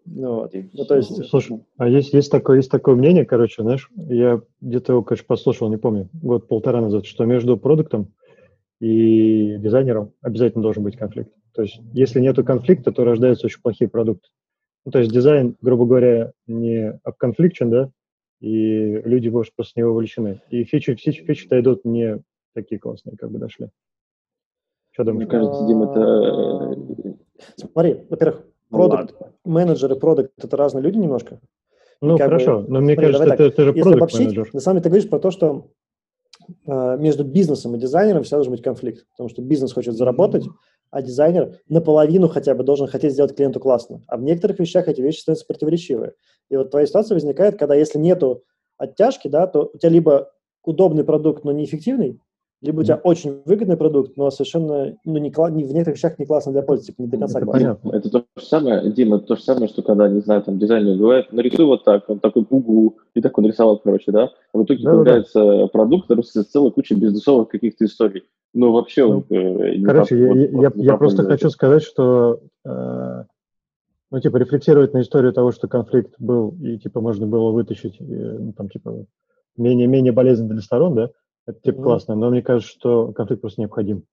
Ну, 0.07 0.35
вот. 0.37 0.55
ну, 0.55 0.85
то 0.85 0.97
есть... 0.97 1.25
Слушай, 1.27 1.65
а 1.77 1.89
есть, 1.89 2.13
есть, 2.13 2.31
такое, 2.31 2.57
есть 2.57 2.71
такое 2.71 2.95
мнение, 2.95 3.25
короче, 3.25 3.63
знаешь, 3.63 3.91
я 3.97 4.41
где-то 4.61 4.93
его, 4.93 5.03
конечно, 5.03 5.27
послушал, 5.27 5.71
не 5.71 5.77
помню, 5.77 6.09
год-полтора 6.13 6.81
назад, 6.81 7.07
что 7.07 7.25
между 7.25 7.57
продуктом 7.57 8.13
и 8.81 9.57
дизайнером 9.59 10.13
обязательно 10.23 10.63
должен 10.63 10.83
быть 10.83 10.97
конфликт. 10.97 11.33
То 11.53 11.63
есть, 11.63 11.81
если 11.93 12.21
нет 12.21 12.37
конфликта, 12.45 12.93
то 12.93 13.05
рождаются 13.05 13.47
очень 13.47 13.61
плохие 13.61 13.89
продукты. 13.89 14.29
Ну, 14.85 14.93
то 14.93 14.99
есть 14.99 15.13
дизайн, 15.13 15.57
грубо 15.61 15.85
говоря, 15.85 16.33
не 16.47 16.99
обконфликчен, 17.05 17.71
да, 17.71 17.91
и 18.41 19.03
люди, 19.05 19.29
может, 19.29 19.55
просто 19.55 19.79
не 19.79 19.85
вовлечены. 19.85 20.41
И 20.49 20.65
фичи, 20.65 20.95
фичи, 20.95 21.23
фичи-то 21.23 21.61
идут 21.61 21.85
не 21.85 22.23
такие 22.55 22.79
классные, 22.79 23.17
как 23.17 23.31
бы 23.31 23.39
дошли. 23.39 23.69
Что 24.93 25.05
думаешь? 25.05 25.29
Мне 25.29 25.39
кажется, 25.39 25.67
Дим, 25.67 25.83
это... 25.83 26.77
Смотри, 27.57 28.01
во-первых, 28.09 28.47
Продукт, 28.71 29.15
менеджер 29.45 29.93
и 29.93 29.99
продукт– 29.99 30.33
это 30.39 30.57
разные 30.57 30.83
люди 30.83 30.99
немножко. 30.99 31.41
Ну, 32.01 32.17
хорошо, 32.17 32.61
бы, 32.61 32.69
но 32.69 32.81
мне 32.81 32.95
смотри, 32.95 33.13
кажется, 33.13 33.35
это, 33.35 33.45
это 33.45 33.65
же 33.65 33.73
продукт 33.75 34.15
менеджер. 34.15 34.51
На 34.53 34.61
самом 34.61 34.77
деле 34.77 34.83
ты 34.85 34.89
говоришь 34.89 35.11
про 35.11 35.19
то, 35.19 35.31
что 35.31 35.67
э, 36.67 36.97
между 36.99 37.25
бизнесом 37.25 37.75
и 37.75 37.79
дизайнером 37.79 38.23
всегда 38.23 38.39
должен 38.39 38.53
быть 38.53 38.63
конфликт, 38.63 39.07
потому 39.11 39.29
что 39.29 39.43
бизнес 39.43 39.73
хочет 39.73 39.95
заработать, 39.95 40.45
а 40.91 41.03
дизайнер 41.03 41.59
наполовину 41.69 42.29
хотя 42.29 42.55
бы 42.55 42.65
должен 42.65 42.87
хотеть 42.87 43.13
сделать 43.13 43.37
клиенту 43.37 43.61
классно. 43.61 44.03
А 44.09 44.17
в 44.17 44.23
некоторых 44.23 44.59
вещах 44.59 44.89
эти 44.89 45.01
вещи 45.01 45.21
становятся 45.21 45.47
противоречивые. 45.47 46.15
И 46.49 46.57
вот 46.57 46.71
твоя 46.71 46.87
ситуация 46.87 47.15
возникает, 47.15 47.59
когда 47.59 47.75
если 47.75 47.99
нету 47.99 48.45
оттяжки, 48.79 49.29
да, 49.29 49.47
то 49.47 49.71
у 49.73 49.79
тебя 49.79 49.91
либо 49.91 50.33
удобный 50.65 51.05
продукт, 51.05 51.45
но 51.45 51.53
неэффективный, 51.53 52.19
либо 52.63 52.81
у 52.81 52.83
тебя 52.83 52.97
очень 52.97 53.41
выгодный 53.47 53.77
продукт, 53.77 54.17
но 54.17 54.31
совершенно 54.31 54.95
ну, 55.05 55.19
не, 55.19 55.31
не, 55.31 55.65
в 55.65 55.73
некоторых 55.73 55.97
вещах 55.97 56.19
не 56.19 56.27
классно 56.27 56.53
для 56.53 56.63
пользователя, 56.63 56.95
типа, 56.95 57.03
не 57.03 57.09
до 57.09 57.19
конца 57.19 57.39
это 57.39 57.51
Понятно. 57.51 57.91
Это 57.91 58.11
то 58.11 58.25
же 58.37 58.45
самое, 58.45 58.93
Дима, 58.93 59.17
это 59.17 59.27
то 59.27 59.37
же 59.37 59.43
самое, 59.43 59.69
что 59.69 59.83
когда, 59.83 60.09
не 60.09 60.21
знаю, 60.21 60.43
там 60.43 60.59
дизайнер 60.59 60.97
говорит, 60.97 61.33
нарисуй 61.33 61.65
вот 61.65 61.85
так, 61.85 62.09
он 62.09 62.21
такой 62.21 62.45
угу, 62.49 62.99
и 63.15 63.21
так 63.23 63.37
он 63.39 63.47
рисовал, 63.47 63.79
короче, 63.79 64.13
да, 64.13 64.31
а 64.53 64.59
в 64.59 64.65
итоге 64.65 64.85
да, 64.85 64.91
появляется 64.93 65.43
да. 65.43 65.67
продукт, 65.69 66.07
который 66.07 66.25
с 66.25 66.45
целой 66.45 66.71
кучей 66.71 66.95
бездусовых 66.97 67.49
каких-то 67.49 67.85
историй. 67.87 68.25
Ну, 68.53 68.73
вообще... 68.73 69.07
Ну, 69.07 69.25
э, 69.31 69.81
короче, 69.83 70.19
я, 70.19 70.29
вот, 70.29 70.37
я, 70.37 70.61
я, 70.61 70.73
я 70.75 70.97
просто 70.97 71.25
хочу 71.25 71.51
сказать, 71.51 71.83
что 71.83 72.41
э, 72.67 73.25
ну, 74.11 74.21
типа, 74.21 74.37
рефлексировать 74.37 74.93
на 74.93 75.01
историю 75.01 75.33
того, 75.33 75.53
что 75.53 75.69
конфликт 75.69 76.15
был, 76.19 76.55
и, 76.61 76.79
типа, 76.79 77.01
можно 77.01 77.27
было 77.27 77.53
вытащить, 77.53 78.01
и, 78.01 78.05
ну, 78.05 78.53
там, 78.53 78.69
типа, 78.69 79.07
менее-менее 79.57 80.13
болезненно 80.13 80.51
для 80.51 80.63
сторон, 80.63 80.95
да, 80.95 81.11
это 81.47 81.61
типа 81.61 81.81
mm. 81.81 81.83
классно, 81.83 82.15
но 82.15 82.31
мне 82.31 82.43
кажется, 82.43 82.71
что 82.71 83.13
конфликт 83.13 83.41
просто 83.41 83.61
необходим 83.61 84.05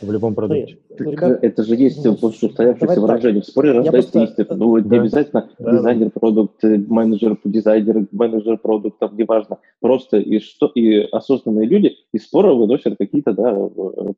в 0.00 0.10
любом 0.10 0.34
продукте. 0.34 0.78
Ребят, 0.98 1.42
это 1.42 1.62
же 1.62 1.76
есть 1.76 2.04
ну, 2.04 2.12
устоявшееся 2.12 3.00
выражение. 3.00 3.42
В 3.42 3.46
споре 3.46 3.72
рождается 3.72 4.22
истина. 4.22 4.54
Ну, 4.56 4.80
да. 4.80 4.88
не 4.88 4.98
обязательно 5.00 5.50
да. 5.58 5.72
дизайнер 5.72 6.10
продукт, 6.10 6.62
менеджер 6.62 7.38
дизайнер, 7.44 8.06
менеджер 8.10 8.58
продуктов, 8.58 9.12
неважно. 9.12 9.58
Просто 9.80 10.18
и 10.18 10.40
что 10.40 10.66
и 10.74 11.00
осознанные 11.00 11.66
люди 11.66 11.96
из 12.12 12.24
спора 12.24 12.54
выносят 12.54 12.96
какие-то 12.98 13.32
да, 13.32 13.54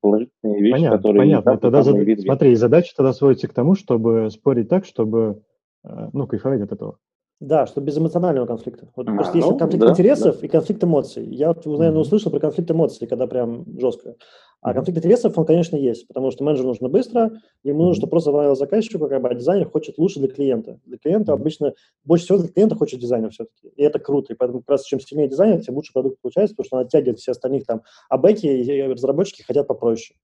положительные 0.01 0.61
вещи, 0.61 0.72
понятно, 0.72 0.96
которые... 0.96 1.20
Понятно. 1.20 1.59
Тогда 1.59 1.83
зад... 1.83 1.96
Смотри, 2.20 2.55
задача 2.55 2.92
тогда 2.96 3.12
сводится 3.12 3.49
к 3.49 3.53
тому, 3.53 3.75
чтобы 3.75 4.31
спорить 4.31 4.68
так, 4.68 4.85
чтобы 4.85 5.42
э, 5.85 6.09
ну, 6.12 6.27
кайфовать 6.27 6.62
от 6.62 6.72
этого. 6.72 6.99
Да, 7.38 7.66
что 7.66 7.83
без 7.83 7.99
эмоционального 7.99 8.46
конфликта. 8.46 8.88
Вот 8.96 9.09
а, 9.09 9.12
просто 9.12 9.37
есть 9.37 9.49
ну, 9.49 9.59
конфликт 9.59 9.85
да, 9.85 9.90
интересов 9.90 10.40
да. 10.40 10.46
и 10.46 10.49
конфликт 10.49 10.83
эмоций. 10.83 11.27
Я, 11.27 11.49
вот, 11.49 11.66
наверное, 11.66 12.01
услышал 12.01 12.31
про 12.31 12.40
конфликт 12.40 12.70
эмоций, 12.70 13.07
когда 13.07 13.27
прям 13.27 13.66
жестко. 13.79 14.14
А 14.62 14.72
конфликт 14.72 14.99
интересов, 14.99 15.37
он, 15.37 15.44
конечно, 15.44 15.77
есть, 15.77 16.09
потому 16.09 16.31
что 16.31 16.42
менеджеру 16.42 16.68
нужно 16.68 16.88
быстро, 16.88 17.31
ему 17.62 17.85
нужно, 17.85 17.96
чтобы 17.96 18.11
просто 18.12 18.31
понравилось 18.31 18.59
заказчику, 18.59 19.07
как 19.07 19.20
бы, 19.20 19.29
а 19.29 19.35
дизайнер 19.35 19.68
хочет 19.68 19.99
лучше 19.99 20.18
для 20.18 20.29
клиента. 20.29 20.81
Для 20.87 20.96
клиента 20.96 21.35
обычно, 21.35 21.75
больше 22.05 22.25
всего 22.25 22.38
для 22.38 22.49
клиента 22.49 22.75
хочет 22.75 23.01
дизайнер 23.01 23.31
все-таки. 23.31 23.68
И 23.77 23.83
это 23.83 23.99
круто. 23.99 24.33
И 24.33 24.37
поэтому 24.37 24.61
как 24.61 24.70
раз 24.70 24.85
чем 24.85 24.99
сильнее 24.99 25.29
дизайнер, 25.29 25.61
тем 25.61 25.75
лучше 25.75 25.92
продукт 25.92 26.20
получается, 26.22 26.55
потому 26.57 26.66
что 26.66 26.77
он 26.79 26.83
оттягивает 26.87 27.18
все 27.18 27.33
остальных 27.33 27.66
там, 27.66 27.83
а 28.09 28.16
бэки 28.16 28.46
и 28.46 28.83
разработчики 28.83 29.42
хотят 29.42 29.66
попроще. 29.66 30.18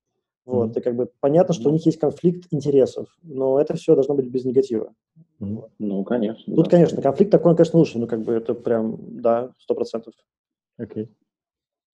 Вот, 0.44 0.70
mm-hmm. 0.70 0.80
и 0.80 0.82
как 0.82 0.96
бы 0.96 1.10
понятно, 1.20 1.54
что 1.54 1.68
у 1.68 1.72
них 1.72 1.86
есть 1.86 1.98
конфликт 1.98 2.48
интересов, 2.50 3.08
но 3.22 3.60
это 3.60 3.76
все 3.76 3.94
должно 3.94 4.14
быть 4.14 4.26
без 4.26 4.44
негатива. 4.44 4.92
Mm-hmm. 5.40 5.70
Ну, 5.78 6.04
конечно. 6.04 6.54
Тут, 6.54 6.64
да. 6.64 6.70
конечно, 6.70 7.00
конфликт 7.00 7.30
такой, 7.30 7.54
конечно, 7.54 7.78
лучше, 7.78 7.98
но 7.98 8.06
как 8.06 8.22
бы 8.22 8.32
это 8.32 8.54
прям, 8.54 8.98
да, 9.00 9.52
сто 9.58 9.74
процентов. 9.74 10.14
Окей. 10.78 11.08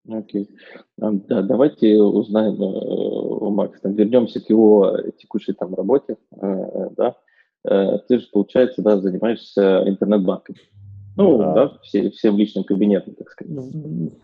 Окей. 0.09 0.49
Да, 0.97 1.43
давайте 1.43 2.01
узнаем 2.01 2.63
э, 2.63 2.67
у 2.67 3.51
Макса. 3.51 3.89
Вернемся 3.89 4.41
к 4.41 4.49
его 4.49 4.97
текущей 5.19 5.53
там 5.53 5.75
работе. 5.75 6.17
Э, 6.41 6.89
да. 6.97 7.17
Э, 7.65 7.99
ты 8.09 8.19
же, 8.19 8.29
получается, 8.33 8.81
да, 8.81 8.99
занимаешься 8.99 9.83
интернет-банком. 9.87 10.57
Ну, 11.19 11.41
а, 11.43 11.53
да, 11.53 11.79
все, 11.83 12.11
все 12.11 12.31
в 12.31 12.39
личном 12.39 12.63
кабинете, 12.63 13.11
так 13.11 13.29
сказать. 13.31 13.53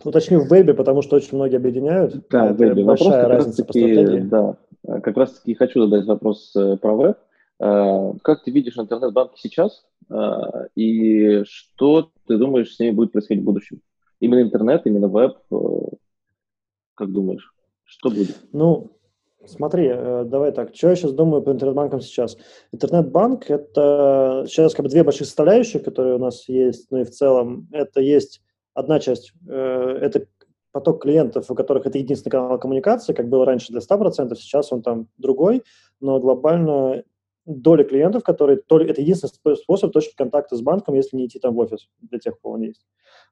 Уточню 0.04 0.40
в 0.40 0.48
вебе, 0.48 0.74
потому 0.74 1.02
что 1.02 1.16
очень 1.16 1.37
многие 1.37 1.57
объединяют. 1.57 2.28
Да, 2.30 2.52
в 2.52 2.57
вебе. 2.57 2.85
Большая 2.85 3.22
вопрос 3.22 3.30
разница 3.30 3.64
таки, 3.64 3.83
по 3.83 4.00
стратегии. 4.00 4.20
Да, 4.20 4.57
как 5.00 5.16
раз 5.16 5.33
таки 5.33 5.54
хочу 5.54 5.83
задать 5.83 6.07
вопрос 6.07 6.54
э, 6.54 6.76
про 6.76 6.94
веб. 6.94 7.18
Э, 7.59 8.12
как 8.22 8.44
ты 8.44 8.52
видишь 8.52 8.78
интернет-банки 8.78 9.35
сейчас? 9.38 9.85
Э, 10.09 10.68
и 10.76 11.42
что 11.44 12.12
ты 12.28 12.38
думаешь 12.38 12.72
с 12.72 12.78
ними 12.78 12.92
будет 12.92 13.11
происходить 13.11 13.42
в 13.42 13.46
будущем? 13.46 13.80
Именно 14.20 14.42
интернет, 14.42 14.83
именно 14.85 15.09
веб? 15.09 15.37
Как 16.94 17.11
думаешь? 17.11 17.52
Что 17.83 18.09
будет? 18.09 18.37
Ну, 18.52 18.92
Смотри, 19.46 19.88
э, 19.88 20.24
давай 20.24 20.52
так, 20.52 20.74
что 20.74 20.88
я 20.88 20.96
сейчас 20.96 21.12
думаю 21.12 21.42
по 21.42 21.50
интернет-банкам 21.50 22.00
сейчас? 22.00 22.37
Интернет-банк– 22.72 23.44
это 23.50 24.44
сейчас 24.48 24.74
как 24.74 24.85
бы 24.85 24.90
две 24.90 25.04
больших 25.04 25.26
составляющие, 25.26 25.83
которые 25.83 26.16
у 26.16 26.18
нас 26.18 26.48
есть, 26.48 26.90
ну 26.90 26.98
и 26.98 27.04
в 27.04 27.11
целом 27.11 27.68
это 27.72 28.00
есть 28.00 28.42
одна 28.74 29.00
часть, 29.00 29.33
э, 29.48 29.98
это 30.00 30.26
поток 30.72 31.02
клиентов, 31.02 31.50
у 31.50 31.54
которых 31.54 31.87
это 31.87 31.98
единственный 31.98 32.33
канал 32.33 32.59
коммуникации, 32.59 33.12
как 33.12 33.28
было 33.28 33.44
раньше 33.44 33.72
для 33.72 33.80
100%, 33.80 34.35
сейчас 34.35 34.72
он 34.72 34.83
там 34.83 35.09
другой, 35.18 35.62
но 36.00 36.18
глобально 36.18 37.04
доля 37.46 37.85
клиентов, 37.85 38.24
которые 38.24 38.59
это 38.59 39.00
единственный 39.00 39.57
способ 39.57 39.92
точки 39.92 40.16
контакта 40.16 40.57
с 40.57 40.62
банком, 40.62 40.94
если 40.94 41.16
не 41.16 41.26
идти 41.26 41.38
там 41.38 41.54
в 41.54 41.59
офис 41.59 41.88
для 42.00 42.18
тех, 42.18 42.35
у 42.35 42.38
кого 42.42 42.54
он 42.54 42.62
есть. 42.62 42.87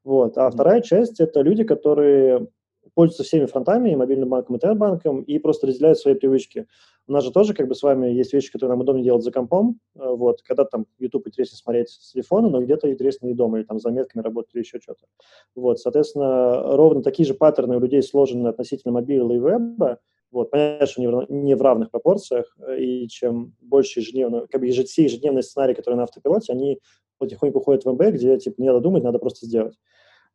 Вот. 0.04 0.36
А 0.36 0.50
вторая 0.50 0.82
часть– 0.82 1.20
это 1.20 1.40
люди, 1.40 1.64
которые 1.64 2.48
пользуются 2.94 3.24
всеми 3.24 3.46
фронтами, 3.46 3.90
и 3.90 3.96
мобильным 3.96 4.28
банком, 4.28 4.54
и 4.54 4.58
интернет-банком, 4.58 5.22
и 5.22 5.38
просто 5.38 5.66
разделяют 5.66 5.98
свои 5.98 6.14
привычки. 6.14 6.66
У 7.06 7.12
нас 7.12 7.24
же 7.24 7.32
тоже 7.32 7.54
как 7.54 7.68
бы 7.68 7.74
с 7.74 7.82
вами 7.82 8.08
есть 8.08 8.32
вещи, 8.32 8.52
которые 8.52 8.70
нам 8.70 8.80
удобно 8.80 9.02
делать 9.02 9.24
за 9.24 9.32
компом, 9.32 9.80
э, 9.94 10.00
вот, 10.04 10.42
когда 10.42 10.64
там 10.64 10.86
YouTube 10.98 11.26
интереснее 11.26 11.58
смотреть 11.58 11.90
с 11.90 12.12
телефона, 12.12 12.48
но 12.48 12.62
где-то 12.62 12.90
интереснее 12.90 13.32
и 13.32 13.36
дома, 13.36 13.58
или 13.58 13.64
там 13.64 13.78
с 13.78 13.82
заметками 13.82 14.22
работать, 14.22 14.54
или 14.54 14.62
еще 14.62 14.78
что-то. 14.80 15.06
Вот, 15.54 15.80
соответственно, 15.80 16.76
ровно 16.76 17.02
такие 17.02 17.26
же 17.26 17.34
паттерны 17.34 17.76
у 17.76 17.80
людей 17.80 18.02
сложены 18.02 18.48
относительно 18.48 18.92
мобильного 18.92 19.32
и 19.32 19.38
веба, 19.38 19.98
вот, 20.30 20.50
понятно, 20.50 20.86
что 20.86 21.00
не 21.02 21.08
в, 21.08 21.26
не 21.28 21.54
в 21.54 21.62
равных 21.62 21.90
пропорциях, 21.90 22.56
э, 22.58 22.78
и 22.78 23.08
чем 23.08 23.54
больше 23.60 24.00
ежедневно, 24.00 24.46
как 24.46 24.60
бы 24.60 24.66
ежед, 24.66 24.88
все 24.88 25.04
ежедневные 25.04 25.42
сценарии, 25.42 25.74
которые 25.74 25.96
на 25.98 26.04
автопилоте, 26.04 26.52
они 26.52 26.78
потихоньку 27.18 27.58
уходят 27.58 27.84
в 27.84 27.92
МБ, 27.92 28.14
где 28.14 28.38
типа 28.38 28.60
не 28.60 28.68
надо 28.68 28.80
думать, 28.80 29.04
надо 29.04 29.18
просто 29.18 29.46
сделать. 29.46 29.76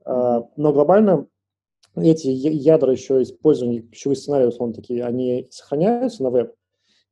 Uh, 0.05 0.45
но 0.55 0.71
глобально 0.71 1.27
эти 2.01 2.27
ядра 2.27 2.91
еще 2.91 3.21
использования, 3.21 3.81
ключевые 3.81 4.17
сценарии, 4.17 4.45
условно 4.45 4.73
такие, 4.73 5.03
они 5.03 5.47
сохраняются 5.49 6.23
на 6.23 6.29
веб. 6.29 6.53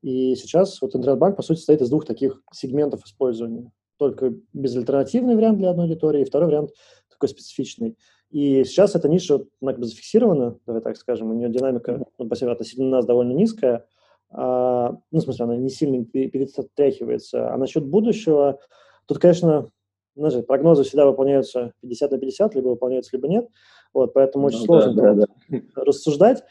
И 0.01 0.35
сейчас 0.35 0.81
вот 0.81 0.95
интернет-банк, 0.95 1.35
по 1.35 1.41
сути, 1.41 1.57
состоит 1.57 1.81
из 1.81 1.89
двух 1.89 2.05
таких 2.05 2.41
сегментов 2.53 3.03
использования. 3.05 3.71
Только 3.97 4.33
безальтернативный 4.53 5.35
вариант 5.35 5.57
для 5.57 5.69
одной 5.69 5.85
аудитории, 5.85 6.21
и 6.21 6.25
второй 6.25 6.47
вариант 6.47 6.71
такой 7.09 7.29
специфичный. 7.29 7.97
И 8.29 8.63
сейчас 8.65 8.95
эта 8.95 9.07
ниша 9.07 9.45
она 9.61 9.71
как 9.71 9.79
бы 9.79 9.87
зафиксирована, 9.87 10.59
давай 10.65 10.81
так 10.81 10.97
скажем, 10.97 11.31
у 11.31 11.33
нее 11.33 11.49
динамика 11.49 12.05
ну, 12.17 12.27
относительно 12.27 12.89
нас 12.89 13.05
довольно 13.05 13.31
низкая, 13.31 13.87
а, 14.29 14.91
ну, 15.11 15.19
в 15.19 15.23
смысле, 15.23 15.45
она 15.45 15.55
не 15.55 15.69
сильно 15.69 16.03
перетряхивается. 16.03 17.53
А 17.53 17.57
насчет 17.57 17.85
будущего, 17.85 18.59
тут, 19.05 19.19
конечно, 19.19 19.69
знаете, 20.15 20.43
прогнозы 20.43 20.83
всегда 20.83 21.05
выполняются 21.05 21.73
50 21.81 22.11
на 22.11 22.17
50, 22.17 22.55
либо 22.55 22.67
выполняются, 22.69 23.15
либо 23.15 23.27
нет. 23.27 23.47
Вот, 23.95 24.13
поэтому 24.13 24.47
очень 24.47 24.59
ну, 24.59 24.65
сложно 24.65 24.93
да, 24.93 25.13
да, 25.13 25.25
да. 25.47 25.59
рассуждать. 25.75 26.43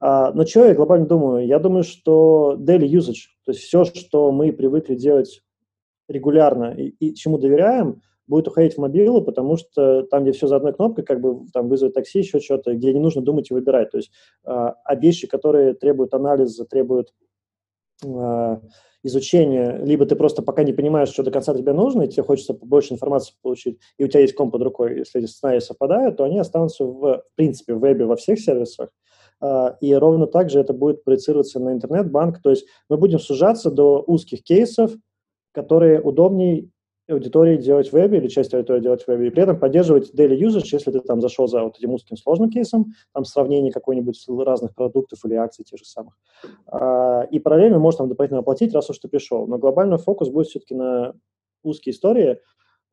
А, 0.00 0.32
но 0.32 0.46
что 0.46 0.64
я 0.64 0.74
глобально 0.74 1.06
думаю? 1.06 1.46
Я 1.46 1.58
думаю, 1.58 1.82
что 1.82 2.56
daily 2.58 2.86
usage, 2.86 3.26
то 3.44 3.50
есть 3.50 3.60
все, 3.62 3.84
что 3.84 4.30
мы 4.30 4.52
привыкли 4.52 4.94
делать 4.94 5.42
регулярно 6.08 6.72
и, 6.72 6.88
и 6.88 7.14
чему 7.14 7.38
доверяем, 7.38 8.02
будет 8.28 8.46
уходить 8.46 8.74
в 8.74 8.78
мобилу, 8.78 9.20
потому 9.20 9.56
что 9.56 10.04
там, 10.04 10.22
где 10.22 10.30
все 10.30 10.46
за 10.46 10.56
одной 10.56 10.72
кнопкой, 10.72 11.04
как 11.04 11.20
бы 11.20 11.44
там 11.52 11.68
вызвать 11.68 11.92
такси, 11.92 12.20
еще 12.20 12.38
что-то, 12.38 12.74
где 12.74 12.92
не 12.92 13.00
нужно 13.00 13.20
думать 13.20 13.50
и 13.50 13.54
выбирать. 13.54 13.90
То 13.90 13.98
есть 13.98 14.12
а, 14.44 14.76
а 14.84 14.94
вещи, 14.94 15.26
которые 15.26 15.74
требуют 15.74 16.14
анализа, 16.14 16.64
требуют 16.66 17.12
а, 18.06 18.60
изучения, 19.02 19.78
либо 19.82 20.06
ты 20.06 20.16
просто 20.16 20.42
пока 20.42 20.62
не 20.62 20.72
понимаешь, 20.72 21.08
что 21.08 21.22
до 21.22 21.30
конца 21.30 21.54
тебе 21.54 21.72
нужно, 21.72 22.02
и 22.02 22.08
тебе 22.08 22.22
хочется 22.22 22.54
больше 22.54 22.94
информации 22.94 23.34
получить, 23.42 23.78
и 23.98 24.04
у 24.04 24.08
тебя 24.08 24.20
есть 24.20 24.34
комп 24.34 24.52
под 24.52 24.62
рукой, 24.62 24.98
если 24.98 25.20
эти 25.20 25.28
сценарии 25.28 25.60
совпадают, 25.60 26.16
то 26.16 26.24
они 26.24 26.38
останутся 26.38 26.84
в, 26.84 27.00
в 27.00 27.24
принципе 27.34 27.74
в 27.74 27.80
вебе 27.80 28.06
во 28.06 28.16
всех 28.16 28.38
сервисах, 28.40 28.90
а, 29.40 29.76
и 29.80 29.92
ровно 29.94 30.26
так 30.26 30.50
же 30.50 30.60
это 30.60 30.72
будет 30.72 31.04
проецироваться 31.04 31.58
на 31.58 31.72
интернет-банк, 31.72 32.40
то 32.42 32.50
есть 32.50 32.66
мы 32.88 32.96
будем 32.96 33.18
сужаться 33.18 33.70
до 33.70 34.02
узких 34.06 34.42
кейсов, 34.42 34.92
которые 35.52 36.00
удобнее 36.00 36.68
аудитории 37.12 37.56
делать 37.56 37.90
в 37.90 37.92
вебе 37.92 38.18
или 38.18 38.28
часть 38.28 38.52
аудитории 38.54 38.80
делать 38.80 39.04
в 39.04 39.08
вебе, 39.08 39.28
и 39.28 39.30
при 39.30 39.42
этом 39.42 39.58
поддерживать 39.58 40.12
daily 40.14 40.38
usage, 40.38 40.68
если 40.72 40.90
ты 40.90 41.00
там 41.00 41.20
зашел 41.20 41.46
за 41.46 41.62
вот 41.62 41.78
этим 41.78 41.90
узким 41.92 42.16
сложным 42.16 42.50
кейсом, 42.50 42.92
там 43.12 43.24
сравнение 43.24 43.72
какой-нибудь 43.72 44.24
разных 44.28 44.74
продуктов 44.74 45.24
или 45.24 45.34
акций 45.34 45.64
тех 45.64 45.78
же 45.78 45.84
самых. 45.84 46.18
А, 46.66 47.22
и 47.30 47.38
параллельно 47.38 47.78
можешь 47.78 47.98
там 47.98 48.08
дополнительно 48.08 48.40
оплатить, 48.40 48.74
раз 48.74 48.90
уж 48.90 48.98
ты 48.98 49.08
пришел. 49.08 49.46
Но 49.46 49.58
глобальный 49.58 49.98
фокус 49.98 50.28
будет 50.28 50.48
все-таки 50.48 50.74
на 50.74 51.14
узкие 51.62 51.92
истории, 51.92 52.38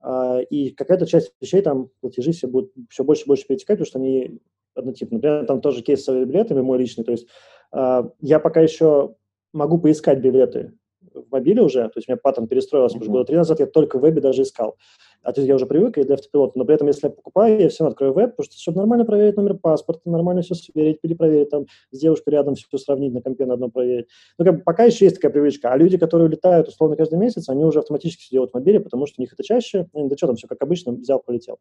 а, 0.01 0.39
и 0.39 0.71
какая-то 0.71 1.05
часть 1.05 1.33
вещей 1.41 1.61
там, 1.61 1.89
платежи 2.01 2.31
все 2.31 2.47
будут 2.47 2.71
все 2.89 3.03
больше 3.03 3.23
и 3.23 3.27
больше 3.27 3.47
перетекать, 3.47 3.77
потому 3.77 3.87
что 3.87 3.99
они 3.99 4.39
однотипны. 4.75 5.15
Например, 5.17 5.45
там 5.45 5.61
тоже 5.61 5.81
кейс 5.81 6.05
с 6.05 6.25
билетами 6.25 6.61
мой 6.61 6.77
личный, 6.77 7.03
то 7.03 7.11
есть 7.11 7.27
а, 7.71 8.09
я 8.19 8.39
пока 8.39 8.61
еще 8.61 9.15
могу 9.53 9.79
поискать 9.79 10.19
билеты 10.19 10.73
в 11.13 11.31
мобиле 11.31 11.61
уже, 11.61 11.83
то 11.83 11.93
есть 11.95 12.07
у 12.07 12.11
меня 12.11 12.19
паттерн 12.21 12.47
перестроился, 12.47 12.95
потому 12.95 13.05
что 13.05 13.11
года 13.11 13.25
три 13.25 13.37
назад 13.37 13.59
я 13.59 13.65
только 13.65 13.97
в 13.97 14.01
вебе 14.01 14.21
даже 14.21 14.43
искал. 14.43 14.77
а 15.21 15.33
то 15.33 15.41
есть 15.41 15.49
я 15.49 15.55
уже 15.55 15.65
привык 15.65 15.97
и 15.97 16.03
для 16.03 16.15
автопилота, 16.15 16.57
но 16.57 16.65
при 16.65 16.75
этом, 16.75 16.87
если 16.87 17.07
я 17.07 17.11
покупаю, 17.11 17.59
я 17.59 17.69
все 17.69 17.83
равно 17.83 17.91
открою 17.91 18.13
веб, 18.13 18.31
потому 18.31 18.45
что 18.45 18.57
чтобы 18.57 18.77
нормально 18.77 19.05
проверить 19.05 19.37
номер 19.37 19.55
паспорта, 19.55 20.09
нормально 20.09 20.41
все 20.41 20.55
сверить, 20.55 21.01
перепроверить, 21.01 21.49
там, 21.49 21.65
с 21.91 21.99
девушкой 21.99 22.29
рядом 22.29 22.55
все 22.55 22.77
сравнить, 22.77 23.13
на 23.13 23.21
компе 23.21 23.45
на 23.45 23.55
одном 23.55 23.71
проверить. 23.71 24.07
Ну, 24.37 24.45
как 24.45 24.57
бы 24.57 24.61
пока 24.61 24.83
еще 24.85 25.05
есть 25.05 25.15
такая 25.15 25.31
привычка, 25.31 25.71
а 25.71 25.77
люди, 25.77 25.97
которые 25.97 26.27
улетают 26.27 26.67
условно 26.67 26.95
каждый 26.95 27.19
месяц, 27.19 27.49
они 27.49 27.63
уже 27.65 27.79
автоматически 27.79 28.21
все 28.21 28.31
делают 28.31 28.51
в 28.51 28.53
мобиле, 28.53 28.79
потому 28.79 29.05
что 29.05 29.15
у 29.19 29.21
них 29.21 29.33
это 29.33 29.43
чаще, 29.43 29.87
да 29.93 30.17
что 30.17 30.27
там, 30.27 30.35
все 30.35 30.47
как 30.47 30.61
обычно, 30.61 30.93
взял, 30.93 31.19
полетел. 31.19 31.59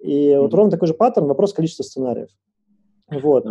И 0.00 0.30
mm-hmm. 0.30 0.40
вот 0.40 0.54
ровно 0.54 0.70
такой 0.70 0.88
же 0.88 0.94
паттерн, 0.94 1.26
вопрос 1.26 1.52
количества 1.52 1.82
сценариев. 1.82 2.30
Вот. 3.10 3.44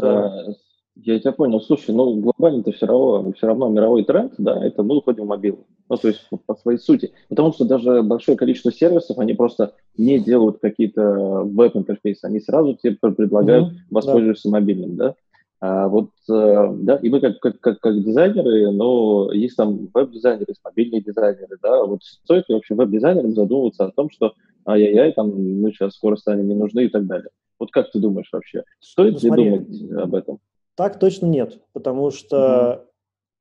Я 1.03 1.19
тебя 1.19 1.31
понял. 1.31 1.61
Слушай, 1.61 1.93
ну 1.93 2.15
глобально 2.15 2.61
это 2.61 2.71
все 2.71 2.85
равно, 2.85 3.31
все 3.33 3.47
равно 3.47 3.69
мировой 3.69 4.03
тренд, 4.03 4.33
да, 4.37 4.63
это 4.65 4.83
мы 4.83 4.97
уходим 4.97 5.25
в 5.25 5.27
мобилу. 5.27 5.65
Ну, 5.89 5.95
то 5.97 6.07
есть 6.07 6.27
по, 6.29 6.37
по 6.37 6.55
своей 6.55 6.79
сути. 6.79 7.11
Потому 7.29 7.53
что 7.53 7.65
даже 7.65 8.01
большое 8.01 8.37
количество 8.37 8.71
сервисов, 8.71 9.19
они 9.19 9.33
просто 9.33 9.73
не 9.97 10.19
делают 10.19 10.59
какие-то 10.59 11.43
веб-интерфейсы, 11.43 12.25
они 12.25 12.39
сразу 12.39 12.77
тебе 12.81 12.95
предлагают 12.95 13.69
mm-hmm, 13.69 13.77
воспользоваться 13.91 14.49
да. 14.49 14.59
мобильным, 14.59 14.95
да. 14.95 15.15
А 15.59 15.87
вот, 15.87 16.11
э, 16.29 16.73
да, 16.81 16.97
и 16.97 17.09
мы 17.09 17.19
как, 17.19 17.39
как, 17.39 17.59
как, 17.59 17.79
как 17.79 18.03
дизайнеры, 18.03 18.71
но 18.71 19.31
есть 19.31 19.55
там 19.55 19.89
веб-дизайнеры, 19.91 20.45
есть 20.49 20.61
мобильные 20.63 21.01
дизайнеры, 21.01 21.57
да, 21.63 21.83
вот 21.83 22.03
стоит 22.03 22.47
ли 22.47 22.55
вообще 22.55 22.75
веб-дизайнерам 22.75 23.33
задумываться 23.33 23.85
о 23.85 23.91
том, 23.91 24.11
что 24.11 24.33
ай-яй-яй, 24.67 25.13
там 25.13 25.29
мы 25.29 25.71
сейчас 25.71 25.95
скоро 25.95 26.15
станем 26.15 26.47
не 26.47 26.53
нужны 26.53 26.85
и 26.85 26.89
так 26.89 27.07
далее. 27.07 27.29
Вот 27.57 27.71
как 27.71 27.91
ты 27.91 27.99
думаешь 27.99 28.29
вообще, 28.31 28.63
стоит 28.79 29.13
ну, 29.13 29.19
ли 29.19 29.27
смотри, 29.27 29.49
думать 29.49 29.91
об 30.03 30.15
этом? 30.15 30.39
Так 30.77 30.99
точно 30.99 31.25
нет, 31.25 31.59
потому 31.73 32.11
что 32.11 32.85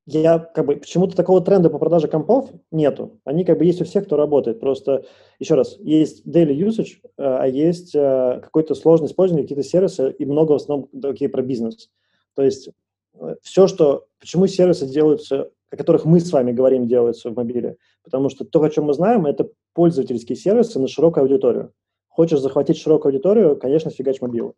mm-hmm. 0.07 0.22
я 0.22 0.39
как 0.39 0.64
бы 0.64 0.76
почему-то 0.76 1.14
такого 1.14 1.43
тренда 1.43 1.68
по 1.68 1.78
продаже 1.78 2.09
компов 2.09 2.51
нету. 2.70 3.20
Они 3.24 3.45
как 3.45 3.59
бы 3.59 3.66
есть 3.66 3.82
у 3.82 3.84
всех, 3.84 4.07
кто 4.07 4.16
работает. 4.16 4.59
Просто 4.59 5.05
еще 5.39 5.55
раз, 5.55 5.76
есть 5.78 6.26
daily 6.26 6.57
usage, 6.57 6.97
э, 7.05 7.09
а 7.18 7.47
есть 7.47 7.95
э, 7.95 8.41
какой-то 8.43 8.74
сложный 8.74 9.09
использование, 9.09 9.45
какие-то 9.45 9.68
сервисы 9.68 10.12
и 10.18 10.24
много 10.24 10.53
в 10.53 10.55
основном 10.55 10.89
такие 11.03 11.28
про 11.28 11.43
бизнес. 11.43 11.91
То 12.34 12.43
есть 12.43 12.70
э, 13.20 13.37
все, 13.43 13.66
что... 13.66 14.07
Почему 14.18 14.47
сервисы 14.47 14.87
делаются, 14.87 15.51
о 15.70 15.76
которых 15.76 16.07
мы 16.07 16.20
с 16.20 16.32
вами 16.32 16.53
говорим, 16.53 16.89
делаются 16.89 17.28
в 17.28 17.37
мобиле? 17.37 17.76
Потому 18.03 18.30
что 18.30 18.47
то, 18.47 18.62
о 18.62 18.70
чем 18.70 18.84
мы 18.84 18.95
знаем, 18.95 19.26
это 19.26 19.51
пользовательские 19.74 20.37
сервисы 20.37 20.80
на 20.80 20.89
широкую 20.89 21.24
аудиторию. 21.24 21.74
Хочешь 22.09 22.41
захватить 22.41 22.78
широкую 22.78 23.11
аудиторию, 23.11 23.59
конечно, 23.59 23.91
фигач 23.91 24.22
мобилу, 24.22 24.55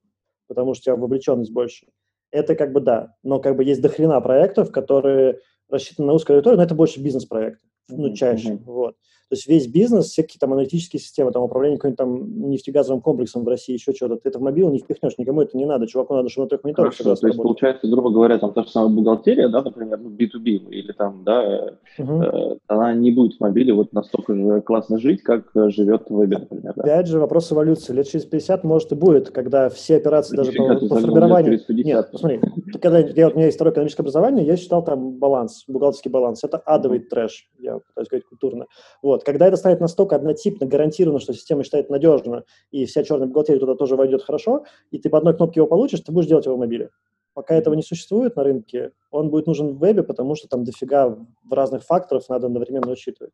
потому 0.47 0.75
что 0.75 0.83
у 0.83 0.85
тебя 0.85 1.03
вовлеченность 1.03 1.51
больше 1.53 1.89
это 2.31 2.55
как 2.55 2.73
бы 2.73 2.81
да, 2.81 3.15
но 3.23 3.39
как 3.39 3.57
бы 3.57 3.65
есть 3.65 3.81
дохрена 3.81 4.21
проектов, 4.21 4.71
которые 4.71 5.41
рассчитаны 5.69 6.09
на 6.09 6.15
узкую 6.15 6.37
аудиторию, 6.37 6.59
но 6.59 6.65
это 6.65 6.75
больше 6.75 7.01
бизнес-проекты, 7.01 7.67
ну, 7.89 8.15
чаще, 8.15 8.53
mm-hmm. 8.53 8.65
вот. 8.65 8.97
То 9.29 9.35
есть 9.35 9.47
весь 9.47 9.67
бизнес, 9.67 10.07
все 10.07 10.23
какие-то 10.23 10.47
аналитические 10.47 11.01
системы, 11.01 11.33
там 11.33 11.43
управление 11.43 11.79
каким-то 11.79 12.05
там 12.05 12.51
нефтегазовым 12.51 13.03
комплексом 13.03 13.45
в 13.45 13.49
России, 13.49 13.75
еще 13.75 13.93
что-то, 13.93 14.17
ты 14.17 14.31
это 14.31 14.39
в 14.39 14.43
мобилу 14.43 14.71
не 14.71 14.79
впихнешь, 14.79 15.19
никому 15.19 15.43
это 15.43 15.57
не 15.57 15.67
надо, 15.67 15.87
чуваку 15.87 16.15
надо, 16.15 16.29
чтобы 16.29 16.47
на 16.47 16.49
трех 16.49 16.65
мониторах 16.65 16.93
Хорошо, 16.93 17.05
то 17.05 17.11
есть 17.11 17.23
работать. 17.23 17.43
получается, 17.43 17.89
грубо 17.89 18.11
говоря, 18.11 18.39
там 18.39 18.53
та 18.53 18.63
же 18.63 18.71
самая 18.71 18.95
бухгалтерия, 18.95 19.49
да, 19.49 19.63
например, 19.63 20.01
ну, 20.01 20.11
B2B, 20.11 20.71
или 20.71 20.93
там, 20.93 21.25
да, 21.25 21.73
угу. 21.99 22.23
э, 22.23 22.57
она 22.67 22.95
не 22.95 23.11
будет 23.11 23.37
в 23.37 23.41
мобиле 23.41 23.73
вот 23.75 23.93
настолько 23.93 24.35
же 24.35 24.61
классно 24.63 24.99
жить, 24.99 25.23
как 25.23 25.51
живет 25.55 26.09
в 26.09 26.17
вебе, 26.17 26.39
например. 26.39 26.73
Да? 26.77 26.83
Опять 26.83 27.07
же, 27.09 27.19
вопрос 27.19 27.53
эволюции. 27.53 27.93
Лет 27.93 28.09
через 28.09 28.25
50, 28.25 28.65
может, 28.65 28.93
и 28.93 28.95
будет, 28.95 29.31
когда 29.31 29.69
все 29.69 29.97
операции 29.97 30.37
даже 30.37 30.53
по, 30.53 30.75
по 30.75 31.01
формированию... 31.01 31.61
Нет, 31.69 32.11
посмотри, 32.11 32.41
когда 32.81 32.99
я, 32.99 33.29
у 33.29 33.35
меня 33.35 33.47
есть 33.47 33.57
второе 33.57 33.73
экономическое 33.73 34.03
образование, 34.03 34.47
я 34.47 34.57
считал 34.57 34.85
там 34.85 35.13
баланс, 35.19 35.65
бухгалтерский 35.69 36.11
баланс. 36.11 36.45
Это 36.45 36.59
адовый 36.59 37.01
трэш, 37.01 37.49
я 37.59 37.79
пытаюсь 37.79 38.07
сказать 38.07 38.25
культурно. 38.25 38.67
Вот. 39.03 39.18
Когда 39.25 39.47
это 39.47 39.57
станет 39.57 39.81
настолько 39.81 40.17
однотипно, 40.17 40.67
гарантированно, 40.67 41.21
что 41.21 41.33
система 41.33 41.65
считает 41.65 41.91
надежно, 41.91 42.45
и 42.71 42.85
вся 42.87 43.03
черная 43.03 43.27
бухгалтерия 43.27 43.61
туда 43.61 43.75
тоже 43.75 43.97
войдет 43.97 44.23
хорошо, 44.23 44.65
и 44.91 44.99
ты 44.99 45.11
по 45.11 45.19
одной 45.19 45.37
кнопке 45.37 45.61
его 45.61 45.67
получишь, 45.67 46.01
ты 46.01 46.13
будешь 46.13 46.29
делать 46.29 46.47
его 46.47 46.57
в 46.57 46.59
мобиле. 46.59 46.91
Пока 47.35 47.55
этого 47.55 47.75
не 47.75 47.83
существует 47.83 48.35
на 48.35 48.43
рынке, 48.43 48.91
он 49.11 49.31
будет 49.31 49.47
нужен 49.47 49.75
в 49.75 49.79
вебе, 49.79 50.03
потому 50.03 50.35
что 50.35 50.49
там 50.49 50.65
дофига 50.65 51.17
в 51.45 51.53
разных 51.53 51.85
факторов 51.85 52.29
надо 52.29 52.47
одновременно 52.49 52.91
учитывать. 52.91 53.33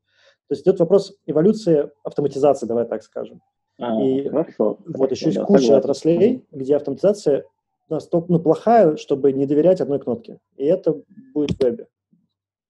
То 0.48 0.52
есть 0.52 0.62
идет 0.62 0.78
вопрос 0.78 1.16
эволюции 1.26 1.90
автоматизации, 2.02 2.66
давай 2.66 2.86
так 2.86 3.02
скажем. 3.02 3.40
А, 3.78 4.00
и 4.02 4.28
хорошо. 4.28 4.78
Вот 4.84 4.96
хорошо, 4.96 5.14
еще 5.14 5.26
есть 5.26 5.38
да, 5.38 5.44
куча 5.46 5.60
согласен. 5.60 5.78
отраслей, 5.78 6.44
где 6.52 6.76
автоматизация 6.76 7.44
настолько 7.88 8.30
ну, 8.30 8.40
плохая, 8.40 8.96
чтобы 8.96 9.32
не 9.32 9.46
доверять 9.46 9.80
одной 9.80 9.98
кнопке. 9.98 10.38
И 10.56 10.64
это 10.64 11.00
будет 11.32 11.52
в 11.52 11.62
вебе. 11.62 11.88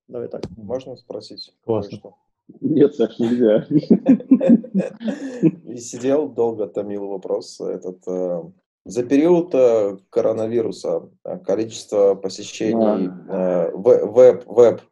Давай 0.08 0.28
так. 0.28 0.42
Можно 0.56 0.96
спросить? 0.96 1.52
Классно. 1.64 1.98
Что? 1.98 2.14
Нет, 2.60 2.94
Саш, 2.94 3.18
нельзя. 3.18 3.66
И 5.64 5.76
сидел 5.78 6.28
долго, 6.28 6.66
томил 6.66 7.08
вопрос 7.08 7.60
этот. 7.60 8.06
Э, 8.06 8.42
за 8.84 9.02
период 9.02 9.54
э, 9.54 9.96
коронавируса 10.10 11.08
э, 11.24 11.38
количество 11.38 12.14
посещений 12.14 13.08
веб, 13.72 14.44
веб 14.46 14.82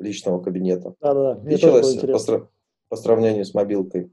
личного 0.00 0.42
кабинета 0.42 0.94
да, 1.00 1.14
да, 1.14 1.30
увеличилось 1.32 1.96
по, 1.96 2.48
по 2.88 2.96
сравнению 2.96 3.44
с 3.44 3.54
мобилкой? 3.54 4.10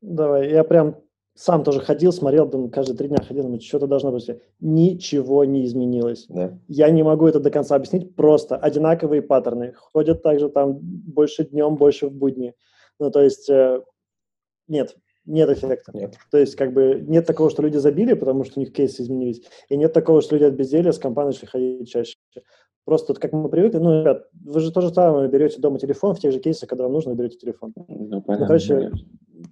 Давай, 0.00 0.50
я 0.50 0.64
прям 0.64 0.96
сам 1.34 1.64
тоже 1.64 1.80
ходил, 1.80 2.12
смотрел, 2.12 2.46
думаю, 2.46 2.70
каждые 2.70 2.96
три 2.96 3.08
дня 3.08 3.18
ходил, 3.22 3.44
думаю, 3.44 3.60
что-то 3.60 3.86
должно 3.86 4.12
быть. 4.12 4.28
Ничего 4.60 5.44
не 5.44 5.64
изменилось. 5.64 6.26
Да. 6.28 6.58
Я 6.68 6.90
не 6.90 7.02
могу 7.02 7.26
это 7.26 7.40
до 7.40 7.50
конца 7.50 7.74
объяснить, 7.74 8.14
просто 8.14 8.56
одинаковые 8.56 9.22
паттерны. 9.22 9.72
Ходят 9.72 10.22
также 10.22 10.50
там 10.50 10.78
больше 10.80 11.44
днем, 11.44 11.76
больше 11.76 12.08
в 12.08 12.12
будни. 12.12 12.54
Ну, 12.98 13.10
то 13.10 13.22
есть 13.22 13.48
э, 13.48 13.80
нет, 14.68 14.94
нет 15.24 15.48
эффекта. 15.48 15.92
Нет. 15.94 16.16
То 16.30 16.38
есть 16.38 16.54
как 16.56 16.74
бы 16.74 17.02
нет 17.06 17.26
такого, 17.26 17.48
что 17.50 17.62
люди 17.62 17.78
забили, 17.78 18.12
потому 18.12 18.44
что 18.44 18.60
у 18.60 18.62
них 18.62 18.72
кейсы 18.72 19.02
изменились, 19.02 19.42
и 19.70 19.76
нет 19.76 19.92
такого, 19.92 20.20
что 20.20 20.36
люди 20.36 20.44
от 20.44 20.54
безделья 20.54 20.92
с 20.92 20.98
компанией 20.98 21.32
начали 21.32 21.48
ходить 21.48 21.88
чаще. 21.90 22.16
Просто 22.84 23.14
как 23.14 23.32
мы 23.32 23.48
привыкли, 23.48 23.78
ну, 23.78 24.00
ребят, 24.00 24.28
вы 24.32 24.60
же 24.60 24.72
тоже 24.72 24.92
самое 24.92 25.28
берете 25.28 25.60
дома 25.60 25.78
телефон 25.78 26.14
в 26.14 26.20
тех 26.20 26.32
же 26.32 26.40
кейсах, 26.40 26.68
когда 26.68 26.84
вам 26.84 26.92
нужно, 26.92 27.14
берете 27.14 27.38
телефон. 27.38 27.72
Ну, 27.88 28.20
понятно, 28.20 28.38
ну 28.38 28.46
короче. 28.46 28.90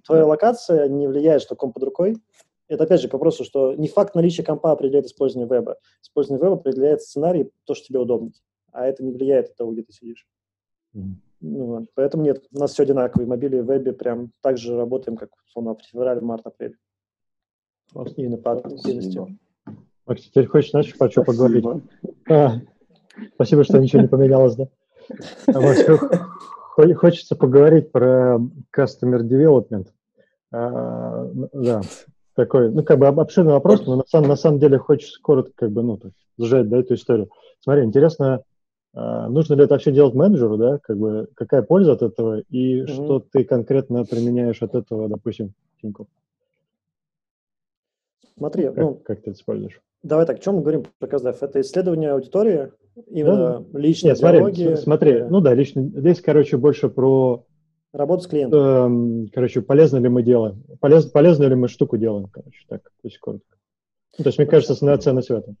Твоя 0.05 0.25
локация 0.25 0.87
не 0.87 1.07
влияет, 1.07 1.41
что 1.41 1.55
комп 1.55 1.73
под 1.75 1.83
рукой. 1.83 2.17
Это 2.67 2.85
опять 2.85 3.01
же 3.01 3.09
к 3.09 3.13
вопросу, 3.13 3.43
что 3.43 3.73
не 3.73 3.87
факт 3.87 4.15
наличия 4.15 4.43
компа 4.43 4.71
определяет 4.71 5.05
использование 5.05 5.49
веба. 5.49 5.77
Использование 6.01 6.41
веба 6.41 6.55
определяет 6.55 7.01
сценарий, 7.01 7.51
то, 7.65 7.73
что 7.73 7.87
тебе 7.87 7.99
удобно. 7.99 8.31
А 8.71 8.85
это 8.85 9.03
не 9.03 9.11
влияет 9.11 9.49
от 9.49 9.55
того, 9.57 9.73
где 9.73 9.83
ты 9.83 9.91
сидишь. 9.91 10.25
Mm-hmm. 10.95 11.13
Ну, 11.41 11.65
вот. 11.65 11.85
Поэтому 11.95 12.23
нет, 12.23 12.45
у 12.53 12.59
нас 12.59 12.71
все 12.71 12.83
одинаково. 12.83 13.23
И 13.23 13.25
мобиле, 13.25 13.59
и 13.59 13.61
вебе 13.61 13.91
прям 13.91 14.31
так 14.41 14.57
же 14.57 14.77
работаем, 14.77 15.17
как 15.17 15.31
условно, 15.45 15.75
в 15.75 15.81
феврале, 15.81 16.21
март, 16.21 16.45
апрель. 16.47 16.77
Именно 18.15 18.37
по 18.37 18.53
активности. 18.53 19.39
Макс, 20.05 20.23
теперь 20.23 20.45
хочешь, 20.45 20.71
знаешь, 20.71 20.97
про 20.97 21.11
что 21.11 21.23
поговорить? 21.23 21.65
А, 22.29 22.53
Спасибо, 23.35 23.63
что 23.63 23.79
ничего 23.79 24.01
не 24.01 24.07
поменялось, 24.07 24.55
да? 24.55 24.67
А 25.47 25.59
хочется 26.75 27.35
поговорить 27.35 27.91
про 27.91 28.39
customer 28.75 29.21
development. 29.21 29.87
А, 30.51 31.29
да, 31.53 31.81
такой, 32.35 32.71
ну, 32.71 32.83
как 32.83 32.99
бы 32.99 33.07
обширный 33.07 33.53
вопрос, 33.53 33.85
но 33.85 33.97
на 33.97 34.05
самом, 34.05 34.29
на 34.29 34.35
самом 34.35 34.59
деле 34.59 34.77
хочется 34.77 35.19
коротко, 35.21 35.51
как 35.55 35.71
бы, 35.71 35.83
ну, 35.83 35.97
так, 35.97 36.11
сжать, 36.37 36.69
да, 36.69 36.77
эту 36.77 36.95
историю. 36.95 37.29
Смотри, 37.59 37.83
интересно, 37.83 38.43
а, 38.93 39.29
нужно 39.29 39.55
ли 39.55 39.63
это 39.63 39.73
вообще 39.73 39.91
делать 39.91 40.13
менеджеру, 40.13 40.57
да, 40.57 40.79
как 40.79 40.97
бы, 40.97 41.27
какая 41.35 41.61
польза 41.61 41.93
от 41.93 42.01
этого 42.01 42.39
и 42.49 42.81
mm-hmm. 42.81 42.87
что 42.87 43.19
ты 43.19 43.43
конкретно 43.43 44.03
применяешь 44.05 44.61
от 44.61 44.75
этого, 44.75 45.07
допустим, 45.07 45.53
Тинькофф? 45.81 46.07
Смотри, 48.37 48.65
как, 48.65 48.77
ну, 48.77 48.95
как 48.95 49.21
ты 49.21 49.31
это 49.31 49.39
используешь? 49.39 49.81
Давай 50.03 50.25
так, 50.25 50.37
о 50.37 50.39
чем 50.39 50.55
мы 50.55 50.61
говорим 50.61 50.85
про 50.99 51.07
КСДФ? 51.07 51.43
Это 51.43 51.61
исследование 51.61 52.11
аудитории, 52.11 52.71
именно 53.07 53.59
ну, 53.71 53.79
личные 53.79 54.11
нет, 54.11 54.19
диалоги. 54.19 54.75
Смотри, 54.75 54.75
смотри, 54.77 55.23
ну 55.23 55.41
да, 55.41 55.53
личный. 55.53 55.83
Здесь, 55.89 56.21
короче, 56.21 56.57
больше 56.57 56.89
про 56.89 57.45
работу 57.93 58.23
с 58.23 58.27
клиентом. 58.27 59.25
Э, 59.25 59.27
короче, 59.33 59.61
полезно 59.61 59.97
ли 59.97 60.09
мы 60.09 60.23
делаем, 60.23 60.63
полез, 60.79 61.05
полезно 61.05 61.43
ли 61.45 61.55
мы 61.55 61.67
штуку 61.67 61.97
делаем, 61.97 62.27
короче, 62.27 62.65
так, 62.67 62.83
то 62.83 63.07
есть 63.07 63.19
коротко. 63.19 63.57
Ну, 64.17 64.23
то 64.23 64.27
есть, 64.29 64.39
мне 64.39 64.45
Хорошо. 64.45 64.51
кажется, 64.51 64.73
основная 64.73 64.97
ценность 64.97 65.29
в 65.29 65.35
этом. 65.35 65.57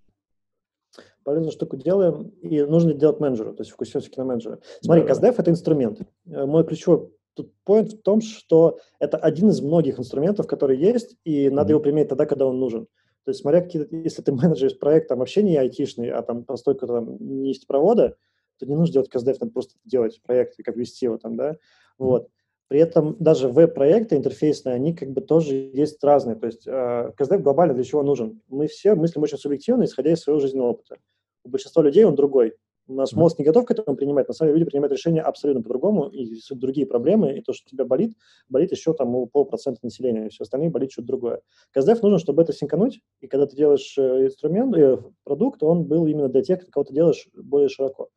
Полезную 1.23 1.51
штуку 1.51 1.77
делаем, 1.77 2.31
и 2.41 2.61
нужно 2.63 2.93
делать 2.93 3.19
менеджеру, 3.19 3.53
то 3.53 3.61
есть 3.61 3.71
фокусироваться 3.71 4.11
на 4.17 4.25
менеджера. 4.25 4.59
Смотри, 4.81 5.03
да. 5.03 5.13
КСДФ– 5.13 5.35
это 5.39 5.51
инструмент. 5.51 6.01
Э, 6.25 6.45
мой 6.45 6.65
ключевой 6.65 7.11
тут 7.33 7.53
point 7.65 7.89
в 7.89 8.01
том, 8.01 8.21
что 8.21 8.79
это 8.99 9.17
один 9.17 9.49
из 9.49 9.61
многих 9.61 9.99
инструментов, 9.99 10.47
которые 10.47 10.81
есть, 10.81 11.15
и 11.23 11.49
надо 11.49 11.69
mm-hmm. 11.69 11.71
его 11.71 11.79
применять 11.79 12.09
тогда, 12.09 12.25
когда 12.25 12.45
он 12.45 12.59
нужен. 12.59 12.87
То 13.23 13.31
есть, 13.31 13.41
смотря 13.41 13.61
какие 13.61 13.87
если 14.03 14.21
ты 14.21 14.31
менеджер 14.31 14.69
из 14.69 14.73
проекта, 14.73 15.09
там 15.09 15.19
вообще 15.19 15.43
не 15.43 15.57
айтишный, 15.57 16.09
а 16.09 16.21
там 16.21 16.43
постольку 16.43 16.87
там 16.87 17.17
нефтепровода, 17.19 18.15
то 18.57 18.65
не 18.65 18.75
нужно 18.75 18.93
делать 18.93 19.09
КСДФ, 19.09 19.39
надо 19.39 19.51
просто 19.51 19.75
делать 19.85 20.21
проект 20.23 20.55
как 20.63 20.75
вести 20.75 21.05
его 21.05 21.17
там, 21.17 21.35
да, 21.35 21.57
вот. 21.97 22.29
При 22.67 22.79
этом 22.79 23.17
даже 23.19 23.49
веб-проекты 23.49 24.15
интерфейсные, 24.15 24.75
они 24.75 24.95
как 24.95 25.09
бы 25.09 25.19
тоже 25.19 25.55
есть 25.55 26.01
разные. 26.01 26.37
То 26.37 26.45
есть 26.45 26.65
э, 26.65 27.11
КСДФ 27.17 27.41
глобально 27.41 27.73
для 27.73 27.83
чего 27.83 28.01
нужен? 28.01 28.41
Мы 28.47 28.67
все 28.67 28.95
мыслим 28.95 29.23
очень 29.23 29.37
субъективно, 29.37 29.83
исходя 29.83 30.13
из 30.13 30.21
своего 30.21 30.39
жизненного 30.39 30.69
опыта. 30.69 30.97
У 31.43 31.49
большинства 31.49 31.83
людей 31.83 32.05
он 32.05 32.15
другой. 32.15 32.53
У 32.91 32.93
нас 32.93 33.13
мозг 33.13 33.39
не 33.39 33.45
готов 33.45 33.65
к 33.65 33.71
этому 33.71 33.95
принимать, 33.95 34.27
на 34.27 34.33
самом 34.33 34.49
деле 34.49 34.59
люди 34.59 34.69
принимают 34.69 34.91
решения 34.91 35.21
абсолютно 35.21 35.63
по-другому, 35.63 36.09
и 36.09 36.37
другие 36.51 36.85
проблемы, 36.85 37.37
и 37.37 37.41
то, 37.41 37.53
что 37.53 37.65
у 37.65 37.69
тебя 37.69 37.85
болит, 37.85 38.17
болит 38.49 38.71
еще 38.71 38.93
там 38.93 39.15
у 39.15 39.27
полпроцента 39.27 39.79
населения, 39.83 40.25
и 40.25 40.29
все 40.29 40.43
остальные 40.43 40.71
болит 40.71 40.91
что-то 40.91 41.07
другое. 41.07 41.41
КСДФ 41.71 42.01
нужно, 42.01 42.19
чтобы 42.19 42.41
это 42.41 42.51
синкануть, 42.51 42.99
и 43.21 43.27
когда 43.27 43.45
ты 43.47 43.55
делаешь 43.55 43.97
э, 43.97 44.25
инструмент, 44.25 44.75
э, 44.75 44.97
продукт, 45.23 45.63
он 45.63 45.85
был 45.85 46.05
именно 46.05 46.27
для 46.27 46.41
тех, 46.41 46.69
кого 46.69 46.83
ты 46.83 46.93
делаешь 46.93 47.29
более 47.33 47.69
широко. 47.69 48.09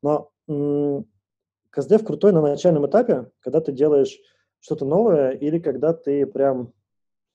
Но 0.00 0.30
КСДФ 1.70 2.04
крутой 2.04 2.32
на 2.32 2.40
начальном 2.40 2.86
этапе, 2.86 3.32
когда 3.40 3.60
ты 3.60 3.72
делаешь 3.72 4.16
что-то 4.60 4.84
новое 4.84 5.30
или 5.30 5.58
когда 5.58 5.92
ты 5.92 6.24
прям 6.24 6.72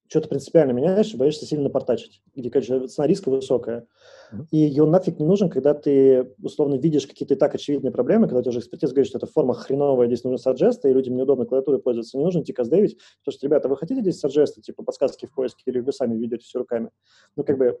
что-то 0.08 0.28
принципиально 0.28 0.72
меняешь 0.72 1.14
боишься 1.14 1.46
сильно 1.46 1.64
напортачить, 1.64 2.22
где, 2.34 2.50
конечно, 2.50 2.86
цена 2.88 3.06
риска 3.06 3.30
высокая. 3.30 3.86
И 4.50 4.78
он 4.80 4.90
нафиг 4.90 5.18
не 5.18 5.26
нужен, 5.26 5.48
когда 5.48 5.74
ты, 5.74 6.34
условно, 6.42 6.74
видишь 6.76 7.06
какие-то 7.06 7.34
и 7.34 7.36
так 7.36 7.54
очевидные 7.54 7.92
проблемы, 7.92 8.26
когда 8.26 8.40
у 8.40 8.42
тебя 8.42 8.50
уже 8.50 8.60
экспертиза 8.60 8.92
говорит, 8.92 9.08
что 9.08 9.18
эта 9.18 9.26
форма 9.26 9.54
хреновая, 9.54 10.06
здесь 10.06 10.24
нужно 10.24 10.38
саджесты, 10.38 10.90
и 10.90 10.92
людям 10.92 11.16
неудобно 11.16 11.46
клавиатурой 11.46 11.80
пользоваться, 11.80 12.18
не 12.18 12.24
нужно 12.24 12.40
идти 12.40 12.52
каздевить, 12.52 12.98
потому 13.20 13.36
что, 13.36 13.46
ребята, 13.46 13.68
вы 13.68 13.76
хотите 13.76 14.00
здесь 14.00 14.18
саджесты, 14.18 14.60
типа 14.60 14.82
подсказки 14.82 15.26
в 15.26 15.34
поиске, 15.34 15.62
или 15.66 15.80
вы 15.80 15.92
сами 15.92 16.16
ведете 16.16 16.44
все 16.44 16.58
руками? 16.58 16.90
Ну, 17.36 17.44
как 17.44 17.58
бы, 17.58 17.78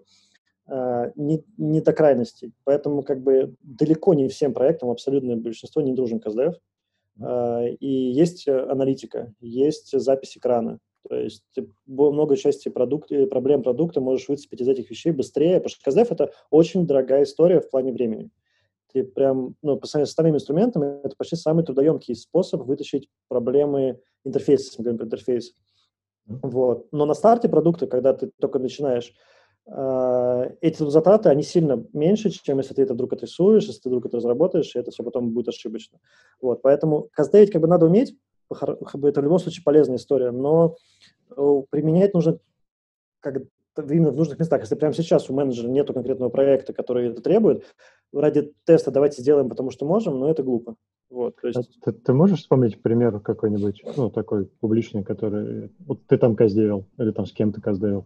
Uh, 0.68 1.12
не, 1.14 1.44
не 1.58 1.80
до 1.80 1.92
крайностей. 1.92 2.52
Поэтому 2.64 3.04
как 3.04 3.22
бы 3.22 3.54
далеко 3.62 4.14
не 4.14 4.26
всем 4.26 4.52
проектам, 4.52 4.90
абсолютное 4.90 5.36
большинство 5.36 5.80
не 5.80 5.92
дружен 5.92 6.18
КСДФ. 6.18 6.56
Uh, 7.20 7.68
и 7.78 7.86
есть 7.86 8.48
аналитика, 8.48 9.32
есть 9.38 9.96
запись 9.96 10.36
экрана, 10.36 10.80
то 11.08 11.16
есть 11.16 11.44
ты 11.54 11.68
много 11.86 12.36
части 12.36 12.68
продукта, 12.68 13.14
э, 13.14 13.26
проблем 13.26 13.62
продукта 13.62 14.00
можешь 14.00 14.28
выцепить 14.28 14.60
из 14.60 14.68
этих 14.68 14.90
вещей 14.90 15.12
быстрее, 15.12 15.60
потому 15.60 15.70
что 15.70 15.90
КЗФ– 15.90 16.10
это 16.12 16.32
очень 16.50 16.86
дорогая 16.86 17.24
история 17.24 17.60
в 17.60 17.70
плане 17.70 17.92
времени. 17.92 18.30
Ты 18.92 19.04
прям, 19.04 19.56
ну, 19.62 19.76
по 19.76 19.86
сравнению 19.86 20.06
с 20.06 20.10
остальными 20.10 20.36
инструментами, 20.36 21.00
это 21.02 21.14
почти 21.16 21.36
самый 21.36 21.64
трудоемкий 21.64 22.14
способ 22.14 22.62
вытащить 22.62 23.08
проблемы 23.28 24.00
интерфейса, 24.24 24.64
если 24.64 24.78
мы 24.78 24.84
говорим 24.84 24.98
про 24.98 25.06
интерфейс. 25.06 25.52
Вот. 26.26 26.88
Но 26.92 27.06
на 27.06 27.14
старте 27.14 27.48
продукта, 27.48 27.86
когда 27.86 28.12
ты 28.12 28.30
только 28.40 28.58
начинаешь, 28.58 29.12
э, 29.66 30.50
эти 30.60 30.88
затраты, 30.88 31.28
они 31.28 31.42
сильно 31.42 31.84
меньше, 31.92 32.30
чем 32.30 32.58
если 32.58 32.74
ты 32.74 32.82
это 32.82 32.94
вдруг 32.94 33.12
отрисуешь, 33.12 33.66
если 33.66 33.82
ты 33.82 33.88
вдруг 33.88 34.06
это 34.06 34.16
разработаешь, 34.16 34.74
и 34.74 34.78
это 34.78 34.90
все 34.90 35.04
потом 35.04 35.30
будет 35.30 35.48
ошибочно. 35.48 35.98
Вот. 36.40 36.62
Поэтому 36.62 37.08
каздевить 37.12 37.50
как 37.50 37.62
бы 37.62 37.68
надо 37.68 37.86
уметь, 37.86 38.16
это 38.50 39.20
в 39.20 39.24
любом 39.24 39.38
случае 39.38 39.64
полезная 39.64 39.96
история, 39.96 40.30
но 40.30 40.76
э, 41.36 41.62
применять 41.70 42.14
нужно 42.14 42.38
как 43.20 43.42
именно 43.76 44.10
в 44.10 44.16
нужных 44.16 44.38
местах. 44.38 44.62
Если 44.62 44.74
прямо 44.74 44.94
сейчас 44.94 45.28
у 45.28 45.34
менеджера 45.34 45.68
нет 45.68 45.92
конкретного 45.92 46.30
проекта, 46.30 46.72
который 46.72 47.10
это 47.10 47.22
требует, 47.22 47.64
ради 48.12 48.52
теста 48.64 48.90
давайте 48.90 49.20
сделаем, 49.20 49.48
потому 49.48 49.70
что 49.70 49.86
можем, 49.86 50.18
но 50.18 50.30
это 50.30 50.42
глупо. 50.42 50.76
Вот, 51.08 51.36
то 51.40 51.48
есть... 51.48 51.78
ты, 51.84 51.92
ты 51.92 52.12
можешь 52.12 52.40
вспомнить 52.40 52.82
пример 52.82 53.20
какой-нибудь, 53.20 53.82
ну, 53.96 54.10
такой 54.10 54.46
публичный, 54.46 55.04
который... 55.04 55.70
Вот 55.86 56.04
ты 56.06 56.18
там 56.18 56.34
каздевил, 56.34 56.86
или 56.98 57.12
там 57.12 57.26
с 57.26 57.32
кем-то 57.32 57.60
каздевил? 57.60 58.04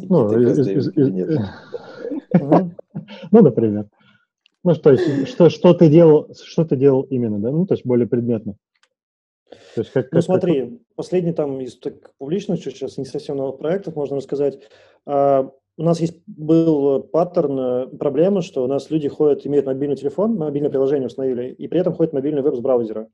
Ну, 0.00 0.30
ну, 3.30 3.42
например. 3.42 3.88
Ну, 4.64 4.74
то 4.74 4.90
есть, 4.90 5.28
что, 5.28 5.48
что 5.48 5.74
ты 5.74 5.88
делал, 5.88 6.34
что 6.34 6.64
ты 6.64 6.76
делал 6.76 7.02
именно, 7.02 7.38
да? 7.38 7.52
Ну, 7.52 7.66
то 7.66 7.74
есть 7.74 7.86
более 7.86 8.08
предметно. 8.08 8.56
То 9.50 9.80
есть 9.80 9.92
как, 9.92 10.06
ну, 10.06 10.18
как, 10.18 10.24
смотри, 10.24 10.60
как... 10.62 10.78
последний 10.96 11.32
там 11.32 11.60
из 11.60 11.78
так, 11.78 12.12
публичных, 12.18 12.62
сейчас 12.62 12.98
не 12.98 13.04
совсем 13.04 13.36
новых 13.36 13.58
проектов, 13.58 13.94
можно 13.94 14.16
рассказать. 14.16 14.60
А, 15.06 15.50
у 15.78 15.82
нас 15.82 16.00
есть 16.00 16.22
был 16.26 17.02
паттерн, 17.02 17.58
э, 17.58 17.86
проблема, 17.98 18.42
что 18.42 18.64
у 18.64 18.66
нас 18.66 18.90
люди 18.90 19.08
ходят, 19.08 19.46
имеют 19.46 19.66
мобильный 19.66 19.96
телефон, 19.96 20.36
мобильное 20.36 20.70
приложение 20.70 21.06
установили, 21.06 21.52
и 21.52 21.68
при 21.68 21.80
этом 21.80 21.94
ходит 21.94 22.12
мобильный 22.12 22.42
веб 22.42 22.54
с 22.54 22.60
браузера. 22.60 23.08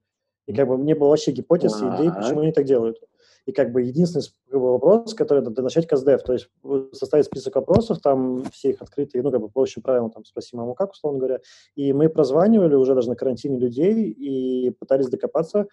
И 0.46 0.54
как 0.54 0.68
бы 0.68 0.76
не 0.76 0.94
было 0.94 1.08
вообще 1.08 1.32
гипотез 1.32 1.80
и 1.80 1.84
идей, 1.84 2.10
почему 2.10 2.40
они 2.40 2.52
так 2.52 2.64
делают. 2.64 2.98
И 3.46 3.52
как 3.52 3.72
бы 3.72 3.82
единственный 3.82 4.24
вопрос, 4.50 5.14
который 5.14 5.42
надо 5.42 5.62
начать 5.62 5.88
КСДФ, 5.88 6.22
то 6.22 6.32
есть 6.32 6.48
составить 6.92 7.26
список 7.26 7.56
вопросов, 7.56 8.00
там 8.00 8.44
все 8.52 8.70
их 8.70 8.82
открытые, 8.82 9.22
ну, 9.22 9.30
как 9.30 9.40
бы 9.40 9.48
по 9.48 9.62
общим 9.62 9.82
правилам, 9.82 10.10
там, 10.10 10.24
спроси 10.24 10.56
маму 10.56 10.74
как, 10.74 10.92
условно 10.92 11.18
говоря. 11.18 11.40
И 11.74 11.92
мы 11.92 12.08
прозванивали 12.08 12.74
уже 12.74 12.94
даже 12.94 13.08
на 13.08 13.16
карантине 13.16 13.58
людей 13.58 14.10
и 14.10 14.70
пытались 14.70 15.08
докопаться, 15.08 15.66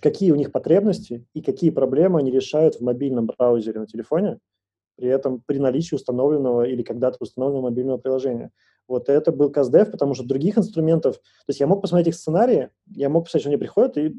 какие 0.00 0.30
у 0.32 0.36
них 0.36 0.52
потребности 0.52 1.26
и 1.34 1.42
какие 1.42 1.70
проблемы 1.70 2.18
они 2.18 2.30
решают 2.30 2.76
в 2.76 2.80
мобильном 2.80 3.26
браузере 3.26 3.80
на 3.80 3.86
телефоне, 3.86 4.38
при 4.96 5.08
этом 5.08 5.42
при 5.44 5.58
наличии 5.58 5.94
установленного 5.94 6.62
или 6.62 6.82
когда-то 6.82 7.18
установленного 7.20 7.70
мобильного 7.70 7.98
приложения. 7.98 8.50
Вот 8.88 9.08
это 9.08 9.32
был 9.32 9.50
CastDev, 9.50 9.90
потому 9.90 10.14
что 10.14 10.24
других 10.24 10.58
инструментов... 10.58 11.16
То 11.16 11.48
есть 11.48 11.60
я 11.60 11.66
мог 11.66 11.82
посмотреть 11.82 12.08
их 12.08 12.14
сценарии, 12.14 12.70
я 12.86 13.08
мог 13.08 13.24
посмотреть, 13.24 13.42
что 13.42 13.50
они 13.50 13.58
приходят 13.58 13.98
и 13.98 14.14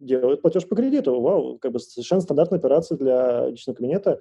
делают 0.00 0.42
платеж 0.42 0.66
по 0.68 0.76
кредиту. 0.76 1.20
Вау, 1.20 1.58
как 1.58 1.72
бы 1.72 1.78
совершенно 1.78 2.20
стандартная 2.20 2.58
операция 2.58 2.98
для 2.98 3.48
личного 3.48 3.76
кабинета. 3.76 4.20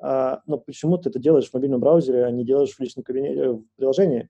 А, 0.00 0.42
но 0.46 0.58
почему 0.58 0.96
ты 0.98 1.08
это 1.08 1.18
делаешь 1.18 1.50
в 1.50 1.54
мобильном 1.54 1.80
браузере, 1.80 2.24
а 2.24 2.30
не 2.30 2.44
делаешь 2.44 2.74
в 2.74 2.80
личном 2.80 3.02
кабинете, 3.02 3.50
в 3.50 3.64
приложении? 3.76 4.28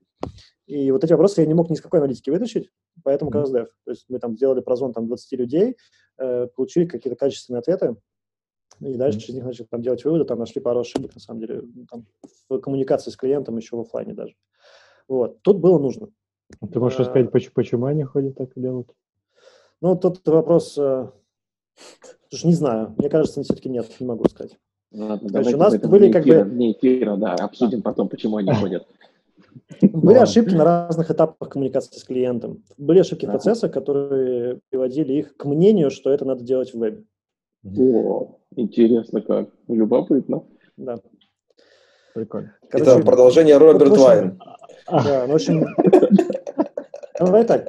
И 0.69 0.91
вот 0.91 1.03
эти 1.03 1.11
вопросы 1.13 1.41
я 1.41 1.47
не 1.47 1.55
мог 1.55 1.71
ни 1.71 1.75
с 1.75 1.81
какой 1.81 1.99
аналитики 1.99 2.29
вытащить, 2.29 2.69
поэтому 3.03 3.31
CastDev. 3.31 3.69
То 3.85 3.91
есть 3.91 4.05
мы 4.07 4.19
там 4.19 4.35
сделали 4.35 4.61
прозвон 4.61 4.93
там 4.93 5.07
20 5.07 5.39
людей, 5.39 5.77
э, 6.19 6.45
получили 6.55 6.85
какие-то 6.85 7.17
качественные 7.17 7.57
ответы, 7.59 7.95
и 8.79 8.93
дальше 8.93 9.17
mm-hmm. 9.17 9.29
из 9.29 9.33
них 9.33 9.43
начали 9.45 9.65
там 9.65 9.81
делать 9.81 10.05
выводы, 10.05 10.25
там 10.25 10.37
нашли 10.37 10.61
пару 10.61 10.81
ошибок, 10.81 11.15
на 11.15 11.21
самом 11.21 11.39
деле, 11.39 11.63
там, 11.89 12.05
в 12.47 12.59
коммуникации 12.59 13.09
с 13.09 13.17
клиентом 13.17 13.57
еще 13.57 13.77
в 13.77 13.79
офлайне 13.79 14.13
даже. 14.13 14.35
Вот. 15.07 15.41
Тут 15.41 15.57
было 15.57 15.79
нужно. 15.79 16.09
Ты 16.71 16.79
можешь 16.79 16.99
а, 16.99 17.01
рассказать, 17.01 17.31
почему, 17.31 17.53
почему 17.55 17.85
они 17.87 18.03
ходят 18.03 18.37
так 18.37 18.55
и 18.55 18.61
делают? 18.61 18.91
Ну, 19.81 19.95
тут 19.95 20.25
вопрос... 20.27 20.77
Э, 20.77 21.09
слушай, 22.29 22.45
не 22.45 22.53
знаю. 22.53 22.93
Мне 22.95 23.09
кажется, 23.09 23.41
все-таки 23.41 23.69
нет, 23.69 23.89
не 23.99 24.05
могу 24.05 24.29
сказать. 24.29 24.55
Ладно, 24.91 25.29
Короче, 25.29 25.55
у 25.55 25.57
нас 25.57 25.79
были 25.79 26.11
как 26.11 26.25
бы... 26.25 26.47
Не 26.51 26.73
эфира, 26.73 27.15
да, 27.15 27.33
обсудим 27.33 27.81
потом, 27.81 28.07
почему 28.07 28.37
они 28.37 28.51
ходят. 28.53 28.87
Были 29.81 30.17
ошибки 30.17 30.53
на 30.53 30.63
разных 30.63 31.11
этапах 31.11 31.49
коммуникации 31.49 31.97
с 31.97 32.03
клиентом. 32.03 32.63
Были 32.77 32.99
ошибки 32.99 33.25
в 33.25 33.29
процессах, 33.29 33.71
которые 33.71 34.59
приводили 34.69 35.13
их 35.13 35.37
к 35.37 35.45
мнению, 35.45 35.91
что 35.91 36.11
это 36.11 36.25
надо 36.25 36.43
делать 36.43 36.73
в 36.73 36.79
вебе. 36.79 37.03
О, 37.77 38.39
интересно 38.55 39.21
как. 39.21 39.49
Любопытно. 39.67 40.43
Да. 40.77 40.99
Прикольно. 42.13 42.55
Короче, 42.69 42.91
это 42.91 43.05
продолжение 43.05 43.57
Роберт 43.57 43.89
вот, 43.89 43.99
Вайн. 43.99 44.41
Да, 44.87 45.25
ну, 45.27 45.33
в 45.33 45.35
общем, 45.35 45.65
давай 47.19 47.45
так. 47.45 47.67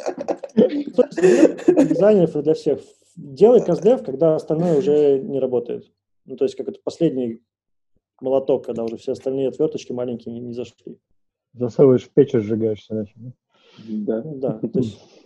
Дизайнеров 0.57 2.37
и 2.37 2.43
для 2.43 2.55
всех. 2.55 2.81
Делай 3.17 3.61
CastDev, 3.61 4.05
когда 4.05 4.37
остальное 4.37 4.79
уже 4.79 5.19
не 5.19 5.39
работает. 5.39 5.91
Ну, 6.25 6.37
то 6.37 6.45
есть, 6.45 6.57
как 6.57 6.69
это 6.69 6.79
последний 6.83 7.43
молоток, 8.21 8.65
когда 8.65 8.85
уже 8.85 8.97
все 8.97 9.13
остальные 9.13 9.49
отверточки 9.49 9.93
маленькие 9.93 10.39
не 10.39 10.55
зашли. 10.55 10.99
Засовываешь 11.53 12.05
в 12.05 12.11
печь 12.11 12.35
и 12.35 12.39
сжигаешься. 12.39 12.95
Значит. 12.95 13.17
Да. 13.89 14.23
Да, 14.25 14.53
то 14.59 14.79
есть 14.79 14.99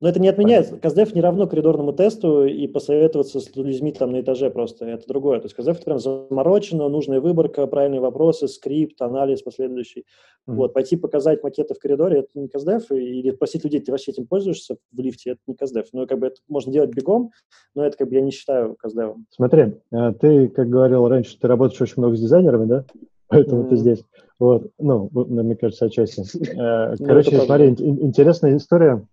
но 0.00 0.08
это 0.08 0.18
не 0.18 0.28
отменяет. 0.28 0.80
КСДФ 0.80 1.14
не 1.14 1.20
равно 1.20 1.46
коридорному 1.46 1.92
тесту 1.92 2.46
и 2.46 2.66
посоветоваться 2.66 3.38
с 3.40 3.54
людьми 3.54 3.92
там 3.92 4.12
на 4.12 4.22
этаже 4.22 4.50
просто. 4.50 4.86
Это 4.86 5.06
другое. 5.06 5.40
То 5.40 5.46
есть 5.46 5.58
это 5.58 5.74
прям 5.84 5.98
заморочено, 5.98 6.88
нужная 6.88 7.20
выборка, 7.20 7.66
правильные 7.66 8.00
вопросы, 8.00 8.48
скрипт, 8.48 9.00
анализ 9.02 9.42
последующий. 9.42 10.00
Mm-hmm. 10.48 10.54
Вот, 10.54 10.72
пойти 10.72 10.96
показать 10.96 11.42
макеты 11.42 11.74
в 11.74 11.78
коридоре, 11.78 12.20
это 12.20 12.30
не 12.34 12.48
КСДФ, 12.48 12.90
или 12.92 13.30
просить 13.30 13.62
людей, 13.62 13.80
ты 13.80 13.92
вообще 13.92 14.12
этим 14.12 14.26
пользуешься 14.26 14.76
в 14.90 14.98
лифте, 14.98 15.32
это 15.32 15.40
не 15.46 15.54
КСДФ. 15.54 15.88
Ну, 15.92 16.06
как 16.06 16.18
бы 16.18 16.28
это 16.28 16.36
можно 16.48 16.72
делать 16.72 16.94
бегом, 16.94 17.30
но 17.74 17.84
это 17.84 17.98
как 17.98 18.08
бы 18.08 18.14
я 18.14 18.22
не 18.22 18.30
считаю 18.30 18.74
КСДФ. 18.76 19.16
Смотри, 19.28 19.74
а 19.92 20.14
ты, 20.14 20.48
как 20.48 20.70
говорил 20.70 21.06
раньше, 21.08 21.38
ты 21.38 21.46
работаешь 21.46 21.82
очень 21.82 21.96
много 21.98 22.16
с 22.16 22.20
дизайнерами, 22.20 22.64
да? 22.64 22.84
Поэтому 23.28 23.64
mm-hmm. 23.64 23.68
ты 23.68 23.76
здесь. 23.76 24.04
Вот, 24.40 24.72
ну, 24.78 25.08
мне 25.12 25.54
кажется, 25.54 25.86
отчасти. 25.86 26.24
Э, 26.50 26.96
ну, 26.98 27.06
короче, 27.06 27.40
смотри, 27.40 27.68
интересная 27.68 28.56
история 28.56 29.06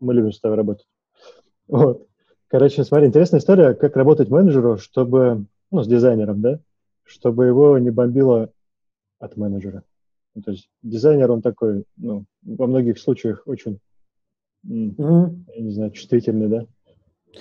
мы 0.00 0.14
любим 0.14 0.32
с 0.32 0.40
тобой 0.40 0.56
работать. 0.56 0.86
Вот. 1.68 2.06
Короче, 2.48 2.84
смотри, 2.84 3.08
интересная 3.08 3.40
история, 3.40 3.74
как 3.74 3.96
работать 3.96 4.28
менеджеру, 4.30 4.78
чтобы, 4.78 5.46
ну, 5.70 5.82
с 5.82 5.88
дизайнером, 5.88 6.40
да, 6.40 6.60
чтобы 7.04 7.46
его 7.46 7.78
не 7.78 7.90
бомбило 7.90 8.50
от 9.18 9.36
менеджера. 9.36 9.82
Ну, 10.34 10.42
то 10.42 10.52
есть 10.52 10.68
дизайнер, 10.82 11.30
он 11.30 11.42
такой, 11.42 11.84
ну, 11.96 12.24
во 12.42 12.66
многих 12.66 12.98
случаях 12.98 13.42
очень, 13.46 13.78
mm-hmm. 14.66 15.44
я 15.54 15.62
не 15.62 15.70
знаю, 15.70 15.90
чувствительный, 15.90 16.48
да, 16.48 16.66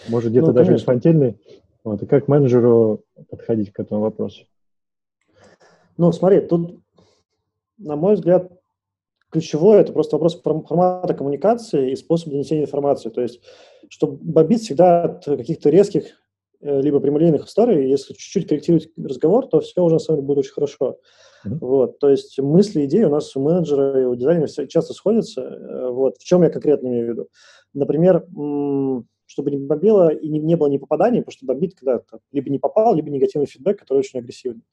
может 0.09 0.31
где-то 0.31 0.47
ну, 0.47 0.53
даже 0.53 0.67
конечно. 0.67 0.84
инфантильный. 0.84 1.38
Вот, 1.84 2.01
и 2.01 2.05
как 2.05 2.27
менеджеру 2.27 3.03
подходить 3.29 3.71
к 3.71 3.79
этому 3.79 4.01
вопросу? 4.01 4.45
Ну, 5.97 6.11
смотри, 6.11 6.41
тут, 6.41 6.79
на 7.77 7.95
мой 7.95 8.15
взгляд, 8.15 8.51
ключевое– 9.29 9.81
это 9.81 9.93
просто 9.93 10.15
вопрос 10.15 10.41
формата 10.41 11.13
коммуникации 11.13 11.91
и 11.91 11.95
способа 11.95 12.31
донесения 12.31 12.63
информации. 12.63 13.09
То 13.09 13.21
есть, 13.21 13.41
чтобы 13.89 14.17
бомбить 14.21 14.61
всегда 14.61 15.03
от 15.03 15.25
каких-то 15.25 15.69
резких 15.69 16.05
э, 16.61 16.81
либо 16.81 16.99
прямолинейных 16.99 17.47
историй, 17.47 17.89
если 17.89 18.13
чуть-чуть 18.13 18.47
корректировать 18.47 18.89
разговор, 18.95 19.47
то 19.47 19.59
все 19.59 19.83
уже 19.83 19.95
на 19.95 19.99
самом 19.99 20.19
деле 20.19 20.27
будет 20.27 20.37
очень 20.39 20.53
хорошо. 20.53 20.99
Mm-hmm. 21.45 21.57
Вот, 21.59 21.99
то 21.99 22.09
есть 22.09 22.39
мысли, 22.39 22.85
идеи 22.85 23.03
у 23.03 23.09
нас 23.09 23.35
у 23.35 23.41
менеджера 23.41 24.01
и 24.01 24.05
у 24.05 24.15
дизайнера 24.15 24.47
часто 24.47 24.93
сходятся. 24.93 25.41
Э, 25.41 25.89
вот, 25.89 26.17
в 26.17 26.23
чем 26.23 26.43
я 26.43 26.49
конкретно 26.49 26.87
имею 26.87 27.07
в 27.07 27.09
виду? 27.09 27.27
Например, 27.73 28.23
чтобы 29.25 29.49
не 29.49 29.57
бомбило 29.57 30.09
и 30.09 30.29
не, 30.29 30.39
не 30.39 30.55
было 30.55 30.67
ни 30.67 30.77
попаданий, 30.77 31.21
потому 31.21 31.31
что 31.31 31.45
бомбит, 31.47 31.73
когда 31.75 32.01
либо 32.31 32.51
не 32.51 32.59
попал, 32.59 32.93
либо 32.93 33.09
негативный 33.09 33.47
фидбэк, 33.47 33.79
который 33.79 33.99
очень 33.99 34.19
агрессивный. 34.19 34.63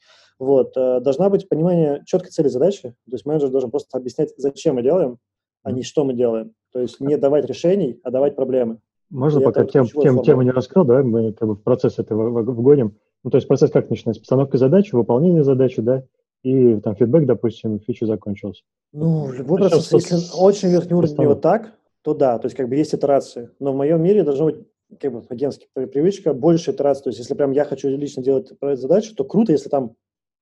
Вот. 0.41 0.73
Э, 0.75 1.01
должна 1.01 1.29
быть 1.29 1.49
понимание 1.49 2.03
четкой 2.07 2.31
цели 2.31 2.49
задачи, 2.49 2.89
то 2.89 3.13
есть 3.13 3.27
менеджер 3.27 3.51
должен 3.51 3.71
просто 3.71 3.97
объяснять, 3.99 4.33
зачем 4.39 4.77
мы 4.77 4.83
делаем, 4.83 5.19
а 5.63 5.71
не 5.71 5.83
что 5.83 6.03
мы 6.03 6.15
делаем. 6.15 6.55
То 6.73 6.81
есть 6.81 6.99
не 6.99 7.17
давать 7.19 7.45
решений, 7.45 8.01
а 8.03 8.11
давать 8.11 8.37
проблемы. 8.37 8.79
Можно 9.11 9.41
и 9.41 9.45
пока 9.45 9.67
тем, 9.67 9.87
тем, 9.87 10.23
тему 10.23 10.41
не 10.41 10.51
раскрыл, 10.51 10.85
давай 10.85 11.03
мы 11.03 11.35
как 11.35 11.47
бы 11.47 11.55
в 11.57 11.63
процесс 11.63 11.99
этого 11.99 12.43
вгоним. 12.43 12.97
Ну, 13.23 13.31
то 13.31 13.37
есть 13.37 13.49
процесс 13.49 13.71
как 13.71 13.91
начинается? 13.91 14.23
Постановка 14.23 14.57
задачи, 14.57 14.95
выполнение 14.95 15.45
задачи, 15.45 15.83
да, 15.83 16.05
и 16.43 16.77
там 16.77 16.97
фидбэк, 16.97 17.27
допустим, 17.27 17.79
фича 17.81 18.07
закончилась. 18.07 18.65
Ну, 18.93 19.31
любой 19.33 19.59
процесс, 19.59 19.93
если 19.93 20.17
очень 20.39 20.71
верхний 20.71 20.95
уровень 20.95 21.27
вот 21.27 21.43
так, 21.43 21.75
то 22.01 22.15
да, 22.15 22.39
то 22.39 22.47
есть 22.47 22.57
как 22.57 22.67
бы 22.67 22.77
есть 22.77 22.95
итерации. 22.95 23.51
Но 23.59 23.75
в 23.75 23.77
моем 23.77 24.03
мире 24.03 24.23
должна 24.23 24.47
быть 24.47 24.57
как 24.99 25.13
бы 25.13 25.23
агентская 25.29 25.87
привычка 25.87 26.33
больше 26.33 26.71
итераций. 26.71 27.05
То 27.05 27.11
есть 27.11 27.19
если 27.19 27.35
прям 27.35 27.51
я 27.51 27.67
хочу 27.67 27.89
лично 27.89 28.23
делать 28.23 28.51
задачу, 28.73 29.15
то 29.15 29.25
круто, 29.25 29.53
если 29.53 29.69
там 29.69 29.97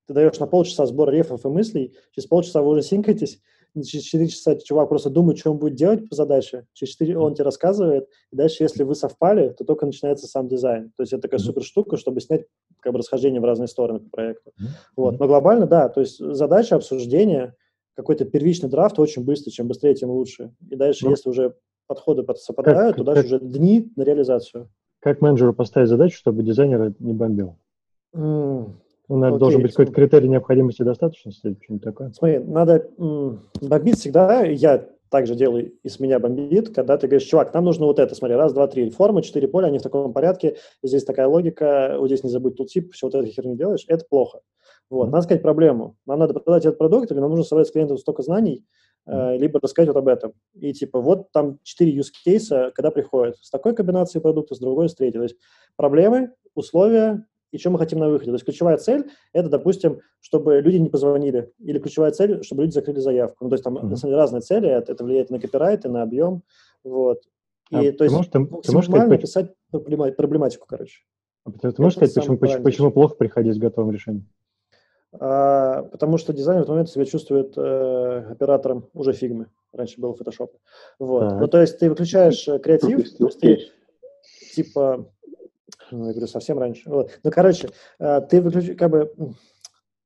ты 0.08 0.14
даешь 0.14 0.38
на 0.38 0.46
полчаса 0.46 0.86
сбор 0.86 1.10
рефов 1.10 1.44
и 1.44 1.48
мыслей, 1.48 1.94
через 2.12 2.26
полчаса 2.26 2.62
вы 2.62 2.70
уже 2.70 2.82
синкаетесь, 2.82 3.40
через 3.74 4.04
4 4.04 4.28
часа 4.28 4.56
чувак 4.56 4.88
просто 4.88 5.10
думает, 5.10 5.38
что 5.38 5.50
он 5.50 5.58
будет 5.58 5.74
делать 5.74 6.08
по 6.08 6.16
задаче, 6.16 6.66
через 6.72 6.94
4 6.94 7.18
он 7.18 7.34
тебе 7.34 7.44
рассказывает, 7.44 8.08
и 8.32 8.36
дальше, 8.36 8.62
если 8.62 8.82
вы 8.84 8.94
совпали, 8.94 9.50
то 9.50 9.64
только 9.64 9.84
начинается 9.84 10.26
сам 10.26 10.48
дизайн. 10.48 10.92
То 10.96 11.02
есть 11.02 11.12
это 11.12 11.22
такая 11.22 11.38
супер 11.38 11.62
штука, 11.62 11.98
чтобы 11.98 12.22
снять 12.22 12.46
как 12.80 12.94
бы 12.94 12.98
расхождение 12.98 13.40
в 13.40 13.44
разные 13.44 13.68
стороны 13.68 14.00
по 14.00 14.08
проекту. 14.08 14.52
Вот. 14.96 15.20
Но 15.20 15.26
глобально, 15.26 15.66
да, 15.66 15.90
то 15.90 16.00
есть 16.00 16.18
задача 16.18 16.76
обсуждения, 16.76 17.54
какой-то 17.94 18.24
первичный 18.24 18.70
драфт 18.70 18.98
очень 18.98 19.24
быстро, 19.24 19.50
чем 19.50 19.68
быстрее, 19.68 19.94
тем 19.94 20.10
лучше. 20.10 20.54
И 20.70 20.74
дальше, 20.74 21.04
ну, 21.04 21.10
если 21.10 21.28
уже 21.28 21.54
подходы 21.86 22.24
совпадают, 22.36 22.96
то 22.96 23.04
дальше 23.04 23.26
уже 23.26 23.40
дни 23.40 23.92
на 23.94 24.02
реализацию. 24.02 24.70
Как 25.00 25.20
менеджеру 25.20 25.52
поставить 25.52 25.88
задачу, 25.88 26.16
чтобы 26.16 26.42
дизайнер 26.42 26.94
не 26.98 27.12
бомбил? 27.12 27.56
Mm, 28.14 28.72
наверное, 29.16 29.36
Окей. 29.36 29.40
должен 29.40 29.62
быть 29.62 29.72
какой-то 29.72 29.92
критерий 29.92 30.28
необходимости 30.28 30.82
и 30.82 30.84
достаточности, 30.84 31.56
что-нибудь 31.62 31.84
такое. 31.84 32.10
Смотри, 32.12 32.38
надо 32.38 32.88
бомбить 33.60 33.98
всегда, 33.98 34.42
я 34.42 34.86
также 35.10 35.34
делаю, 35.34 35.72
и 35.82 35.88
с 35.88 36.00
меня 36.00 36.18
бомбит, 36.18 36.74
когда 36.74 36.98
ты 36.98 37.06
говоришь, 37.06 37.26
чувак, 37.26 37.54
нам 37.54 37.64
нужно 37.64 37.86
вот 37.86 37.98
это, 37.98 38.14
смотри, 38.14 38.36
раз, 38.36 38.52
два, 38.52 38.66
три, 38.66 38.90
формы, 38.90 39.22
четыре 39.22 39.48
поля, 39.48 39.66
они 39.66 39.78
в 39.78 39.82
таком 39.82 40.12
порядке, 40.12 40.56
здесь 40.82 41.04
такая 41.04 41.26
логика, 41.26 41.96
вот 41.98 42.08
здесь 42.08 42.24
не 42.24 42.30
забудь 42.30 42.56
тут 42.56 42.68
тип, 42.68 42.92
все 42.92 43.06
вот 43.06 43.14
это 43.14 43.26
херню 43.26 43.56
делаешь, 43.56 43.84
это 43.88 44.04
плохо. 44.08 44.40
Вот, 44.90 45.08
mm-hmm. 45.08 45.10
надо 45.10 45.22
сказать 45.22 45.42
проблему. 45.42 45.96
Нам 46.06 46.18
надо 46.18 46.34
продать 46.34 46.64
этот 46.64 46.78
продукт, 46.78 47.10
или 47.10 47.18
нам 47.18 47.30
нужно 47.30 47.44
собрать 47.44 47.68
с 47.68 47.70
клиентом 47.70 47.98
столько 47.98 48.22
знаний, 48.22 48.64
mm-hmm. 49.08 49.38
либо 49.38 49.60
рассказать 49.60 49.88
вот 49.88 49.96
об 49.96 50.08
этом. 50.08 50.32
И 50.54 50.72
типа 50.72 51.00
вот 51.00 51.30
там 51.32 51.58
четыре 51.62 51.98
use 51.98 52.10
кейса, 52.24 52.70
когда 52.74 52.90
приходят 52.90 53.36
с 53.38 53.50
такой 53.50 53.74
комбинацией 53.74 54.22
продукта, 54.22 54.54
с 54.54 54.58
другой, 54.58 54.88
с 54.88 54.94
третьей. 54.94 55.18
То 55.18 55.22
есть 55.24 55.36
проблемы, 55.76 56.32
условия, 56.54 57.26
и 57.50 57.58
что 57.58 57.70
мы 57.70 57.78
хотим 57.78 57.98
на 57.98 58.08
выходе. 58.08 58.30
То 58.30 58.34
есть 58.34 58.44
ключевая 58.44 58.76
цель– 58.76 59.10
это, 59.32 59.48
допустим, 59.48 60.00
чтобы 60.20 60.60
люди 60.60 60.76
не 60.76 60.88
позвонили, 60.88 61.52
или 61.58 61.78
ключевая 61.78 62.10
цель, 62.10 62.42
чтобы 62.42 62.62
люди 62.62 62.74
закрыли 62.74 63.00
заявку. 63.00 63.44
Ну, 63.44 63.50
то 63.50 63.54
есть 63.54 63.64
там, 63.64 63.76
mm-hmm. 63.76 63.86
на 63.86 63.96
самом 63.96 64.10
деле, 64.10 64.22
разные 64.22 64.40
цели, 64.40 64.68
это, 64.68 65.04
влияет 65.04 65.30
на 65.30 65.40
копирайт, 65.40 65.84
и 65.84 65.88
на 65.88 66.02
объем, 66.02 66.42
вот. 66.84 67.22
И, 67.70 67.76
а 67.76 67.92
то 67.92 68.04
есть, 68.04 68.16
можешь, 68.16 68.30
ты, 68.30 68.44
ты 68.44 68.72
можешь 68.72 68.90
сказать, 68.90 69.20
писать 69.20 69.54
проблематику, 69.70 70.66
короче. 70.66 71.00
А 71.44 71.50
ты, 71.52 71.72
ты 71.72 71.82
можешь 71.82 71.96
сказать, 71.96 72.14
почему, 72.14 72.36
почему, 72.38 72.62
почему 72.62 72.90
плохо 72.90 73.14
приходить 73.14 73.54
с 73.54 73.58
готовым 73.58 73.92
решением? 73.92 74.26
А, 75.12 75.82
потому 75.84 76.18
что 76.18 76.32
дизайнер 76.32 76.60
в 76.60 76.62
этот 76.64 76.70
момент 76.70 76.90
себя 76.90 77.04
чувствует 77.04 77.56
э, 77.56 78.24
оператором 78.30 78.88
уже 78.92 79.12
фигмы. 79.12 79.46
Раньше 79.72 80.00
был 80.00 80.14
Photoshop. 80.14 80.50
Вот. 80.98 81.40
Ну, 81.40 81.48
то 81.48 81.60
есть 81.60 81.78
ты 81.78 81.88
выключаешь 81.88 82.46
э, 82.48 82.58
креатив, 82.58 83.16
то 83.16 83.26
есть 83.26 83.40
ты, 83.40 83.58
типа, 84.54 85.10
ну, 85.90 86.06
я 86.06 86.12
говорю, 86.12 86.26
совсем 86.26 86.58
раньше. 86.58 86.88
Вот. 86.88 87.10
Ну, 87.22 87.30
короче, 87.30 87.70
э, 87.98 88.20
ты 88.28 88.40
выключи, 88.40 88.74
как 88.74 88.90
бы, 88.90 89.12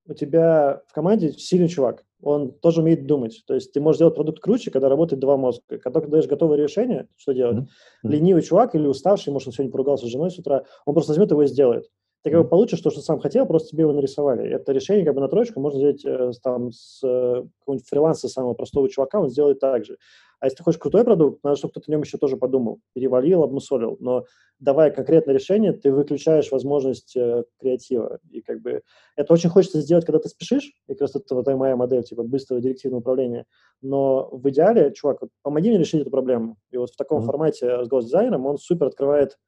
у 0.06 0.14
тебя 0.14 0.82
в 0.86 0.92
команде 0.92 1.32
сильный 1.32 1.68
чувак, 1.68 2.04
он 2.22 2.52
тоже 2.52 2.80
умеет 2.80 3.06
думать. 3.06 3.42
То 3.46 3.54
есть 3.54 3.72
ты 3.72 3.80
можешь 3.80 3.98
сделать 3.98 4.14
продукт 4.14 4.40
круче, 4.40 4.70
когда 4.70 4.88
работает 4.88 5.20
два 5.20 5.36
мозга. 5.36 5.78
Когда 5.78 6.00
ты 6.00 6.08
даешь 6.08 6.26
готовое 6.26 6.56
решение, 6.56 7.08
что 7.16 7.32
делать? 7.32 7.58
Mm-hmm. 7.58 8.08
Ленивый 8.08 8.42
чувак 8.42 8.74
или 8.74 8.86
уставший, 8.86 9.32
может, 9.32 9.48
он 9.48 9.54
сегодня 9.54 9.72
поругался 9.72 10.06
с 10.06 10.10
женой 10.10 10.30
с 10.30 10.38
утра, 10.38 10.64
он 10.86 10.94
просто 10.94 11.12
возьмет 11.12 11.30
его 11.30 11.42
и 11.42 11.46
сделает. 11.46 11.88
Ты 12.22 12.30
как 12.30 12.42
бы 12.42 12.48
получишь 12.48 12.80
то, 12.80 12.90
что 12.90 13.00
сам 13.00 13.18
хотел, 13.18 13.46
просто 13.46 13.70
тебе 13.70 13.82
его 13.82 13.92
нарисовали. 13.92 14.48
Это 14.48 14.70
решение 14.70 15.04
как 15.04 15.14
бы 15.14 15.20
на 15.20 15.28
троечку 15.28 15.58
можно 15.58 15.78
сделать 15.78 16.04
э, 16.04 16.30
там 16.40 16.70
с 16.70 17.00
э, 17.02 17.42
какого-нибудь 17.58 17.88
фриланса 17.88 18.28
самого 18.28 18.54
простого 18.54 18.88
чувака, 18.88 19.20
он 19.20 19.28
сделает 19.28 19.58
так 19.58 19.84
же. 19.84 19.98
А 20.42 20.46
если 20.46 20.56
ты 20.56 20.64
хочешь 20.64 20.80
крутой 20.80 21.04
продукт, 21.04 21.44
надо, 21.44 21.56
чтобы 21.56 21.70
кто-то 21.70 21.84
о 21.88 21.92
нем 21.92 22.00
еще 22.00 22.18
тоже 22.18 22.36
подумал, 22.36 22.80
перевалил, 22.94 23.44
обмусолил. 23.44 23.96
Но 24.00 24.24
давая 24.58 24.90
конкретное 24.90 25.36
решение, 25.36 25.72
ты 25.72 25.92
выключаешь 25.92 26.50
возможность 26.50 27.16
э, 27.16 27.44
креатива. 27.60 28.18
И 28.28 28.40
как 28.40 28.60
бы 28.60 28.82
это 29.14 29.32
очень 29.32 29.50
хочется 29.50 29.80
сделать, 29.80 30.04
когда 30.04 30.18
ты 30.18 30.28
спешишь, 30.28 30.72
и 30.88 30.94
как 30.94 31.02
раз 31.02 31.14
это 31.14 31.36
вот 31.36 31.46
моя 31.46 31.76
модель, 31.76 32.02
типа 32.02 32.24
быстрого 32.24 32.60
директивного 32.60 33.02
управления. 33.02 33.46
Но 33.82 34.30
в 34.32 34.50
идеале, 34.50 34.92
чувак, 34.92 35.18
вот, 35.20 35.30
помоги 35.42 35.68
мне 35.68 35.78
решить 35.78 36.00
эту 36.00 36.10
проблему. 36.10 36.56
И 36.72 36.76
вот 36.76 36.90
в 36.90 36.96
таком 36.96 37.22
mm-hmm. 37.22 37.26
формате 37.26 37.68
разговор 37.68 38.02
с 38.02 38.06
дизайнером 38.06 38.44
он 38.46 38.58
супер 38.58 38.86
открывает 38.86 39.38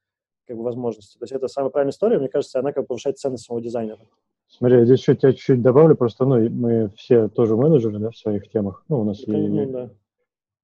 как 0.47 0.57
бы 0.57 0.63
возможности. 0.63 1.19
То 1.19 1.25
есть 1.25 1.33
это 1.33 1.49
самая 1.49 1.71
правильная 1.71 1.91
история, 1.91 2.21
мне 2.21 2.29
кажется, 2.29 2.61
она 2.61 2.71
как 2.71 2.85
бы 2.85 2.87
повышает 2.87 3.19
ценность 3.19 3.47
самого 3.47 3.61
дизайнера. 3.61 3.99
Смотри, 4.47 4.79
я 4.79 4.85
здесь 4.85 5.01
еще 5.01 5.17
тебя 5.17 5.33
чуть-чуть 5.33 5.61
добавлю, 5.61 5.97
просто 5.97 6.25
ну, 6.25 6.39
мы 6.51 6.93
все 6.95 7.29
тоже 7.29 7.57
менеджеры 7.57 7.99
да, 7.99 8.11
в 8.11 8.17
своих 8.17 8.49
темах. 8.49 8.85
Ну, 8.89 9.01
у 9.01 9.05
нас 9.05 9.27
и, 9.27 9.33
ну, 9.33 9.73
да. 9.73 9.91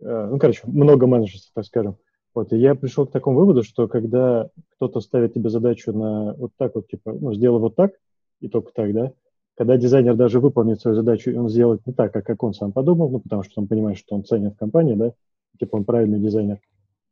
Э, 0.00 0.28
ну, 0.30 0.38
короче, 0.38 0.62
много 0.64 1.06
менеджеров, 1.06 1.42
так 1.54 1.64
скажем. 1.64 1.96
Вот, 2.34 2.52
и 2.52 2.56
я 2.56 2.74
пришел 2.74 3.06
к 3.06 3.12
такому 3.12 3.38
выводу, 3.38 3.62
что 3.62 3.88
когда 3.88 4.48
кто-то 4.76 5.00
ставит 5.00 5.34
тебе 5.34 5.50
задачу 5.50 5.92
на 5.92 6.34
вот 6.34 6.52
так 6.56 6.74
вот, 6.74 6.88
типа, 6.88 7.12
ну, 7.12 7.34
сделай 7.34 7.60
вот 7.60 7.74
так, 7.74 7.92
и 8.40 8.48
только 8.48 8.72
так, 8.72 8.92
да, 8.92 9.12
когда 9.56 9.76
дизайнер 9.76 10.14
даже 10.14 10.38
выполнит 10.40 10.80
свою 10.80 10.94
задачу, 10.94 11.30
и 11.30 11.36
он 11.36 11.48
сделает 11.48 11.84
не 11.86 11.92
так, 11.92 12.12
как, 12.12 12.24
как 12.24 12.42
он 12.42 12.54
сам 12.54 12.72
подумал, 12.72 13.10
ну, 13.10 13.20
потому 13.20 13.42
что 13.42 13.60
он 13.60 13.66
понимает, 13.66 13.98
что 13.98 14.14
он 14.14 14.24
ценит 14.24 14.54
в 14.54 14.58
компании, 14.58 14.94
да, 14.94 15.12
типа 15.58 15.76
он 15.76 15.84
правильный 15.84 16.20
дизайнер, 16.20 16.60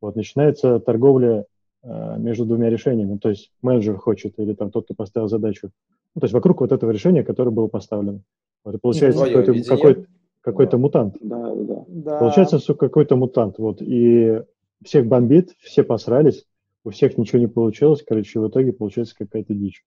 вот, 0.01 0.15
начинается 0.15 0.79
торговля 0.79 1.47
э, 1.83 2.19
между 2.19 2.47
двумя 2.47 2.71
решениями, 2.71 3.19
то 3.19 3.29
есть 3.29 3.51
менеджер 3.61 3.97
хочет, 3.97 4.39
или 4.39 4.55
там 4.55 4.71
тот, 4.71 4.85
кто 4.85 4.95
поставил 4.95 5.29
задачу, 5.29 5.71
ну, 6.15 6.21
то 6.21 6.25
есть 6.27 6.35
вокруг 6.35 6.61
вот 6.61 6.71
этого 6.71 6.91
решения, 6.93 7.25
которое 7.25 7.51
было 7.51 7.67
поставлено. 7.67 8.21
Вот, 8.65 8.75
и 8.75 8.79
получается 8.79 9.25
какой-то, 9.25 9.65
какой-то, 9.65 10.07
какой-то 10.51 10.73
да. 10.73 10.79
мутант. 10.79 11.17
Да, 11.21 11.55
да. 11.55 11.85
да. 11.87 12.19
Получается, 12.19 12.59
что 12.59 12.75
какой-то 12.75 13.17
мутант. 13.17 13.59
Вот. 13.59 13.83
И 13.83 14.43
всех 14.85 15.07
бомбит, 15.07 15.55
все 15.61 15.83
посрались, 15.83 16.45
у 16.85 16.91
всех 16.91 17.19
ничего 17.19 17.39
не 17.39 17.49
получилось, 17.49 18.03
короче, 18.07 18.41
в 18.41 18.49
итоге 18.49 18.73
получается 18.73 19.15
какая-то 19.17 19.55
дичь. 19.55 19.85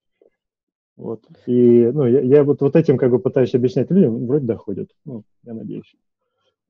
Вот. 0.96 1.24
И 1.46 1.90
ну, 1.92 2.06
я, 2.06 2.20
я 2.20 2.44
вот, 2.44 2.60
вот 2.60 2.76
этим 2.76 2.98
как 2.98 3.10
бы 3.10 3.18
пытаюсь 3.18 3.54
объяснять 3.54 3.90
людям, 3.90 4.26
вроде 4.26 4.46
доходит. 4.46 4.90
Ну, 5.04 5.24
я 5.42 5.54
надеюсь. 5.54 5.94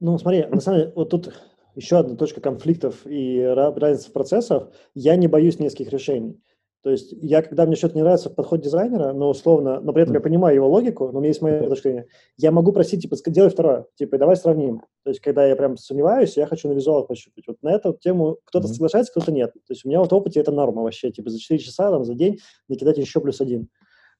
Ну, 0.00 0.16
смотри, 0.18 0.46
на 0.46 0.60
самом 0.60 0.78
деле, 0.80 0.92
вот 0.94 1.10
тут 1.10 1.32
еще 1.74 1.98
одна 1.98 2.16
точка 2.16 2.40
конфликтов 2.40 3.06
и 3.06 3.40
разница 3.40 4.10
в 4.10 4.12
процессах. 4.12 4.70
Я 4.94 5.16
не 5.16 5.28
боюсь 5.28 5.58
нескольких 5.58 5.92
решений. 5.92 6.40
То 6.82 6.90
есть 6.90 7.12
я, 7.12 7.42
когда 7.42 7.64
мне 7.64 7.76
что-то 7.76 7.94
не 7.94 8.02
нравится 8.02 8.28
в 8.28 8.34
подходе 8.34 8.64
дизайнера, 8.64 9.12
но 9.12 9.30
условно, 9.30 9.80
но 9.80 9.92
при 9.92 10.02
этом 10.02 10.14
я 10.14 10.20
понимаю 10.20 10.56
его 10.56 10.68
логику, 10.68 11.10
но 11.12 11.18
у 11.18 11.20
меня 11.20 11.28
есть 11.28 11.40
моя 11.40 11.62
точка 11.62 11.88
зрения, 11.88 12.06
я 12.36 12.50
могу 12.50 12.72
просить, 12.72 13.02
типа, 13.02 13.16
делай 13.26 13.50
второе, 13.50 13.86
типа, 13.94 14.18
давай 14.18 14.36
сравним. 14.36 14.80
То 15.04 15.10
есть 15.10 15.20
когда 15.20 15.46
я 15.46 15.54
прям 15.54 15.76
сомневаюсь, 15.76 16.36
я 16.36 16.46
хочу 16.46 16.68
на 16.68 16.72
визуал 16.72 17.06
пощупать. 17.06 17.44
Вот 17.46 17.56
на 17.62 17.72
эту 17.72 17.92
тему 17.94 18.38
кто-то 18.44 18.66
соглашается, 18.66 19.12
кто-то 19.12 19.30
нет. 19.30 19.52
То 19.52 19.72
есть 19.72 19.84
у 19.84 19.88
меня 19.88 20.00
вот 20.00 20.10
в 20.10 20.14
опыте 20.14 20.40
это 20.40 20.50
норма 20.50 20.82
вообще, 20.82 21.12
типа, 21.12 21.30
за 21.30 21.38
4 21.38 21.60
часа 21.60 21.90
там, 21.90 22.04
за 22.04 22.14
день 22.14 22.38
накидать 22.68 22.98
еще 22.98 23.20
плюс 23.20 23.40
один. 23.40 23.68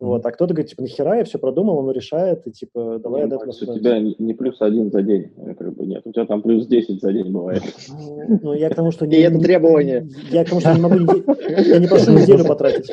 Вот, 0.02 0.26
а 0.26 0.32
кто-то 0.32 0.52
говорит, 0.52 0.68
типа, 0.68 0.82
нахера, 0.82 1.18
я 1.18 1.24
все 1.24 1.38
продумал, 1.38 1.78
он 1.78 1.92
решает, 1.92 2.44
и 2.48 2.50
типа, 2.50 2.98
давай 2.98 3.24
нет, 3.26 3.40
у 3.40 3.52
тебя 3.52 4.00
не 4.00 4.34
плюс 4.34 4.60
один 4.60 4.90
за 4.90 5.00
день, 5.00 5.30
как 5.56 5.76
бы 5.76 5.86
нет, 5.86 6.02
у 6.04 6.10
тебя 6.10 6.26
там 6.26 6.42
плюс 6.42 6.66
10 6.66 7.00
за 7.00 7.12
день 7.12 7.30
бывает. 7.30 7.62
Ну, 7.88 8.40
ну 8.42 8.52
я 8.52 8.68
к 8.68 8.74
тому, 8.74 8.90
что... 8.90 9.06
И 9.06 9.14
это 9.14 9.38
требование. 9.38 10.08
Я 10.32 10.44
к 10.44 10.48
тому, 10.48 10.60
что 10.60 10.74
не 10.74 10.80
могу, 10.80 10.96
я 10.96 11.78
не 11.78 11.86
прошу 11.86 12.10
неделю 12.14 12.44
потратить. 12.48 12.90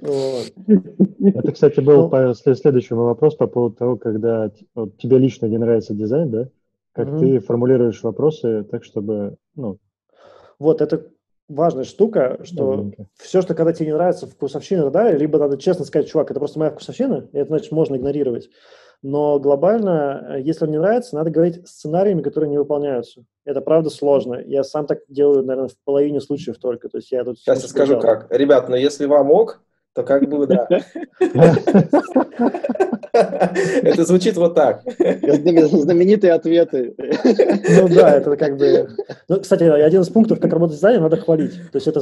Это, 0.00 1.52
кстати, 1.52 1.78
был 1.78 2.10
ну, 2.10 2.34
следующий 2.34 2.94
мой 2.94 3.04
вопрос 3.04 3.36
по 3.36 3.46
поводу 3.46 3.76
того, 3.76 3.96
когда 3.96 4.50
вот, 4.74 4.96
тебе 4.96 5.18
лично 5.18 5.46
не 5.46 5.58
нравится 5.58 5.94
дизайн, 5.94 6.28
да? 6.28 6.48
Как 6.92 7.08
угу. 7.08 7.18
ты 7.20 7.38
формулируешь 7.38 8.02
вопросы 8.02 8.64
так, 8.68 8.82
чтобы, 8.82 9.36
ну... 9.54 9.78
Вот, 10.58 10.80
это 10.80 11.06
важная 11.54 11.84
штука, 11.84 12.38
что 12.42 12.76
Маленько. 12.76 13.06
все, 13.16 13.42
что 13.42 13.54
когда 13.54 13.72
тебе 13.72 13.86
не 13.86 13.94
нравится 13.94 14.26
вкусовщина 14.26 14.90
далее, 14.90 15.18
либо 15.18 15.38
надо 15.38 15.56
честно 15.58 15.84
сказать, 15.84 16.08
чувак, 16.08 16.30
это 16.30 16.40
просто 16.40 16.58
моя 16.58 16.70
вкусовщина, 16.70 17.28
и 17.32 17.38
это 17.38 17.48
значит 17.48 17.72
можно 17.72 17.96
игнорировать. 17.96 18.50
Но 19.02 19.40
глобально, 19.40 20.36
э, 20.36 20.40
если 20.42 20.64
он 20.64 20.70
не 20.70 20.78
нравится, 20.78 21.16
надо 21.16 21.30
говорить 21.30 21.66
сценариями, 21.66 22.22
которые 22.22 22.50
не 22.50 22.58
выполняются. 22.58 23.24
Это 23.44 23.60
правда 23.60 23.90
сложно. 23.90 24.36
Я 24.46 24.62
сам 24.62 24.86
так 24.86 25.00
делаю, 25.08 25.44
наверное, 25.44 25.68
в 25.68 25.76
половине 25.84 26.20
случаев 26.20 26.58
только. 26.58 26.88
То 26.88 26.98
есть 26.98 27.10
я 27.10 27.24
тут 27.24 27.38
Сейчас 27.38 27.66
скажу 27.68 27.98
как. 27.98 28.28
Ребят, 28.30 28.68
но 28.68 28.76
если 28.76 29.06
вам 29.06 29.32
ок, 29.32 29.60
то 29.92 30.04
как 30.04 30.28
бы 30.28 30.46
да. 30.46 30.68
Это 33.82 34.04
звучит 34.04 34.36
вот 34.36 34.54
так. 34.54 34.82
Знаменитые 34.84 36.32
ответы. 36.32 36.94
Ну 36.96 37.88
да, 37.88 38.16
это 38.16 38.36
как 38.36 38.56
бы... 38.56 38.88
Ну, 39.28 39.40
кстати, 39.40 39.64
один 39.64 40.00
из 40.00 40.08
пунктов, 40.08 40.40
как 40.40 40.52
работать 40.52 40.76
дизайнером, 40.76 41.04
надо 41.04 41.18
хвалить. 41.18 41.52
То 41.72 41.76
есть 41.76 41.86
это, 41.86 42.00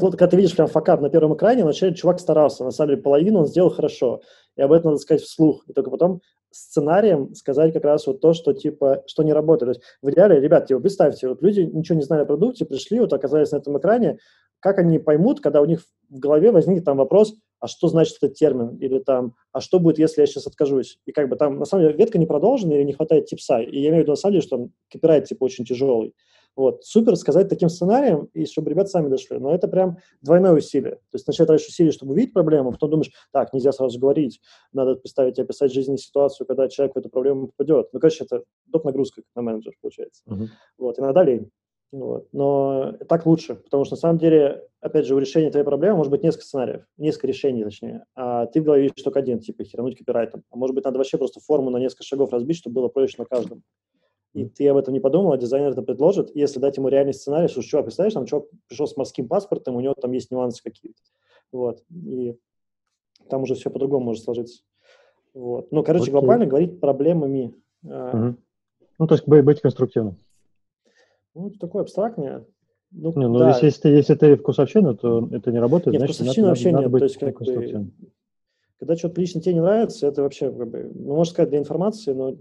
когда 0.00 0.26
ты 0.28 0.36
видишь 0.36 0.56
прям 0.56 0.68
факап 0.68 1.02
на 1.02 1.10
первом 1.10 1.34
экране, 1.34 1.62
вначале 1.62 1.94
чувак 1.94 2.20
старался, 2.20 2.64
на 2.64 2.70
самом 2.70 2.92
деле 2.92 3.02
половину 3.02 3.40
он 3.40 3.46
сделал 3.46 3.70
хорошо. 3.70 4.22
И 4.56 4.62
об 4.62 4.72
этом 4.72 4.92
надо 4.92 5.02
сказать 5.02 5.22
вслух. 5.22 5.62
И 5.68 5.74
только 5.74 5.90
потом 5.90 6.22
сценарием 6.50 7.34
сказать 7.34 7.72
как 7.72 7.84
раз 7.84 8.06
вот 8.06 8.20
то, 8.20 8.32
что 8.32 8.54
типа, 8.54 9.02
что 9.06 9.22
не 9.22 9.32
работает. 9.32 9.74
То 9.74 9.78
есть 9.78 9.98
в 10.02 10.10
идеале, 10.10 10.40
ребят, 10.40 10.66
типа, 10.66 10.80
представьте, 10.80 11.28
вот 11.28 11.42
люди 11.42 11.60
ничего 11.60 11.96
не 11.96 12.04
знали 12.04 12.22
о 12.22 12.26
продукте, 12.26 12.64
пришли, 12.64 12.98
вот 13.00 13.12
оказались 13.12 13.52
на 13.52 13.58
этом 13.58 13.78
экране, 13.78 14.18
как 14.58 14.78
они 14.78 14.98
поймут, 14.98 15.40
когда 15.40 15.60
у 15.60 15.66
них 15.66 15.82
в 16.08 16.18
голове 16.18 16.50
возникнет 16.50 16.84
там 16.84 16.96
вопрос, 16.96 17.34
а 17.60 17.68
что 17.68 17.88
значит 17.88 18.16
этот 18.20 18.34
термин, 18.34 18.76
или 18.76 18.98
там, 18.98 19.34
а 19.52 19.60
что 19.60 19.78
будет, 19.78 19.98
если 19.98 20.22
я 20.22 20.26
сейчас 20.26 20.46
откажусь? 20.46 20.98
И 21.06 21.12
как 21.12 21.28
бы 21.28 21.36
там, 21.36 21.58
на 21.58 21.66
самом 21.66 21.84
деле, 21.84 21.96
ветка 21.96 22.18
не 22.18 22.26
продолжена 22.26 22.74
или 22.74 22.82
не 22.82 22.92
хватает 22.92 23.26
типса. 23.26 23.60
И 23.60 23.78
я 23.78 23.90
имею 23.90 24.02
в 24.02 24.04
виду, 24.04 24.12
на 24.12 24.16
самом 24.16 24.32
деле, 24.32 24.42
что 24.42 24.56
там 24.56 24.72
копирайт, 24.90 25.26
типа, 25.26 25.44
очень 25.44 25.64
тяжелый. 25.64 26.14
Вот, 26.56 26.84
супер 26.84 27.16
сказать 27.16 27.48
таким 27.48 27.68
сценарием, 27.68 28.28
и 28.34 28.44
чтобы 28.44 28.70
ребята 28.70 28.90
сами 28.90 29.08
дошли. 29.08 29.38
Но 29.38 29.54
это 29.54 29.68
прям 29.68 29.98
двойное 30.20 30.52
усилие. 30.52 30.96
То 30.96 31.14
есть 31.14 31.24
сначала 31.24 31.46
тратишь 31.46 31.68
усилия, 31.68 31.92
чтобы 31.92 32.12
увидеть 32.12 32.32
проблему, 32.32 32.72
потом 32.72 32.90
думаешь, 32.90 33.12
так, 33.32 33.52
нельзя 33.52 33.72
сразу 33.72 33.98
говорить, 34.00 34.40
надо 34.72 34.96
представить 34.96 35.38
и 35.38 35.42
описать 35.42 35.72
жизненную 35.72 35.98
ситуацию, 35.98 36.46
когда 36.46 36.68
человек 36.68 36.96
в 36.96 36.98
эту 36.98 37.08
проблему 37.08 37.48
попадет. 37.48 37.88
Ну, 37.92 38.00
конечно, 38.00 38.24
это 38.24 38.42
доп. 38.66 38.84
нагрузка 38.84 39.22
на 39.36 39.42
менеджер, 39.42 39.74
получается. 39.80 40.22
Uh-huh. 40.28 40.46
Вот, 40.78 40.98
иногда 40.98 41.22
лень. 41.22 41.50
Вот. 41.92 42.28
Но 42.32 42.92
так 43.08 43.26
лучше, 43.26 43.56
потому 43.56 43.84
что 43.84 43.94
на 43.94 44.00
самом 44.00 44.18
деле, 44.18 44.64
опять 44.80 45.06
же, 45.06 45.14
у 45.14 45.18
решения 45.18 45.50
твоей 45.50 45.66
проблемы 45.66 45.96
может 45.96 46.10
быть 46.10 46.22
несколько 46.22 46.44
сценариев, 46.44 46.86
несколько 46.96 47.26
решений, 47.26 47.64
точнее, 47.64 48.04
а 48.14 48.46
ты 48.46 48.60
в 48.60 48.64
голове 48.64 48.84
видишь 48.84 49.02
только 49.02 49.18
один, 49.18 49.40
типа 49.40 49.64
херануть 49.64 49.98
копирайтом. 49.98 50.44
А 50.50 50.56
может 50.56 50.74
быть, 50.74 50.84
надо 50.84 50.98
вообще 50.98 51.18
просто 51.18 51.40
форму 51.40 51.70
на 51.70 51.78
несколько 51.78 52.04
шагов 52.04 52.32
разбить, 52.32 52.56
чтобы 52.56 52.74
было 52.74 52.88
проще 52.88 53.16
на 53.18 53.24
каждом. 53.24 53.62
И 54.32 54.44
ты 54.44 54.68
об 54.68 54.76
этом 54.76 54.94
не 54.94 55.00
подумал, 55.00 55.32
а 55.32 55.38
дизайнер 55.38 55.70
это 55.70 55.82
предложит. 55.82 56.34
если 56.36 56.60
дать 56.60 56.76
ему 56.76 56.88
реальный 56.88 57.14
сценарий, 57.14 57.48
что, 57.48 57.62
чувак, 57.62 57.86
представляешь, 57.86 58.14
там 58.14 58.26
чувак 58.26 58.44
пришел 58.68 58.86
с 58.86 58.96
морским 58.96 59.26
паспортом, 59.26 59.74
у 59.74 59.80
него 59.80 59.94
там 59.94 60.12
есть 60.12 60.30
нюансы 60.30 60.62
какие-то. 60.62 61.00
Вот. 61.50 61.82
И 61.90 62.36
там 63.28 63.42
уже 63.42 63.56
все 63.56 63.70
по-другому 63.70 64.06
может 64.06 64.22
сложиться. 64.22 64.62
Вот. 65.34 65.72
Ну, 65.72 65.82
короче, 65.82 66.10
okay. 66.10 66.12
глобально 66.12 66.46
говорить 66.46 66.78
проблемами. 66.78 67.54
Uh-huh. 67.84 68.34
Ну, 68.98 69.06
то 69.06 69.14
есть 69.14 69.26
быть 69.26 69.60
конструктивным. 69.60 70.16
Ну, 71.40 71.48
это 71.48 71.58
такое 71.58 71.82
абстрактное. 71.82 72.44
Ну, 72.90 73.12
не, 73.16 73.28
ну 73.28 73.38
да. 73.38 73.50
если, 73.50 73.66
если, 73.66 73.88
если 73.88 74.14
ты 74.14 74.36
вкусовщина, 74.36 74.94
то 74.94 75.26
это 75.32 75.50
не 75.52 75.58
работает. 75.58 75.92
Нет, 75.92 76.00
значит, 76.00 76.16
вкусовщина 76.16 76.48
надо, 76.48 76.50
вообще 76.50 76.72
надо 76.72 76.82
нет. 76.84 76.92
Быть 76.92 77.00
то 77.00 77.04
есть, 77.04 77.18
как 77.18 77.38
бы, 77.38 77.90
когда 78.78 78.96
что-то 78.96 79.20
лично 79.20 79.40
тебе 79.40 79.54
не 79.54 79.60
нравится, 79.60 80.06
это 80.06 80.22
вообще, 80.22 80.50
как 80.52 80.68
бы, 80.68 80.90
ну, 80.94 81.14
можно 81.14 81.32
сказать, 81.32 81.48
для 81.48 81.58
информации, 81.58 82.12
но 82.12 82.36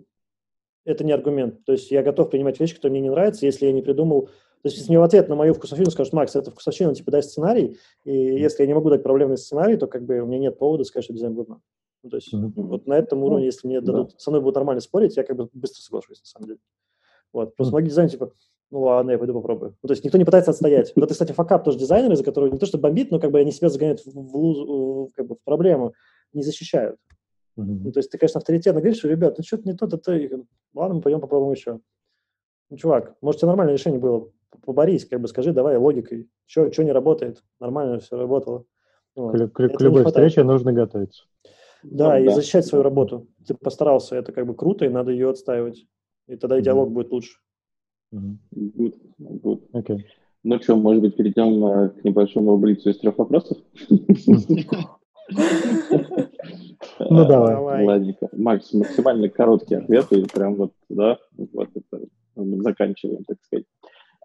это 0.84 1.06
не 1.06 1.14
аргумент. 1.14 1.64
То 1.64 1.72
есть 1.72 1.92
я 1.92 2.04
готов 2.04 2.30
принимать 2.30 2.60
вещи, 2.60 2.76
которые 2.76 2.92
мне 2.92 3.02
не 3.02 3.10
нравятся, 3.10 3.46
если 3.46 3.68
я 3.68 3.72
не 3.72 3.82
придумал... 3.82 4.24
То 4.62 4.66
есть 4.68 4.76
если 4.76 4.90
мне 4.90 5.00
в 5.00 5.04
ответ 5.04 5.30
на 5.30 5.36
мою 5.36 5.54
вкусовщину 5.54 5.90
скажут, 5.92 6.12
Макс, 6.12 6.36
это 6.36 6.52
вкусовщина, 6.52 6.94
типа, 6.94 7.12
дай 7.12 7.24
сценарий, 7.24 7.78
и 8.04 8.12
если 8.12 8.64
я 8.64 8.68
не 8.68 8.74
могу 8.74 8.90
дать 8.90 9.04
проблемный 9.04 9.38
сценарий, 9.38 9.78
то 9.78 9.88
как 9.88 10.04
бы 10.04 10.20
у 10.20 10.26
меня 10.26 10.40
нет 10.40 10.58
повода 10.58 10.84
сказать, 10.84 11.06
что 11.06 11.14
дизайн 11.14 11.34
говно. 11.36 11.62
Ну, 12.04 12.10
то 12.10 12.18
есть 12.18 12.34
mm-hmm. 12.34 12.52
вот 12.56 12.86
на 12.86 12.98
этом 12.98 13.24
уровне, 13.24 13.46
если 13.46 13.68
мне 13.68 13.80
дадут, 13.80 14.10
да. 14.10 14.16
со 14.18 14.32
мной 14.32 14.42
будут 14.42 14.56
нормально 14.56 14.82
спорить, 14.82 15.16
я 15.16 15.24
как 15.24 15.38
бы 15.38 15.50
быстро 15.54 15.82
соглашусь, 15.82 16.20
на 16.20 16.26
самом 16.26 16.48
деле. 16.48 16.60
Вот. 17.32 17.56
Просто 17.56 17.78
mm-hmm. 17.78 17.84
дизайнеры, 17.84 18.12
типа, 18.12 18.32
ну 18.72 18.82
ладно, 18.82 19.12
я 19.12 19.18
пойду 19.18 19.34
попробую. 19.34 19.76
Ну, 19.82 19.88
то 19.88 19.94
есть 19.94 20.04
никто 20.04 20.18
не 20.18 20.26
пытается 20.26 20.52
отстоять. 20.52 20.94
Вот 20.96 21.06
это, 21.06 21.14
кстати, 21.14 21.32
факап 21.32 21.64
тоже 21.64 21.78
дизайнеры, 21.78 22.16
за 22.16 22.24
которого 22.24 22.52
не 22.52 22.60
то, 22.60 22.66
что 22.66 22.78
бомбит, 22.78 23.12
но 23.12 23.20
как 23.20 23.32
бы 23.32 23.40
они 23.40 23.52
себя 23.52 23.70
загоняют 23.70 24.02
в, 24.02 24.12
в, 24.14 25.08
в, 25.08 25.14
как 25.14 25.28
бы, 25.28 25.36
в 25.36 25.44
проблему, 25.44 25.94
не 26.34 26.44
защищают. 26.44 26.98
Mm-hmm. 27.58 27.80
Ну, 27.84 27.92
то 27.92 28.00
есть 28.00 28.12
ты, 28.12 28.18
конечно, 28.18 28.38
авторитетно 28.40 28.80
говоришь, 28.80 29.00
что, 29.00 29.08
ребят, 29.08 29.38
ну 29.38 29.44
что-то 29.44 29.68
не 29.68 29.76
то, 29.76 29.88
то 29.88 29.98
ты, 29.98 30.46
ладно, 30.74 30.96
мы 30.96 31.02
пойдем 31.02 31.20
попробуем 31.20 31.54
еще. 31.54 31.80
Ну, 32.70 32.78
чувак, 32.78 33.16
может, 33.22 33.42
тебе 33.42 33.48
нормальное 33.48 33.74
решение 33.74 34.00
было, 34.00 34.32
поборись, 34.64 35.06
как 35.06 35.20
бы 35.20 35.28
скажи, 35.28 35.52
давай 35.52 35.78
логикой, 35.78 36.30
что 36.46 36.84
не 36.84 36.92
работает, 36.92 37.44
нормально 37.60 38.00
все 38.00 38.18
работало. 38.18 38.66
Вот. 39.16 39.34
К, 39.34 39.48
к, 39.50 39.70
к 39.70 39.82
любой 39.82 40.06
встрече 40.06 40.44
нужно 40.44 40.72
готовиться. 40.72 41.26
Да, 41.82 42.16
ну, 42.18 42.24
и 42.24 42.28
да. 42.28 42.36
защищать 42.36 42.66
свою 42.66 42.84
работу. 42.84 43.28
Ты 43.48 43.56
постарался, 43.56 44.16
это 44.16 44.32
как 44.32 44.46
бы 44.46 44.54
круто, 44.54 44.86
и 44.86 44.90
надо 44.90 45.12
ее 45.12 45.30
отстаивать. 45.30 45.86
И 46.28 46.36
тогда 46.36 46.60
и 46.60 46.62
диалог 46.62 46.90
mm-hmm. 46.90 46.94
будет 46.94 47.12
лучше. 47.12 47.40
Good, 48.12 48.96
good. 49.20 49.62
Okay. 49.74 50.00
Ну 50.44 50.60
что, 50.62 50.76
может 50.76 51.02
быть, 51.02 51.16
перейдем 51.16 51.66
э, 51.66 51.90
к 51.90 52.04
небольшому 52.04 52.58
блицу 52.58 52.90
из 52.90 52.98
трех 52.98 53.18
вопросов? 53.18 53.58
Ну, 57.00 57.26
давай. 57.26 57.86
Ладненько. 57.86 58.30
Макс, 58.34 58.74
максимально 58.74 59.30
короткие 59.30 59.82
ответы, 59.82 60.26
прям 60.26 60.56
вот, 60.56 60.74
да, 60.90 61.18
вот 61.36 61.70
это 61.76 62.06
заканчиваем, 62.36 63.24
так 63.26 63.38
сказать. 63.44 63.66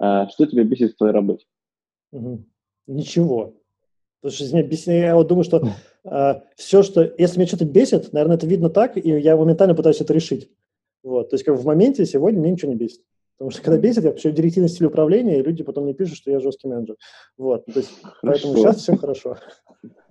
А, 0.00 0.28
что 0.28 0.46
тебя 0.46 0.64
бесит 0.64 0.92
в 0.92 0.96
твоей 0.96 1.12
работе? 1.12 1.46
Ничего. 2.86 3.54
Потому 4.20 4.36
что 4.36 4.56
меня 4.56 4.62
бесит, 4.66 4.88
я 4.88 5.14
вот 5.14 5.28
думаю, 5.28 5.44
что 5.44 5.68
а, 6.04 6.42
все, 6.56 6.82
что, 6.82 7.12
если 7.18 7.38
меня 7.38 7.48
что-то 7.48 7.64
бесит, 7.64 8.12
наверное, 8.12 8.36
это 8.36 8.46
видно 8.46 8.70
так, 8.70 8.96
и 8.96 9.08
я 9.08 9.36
моментально 9.36 9.74
пытаюсь 9.74 10.00
это 10.00 10.14
решить. 10.14 10.50
Вот, 11.02 11.30
то 11.30 11.34
есть 11.34 11.44
как 11.44 11.58
в 11.58 11.66
моменте 11.66 12.06
сегодня 12.06 12.40
мне 12.40 12.52
ничего 12.52 12.72
не 12.72 12.78
бесит. 12.78 13.02
Потому 13.36 13.50
что 13.50 13.62
когда 13.62 13.78
бесит, 13.78 14.04
я 14.04 14.12
пишу 14.12 14.30
директивный 14.30 14.68
стиль 14.68 14.86
управления, 14.86 15.40
и 15.40 15.42
люди 15.42 15.64
потом 15.64 15.84
мне 15.84 15.94
пишут, 15.94 16.16
что 16.16 16.30
я 16.30 16.38
жесткий 16.38 16.68
менеджер. 16.68 16.96
Вот, 17.36 17.64
то 17.66 17.80
есть, 17.80 17.90
поэтому 18.22 18.56
сейчас 18.56 18.76
все 18.78 18.96
хорошо. 18.96 19.36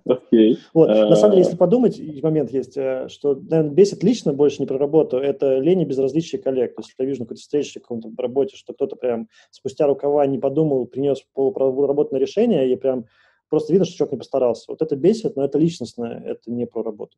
Окей. 0.06 0.54
Okay. 0.54 0.58
Вот, 0.74 0.88
на 0.88 1.16
самом 1.16 1.32
деле, 1.32 1.44
если 1.44 1.56
подумать, 1.56 2.22
момент 2.22 2.50
есть, 2.50 2.76
э, 2.76 3.08
что, 3.08 3.34
наверное, 3.34 3.72
бесит 3.72 4.02
лично 4.02 4.34
больше 4.34 4.60
не 4.60 4.66
про 4.66 4.76
работу, 4.76 5.16
это 5.16 5.58
лень 5.58 5.80
и 5.80 5.86
безразличие 5.86 6.42
коллег. 6.42 6.74
То 6.74 6.82
есть, 6.82 6.94
я 6.98 7.06
вижу 7.06 7.20
на 7.20 7.24
какой-то 7.24 7.40
встрече, 7.40 7.80
каком-то 7.80 8.10
работе, 8.18 8.56
что 8.56 8.74
кто-то 8.74 8.96
прям 8.96 9.28
спустя 9.50 9.86
рукава 9.86 10.26
не 10.26 10.38
подумал, 10.38 10.84
принес 10.84 11.24
полуработанное 11.32 12.20
решение, 12.20 12.70
и 12.70 12.76
прям 12.76 13.06
просто 13.48 13.72
видно, 13.72 13.86
что 13.86 13.96
человек 13.96 14.12
не 14.12 14.18
постарался. 14.18 14.66
Вот 14.68 14.82
это 14.82 14.94
бесит, 14.94 15.36
но 15.36 15.44
это 15.44 15.58
личностное, 15.58 16.20
это 16.20 16.50
не 16.50 16.66
про 16.66 16.82
работу. 16.82 17.16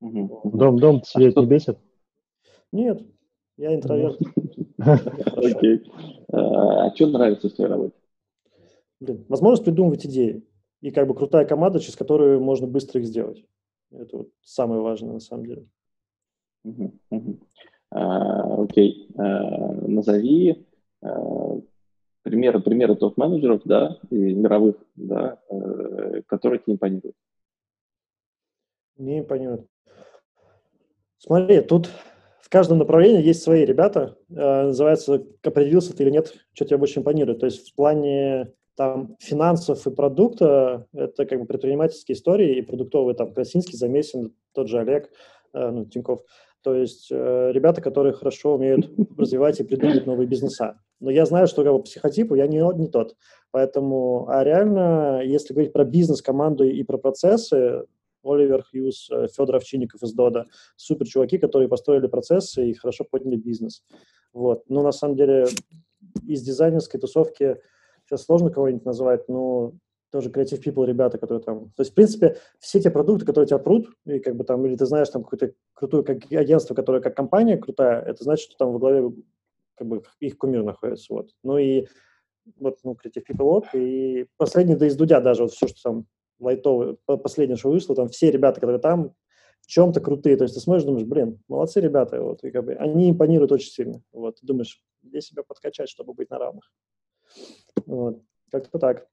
Дом, 0.00 0.78
дом 0.78 1.00
тебя 1.02 1.30
не 1.30 1.46
бесит? 1.46 1.78
Нет, 2.72 3.00
я 3.56 3.74
интроверт. 3.74 4.18
Окей. 5.36 5.90
А, 6.32 6.86
а 6.86 6.94
что 6.94 7.06
нравится 7.06 7.48
в 7.48 7.52
твоей 7.52 7.70
работе? 7.70 7.94
возможность 9.28 9.64
придумывать 9.64 10.06
идеи. 10.06 10.42
И 10.80 10.90
как 10.90 11.06
бы 11.06 11.14
крутая 11.14 11.44
команда, 11.44 11.78
через 11.78 11.96
которую 11.96 12.40
можно 12.40 12.66
быстро 12.66 13.00
их 13.00 13.06
сделать. 13.06 13.44
Это 13.90 14.16
вот 14.18 14.28
самое 14.42 14.80
важное 14.80 15.14
на 15.14 15.20
самом 15.20 15.46
деле. 15.46 15.66
А, 17.90 18.62
окей. 18.62 19.08
А, 19.16 19.72
назови 19.86 20.66
примеры, 22.24 22.60
примеры 22.60 22.96
топ-менеджеров, 22.96 23.60
да, 23.64 23.98
и 24.10 24.16
мировых, 24.16 24.76
да, 24.96 25.38
э, 25.50 26.22
которые 26.26 26.58
тебе 26.58 26.74
импонируют. 26.74 27.14
Не 28.96 29.20
импонируют. 29.20 29.66
Смотри, 31.18 31.60
тут 31.60 31.90
каждом 32.54 32.78
направлении 32.78 33.20
есть 33.20 33.42
свои 33.42 33.64
ребята. 33.64 34.16
Э, 34.30 34.66
называется, 34.66 35.24
определился 35.42 35.94
ты 35.94 36.04
или 36.04 36.10
нет, 36.10 36.32
что 36.52 36.64
тебе 36.64 36.76
больше 36.76 37.00
импонирует. 37.00 37.40
То 37.40 37.46
есть 37.46 37.72
в 37.72 37.74
плане 37.74 38.52
там 38.76 39.16
финансов 39.18 39.84
и 39.86 39.90
продукта 39.90 40.86
это 40.92 41.26
как 41.26 41.40
бы 41.40 41.46
предпринимательские 41.46 42.14
истории 42.14 42.56
и 42.56 42.62
продуктовые, 42.62 43.16
там 43.16 43.32
Красинский, 43.34 43.76
Замесин, 43.76 44.34
тот 44.52 44.68
же 44.68 44.78
Олег, 44.78 45.10
э, 45.52 45.68
ну, 45.68 45.84
Тиньков. 45.84 46.20
То 46.62 46.76
есть 46.76 47.08
э, 47.10 47.50
ребята, 47.52 47.82
которые 47.82 48.12
хорошо 48.12 48.54
умеют 48.54 48.88
развивать 49.18 49.58
и 49.58 49.64
придумывать 49.64 50.06
новые 50.06 50.28
бизнеса. 50.28 50.78
Но 51.00 51.10
я 51.10 51.26
знаю, 51.26 51.48
что 51.48 51.64
как 51.64 51.72
бы, 51.72 51.82
психотипу 51.82 52.36
я 52.36 52.46
не, 52.46 52.58
не 52.78 52.86
тот. 52.86 53.16
Поэтому, 53.50 54.28
а 54.28 54.44
реально, 54.44 55.22
если 55.24 55.54
говорить 55.54 55.72
про 55.72 55.84
бизнес-команду 55.84 56.62
и 56.62 56.84
про 56.84 56.98
процессы, 56.98 57.84
Оливер 58.24 58.64
Хьюз, 58.64 59.10
э, 59.10 59.28
Федор 59.28 59.56
Овчинников 59.56 60.02
из 60.02 60.12
Дода. 60.12 60.46
Супер 60.76 61.06
чуваки, 61.06 61.38
которые 61.38 61.68
построили 61.68 62.06
процессы 62.06 62.70
и 62.70 62.74
хорошо 62.74 63.04
подняли 63.04 63.36
бизнес. 63.36 63.84
Вот. 64.32 64.64
Но 64.68 64.82
на 64.82 64.92
самом 64.92 65.16
деле 65.16 65.46
из 66.26 66.42
дизайнерской 66.42 67.00
тусовки 67.00 67.60
сейчас 68.04 68.24
сложно 68.24 68.50
кого-нибудь 68.50 68.84
называть, 68.84 69.28
но 69.28 69.72
тоже 70.10 70.30
Creative 70.30 70.62
People 70.62 70.86
ребята, 70.86 71.18
которые 71.18 71.42
там... 71.42 71.70
То 71.70 71.80
есть, 71.80 71.90
в 71.90 71.94
принципе, 71.94 72.36
все 72.60 72.80
те 72.80 72.90
продукты, 72.90 73.26
которые 73.26 73.48
тебя 73.48 73.58
прут, 73.58 73.88
и 74.06 74.20
как 74.20 74.36
бы 74.36 74.44
там, 74.44 74.64
или 74.64 74.76
ты 74.76 74.86
знаешь 74.86 75.08
там 75.08 75.24
какое-то 75.24 75.54
крутое 75.72 76.04
как 76.04 76.30
агентство, 76.30 76.74
которое 76.74 77.02
как 77.02 77.16
компания 77.16 77.56
крутая, 77.56 78.00
это 78.00 78.22
значит, 78.22 78.48
что 78.48 78.56
там 78.56 78.72
во 78.72 78.78
главе 78.78 79.12
как 79.76 79.88
бы 79.88 80.02
их 80.20 80.38
кумир 80.38 80.62
находится, 80.62 81.12
вот. 81.12 81.30
Ну 81.42 81.58
и 81.58 81.86
вот, 82.60 82.78
ну, 82.84 82.92
Creative 82.92 83.24
People 83.28 83.46
Log, 83.50 83.64
и 83.74 84.28
последний, 84.36 84.76
да 84.76 84.86
из 84.86 84.94
Дудя 84.94 85.20
даже, 85.20 85.42
вот 85.42 85.52
все, 85.52 85.66
что 85.66 85.82
там 85.82 86.06
лайтовый, 86.38 86.98
последнее, 87.22 87.56
что 87.56 87.70
вышло, 87.70 87.94
там 87.94 88.08
все 88.08 88.30
ребята, 88.30 88.60
которые 88.60 88.80
там, 88.80 89.14
в 89.62 89.66
чем-то 89.66 90.00
крутые. 90.00 90.36
То 90.36 90.44
есть 90.44 90.54
ты 90.54 90.60
смотришь, 90.60 90.84
думаешь, 90.84 91.06
блин, 91.06 91.42
молодцы 91.48 91.80
ребята, 91.80 92.20
вот, 92.20 92.44
и 92.44 92.50
как 92.50 92.64
бы 92.64 92.74
они 92.74 93.10
импонируют 93.10 93.52
очень 93.52 93.70
сильно. 93.70 94.02
Вот, 94.12 94.40
ты 94.40 94.46
думаешь, 94.46 94.80
где 95.02 95.20
себя 95.20 95.42
подкачать, 95.42 95.88
чтобы 95.88 96.14
быть 96.14 96.30
на 96.30 96.38
равных. 96.38 96.70
Вот, 97.86 98.20
как-то 98.50 98.78
так. 98.78 99.06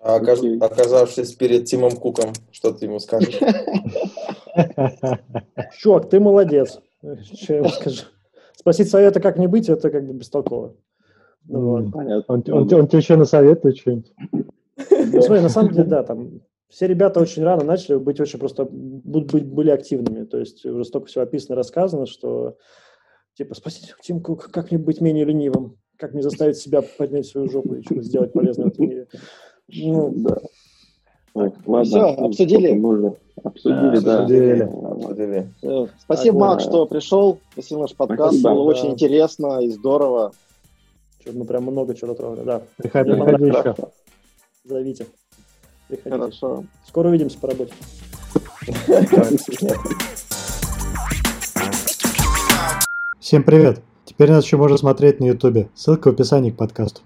А 0.00 0.16
оказавшись 0.16 1.34
перед 1.34 1.64
Тимом 1.64 1.96
Куком, 1.96 2.32
что 2.50 2.72
ты 2.72 2.86
ему 2.86 2.98
скажешь? 2.98 3.38
Чувак, 5.78 6.10
ты 6.10 6.20
молодец. 6.20 6.78
Что 7.32 7.52
я 7.52 7.58
ему 7.60 7.68
скажу? 7.68 8.02
Спросить 8.54 8.90
совета, 8.90 9.20
как 9.20 9.38
не 9.38 9.46
быть, 9.46 9.68
это 9.68 9.90
как 9.90 10.06
бы 10.06 10.12
бестолково. 10.12 10.74
Понятно. 11.48 12.24
Он, 12.28 12.44
он, 12.48 12.74
он 12.74 12.88
тебе 12.88 12.98
еще 12.98 13.16
насоветует 13.16 13.78
что-нибудь? 13.78 14.12
Ну, 14.90 15.22
смотри, 15.22 15.42
на 15.42 15.48
самом 15.48 15.72
деле, 15.72 15.84
да, 15.88 16.02
там 16.02 16.40
все 16.68 16.86
ребята 16.86 17.20
очень 17.20 17.42
рано 17.42 17.64
начали 17.64 17.96
быть 17.96 18.18
очень 18.18 18.38
просто, 18.38 18.66
быть, 18.70 19.44
были 19.44 19.70
активными. 19.70 20.24
То 20.24 20.38
есть 20.38 20.64
уже 20.64 20.84
столько 20.84 21.08
всего 21.08 21.24
описано, 21.24 21.54
рассказано, 21.54 22.06
что 22.06 22.56
типа, 23.36 23.54
спасите, 23.54 23.94
Тим 24.02 24.22
Кук, 24.22 24.50
как 24.50 24.70
мне 24.70 24.78
быть 24.78 25.00
менее 25.00 25.24
ленивым? 25.24 25.76
Как 25.98 26.14
мне 26.14 26.22
заставить 26.22 26.56
себя 26.56 26.82
поднять 26.82 27.26
свою 27.26 27.48
жопу 27.48 27.74
и 27.74 27.82
что-то 27.82 28.02
сделать 28.02 28.32
полезное 28.32 28.66
в 28.66 28.68
этом 28.70 28.88
мире? 28.88 29.06
Ну, 29.68 30.12
да. 30.16 30.38
Так, 31.34 31.54
ладно. 31.66 31.84
Все, 31.84 32.00
обсудили? 32.00 32.70
Обсудили, 33.42 33.98
да. 34.00 34.22
Обсудили. 34.22 34.62
обсудили. 34.62 35.48
Спасибо, 36.00 36.38
Мак, 36.38 36.60
что 36.60 36.86
пришел. 36.86 37.38
Спасибо 37.52 37.82
наш 37.82 37.94
подкаст. 37.94 38.32
Спасибо, 38.32 38.50
Было 38.54 38.72
да. 38.72 38.78
очень 38.78 38.90
интересно 38.90 39.60
и 39.60 39.68
здорово. 39.68 40.32
Что, 41.20 41.32
ну, 41.32 41.44
прям 41.44 41.62
много 41.64 41.94
чего 41.94 42.14
трогали, 42.14 42.44
да. 42.44 42.62
Приходи, 42.76 43.12
приходи 43.12 43.46
еще. 43.46 43.74
Зовите. 44.64 45.06
Приходите. 45.88 46.10
Хорошо. 46.10 46.64
Скоро 46.86 47.08
увидимся 47.08 47.36
по 47.38 47.48
работе. 47.48 47.72
Всем 53.18 53.42
привет! 53.42 53.82
Теперь 54.04 54.30
нас 54.30 54.44
еще 54.44 54.56
можно 54.56 54.76
смотреть 54.76 55.18
на 55.18 55.24
ютубе. 55.24 55.68
Ссылка 55.74 56.10
в 56.10 56.14
описании 56.14 56.50
к 56.50 56.56
подкасту. 56.56 57.00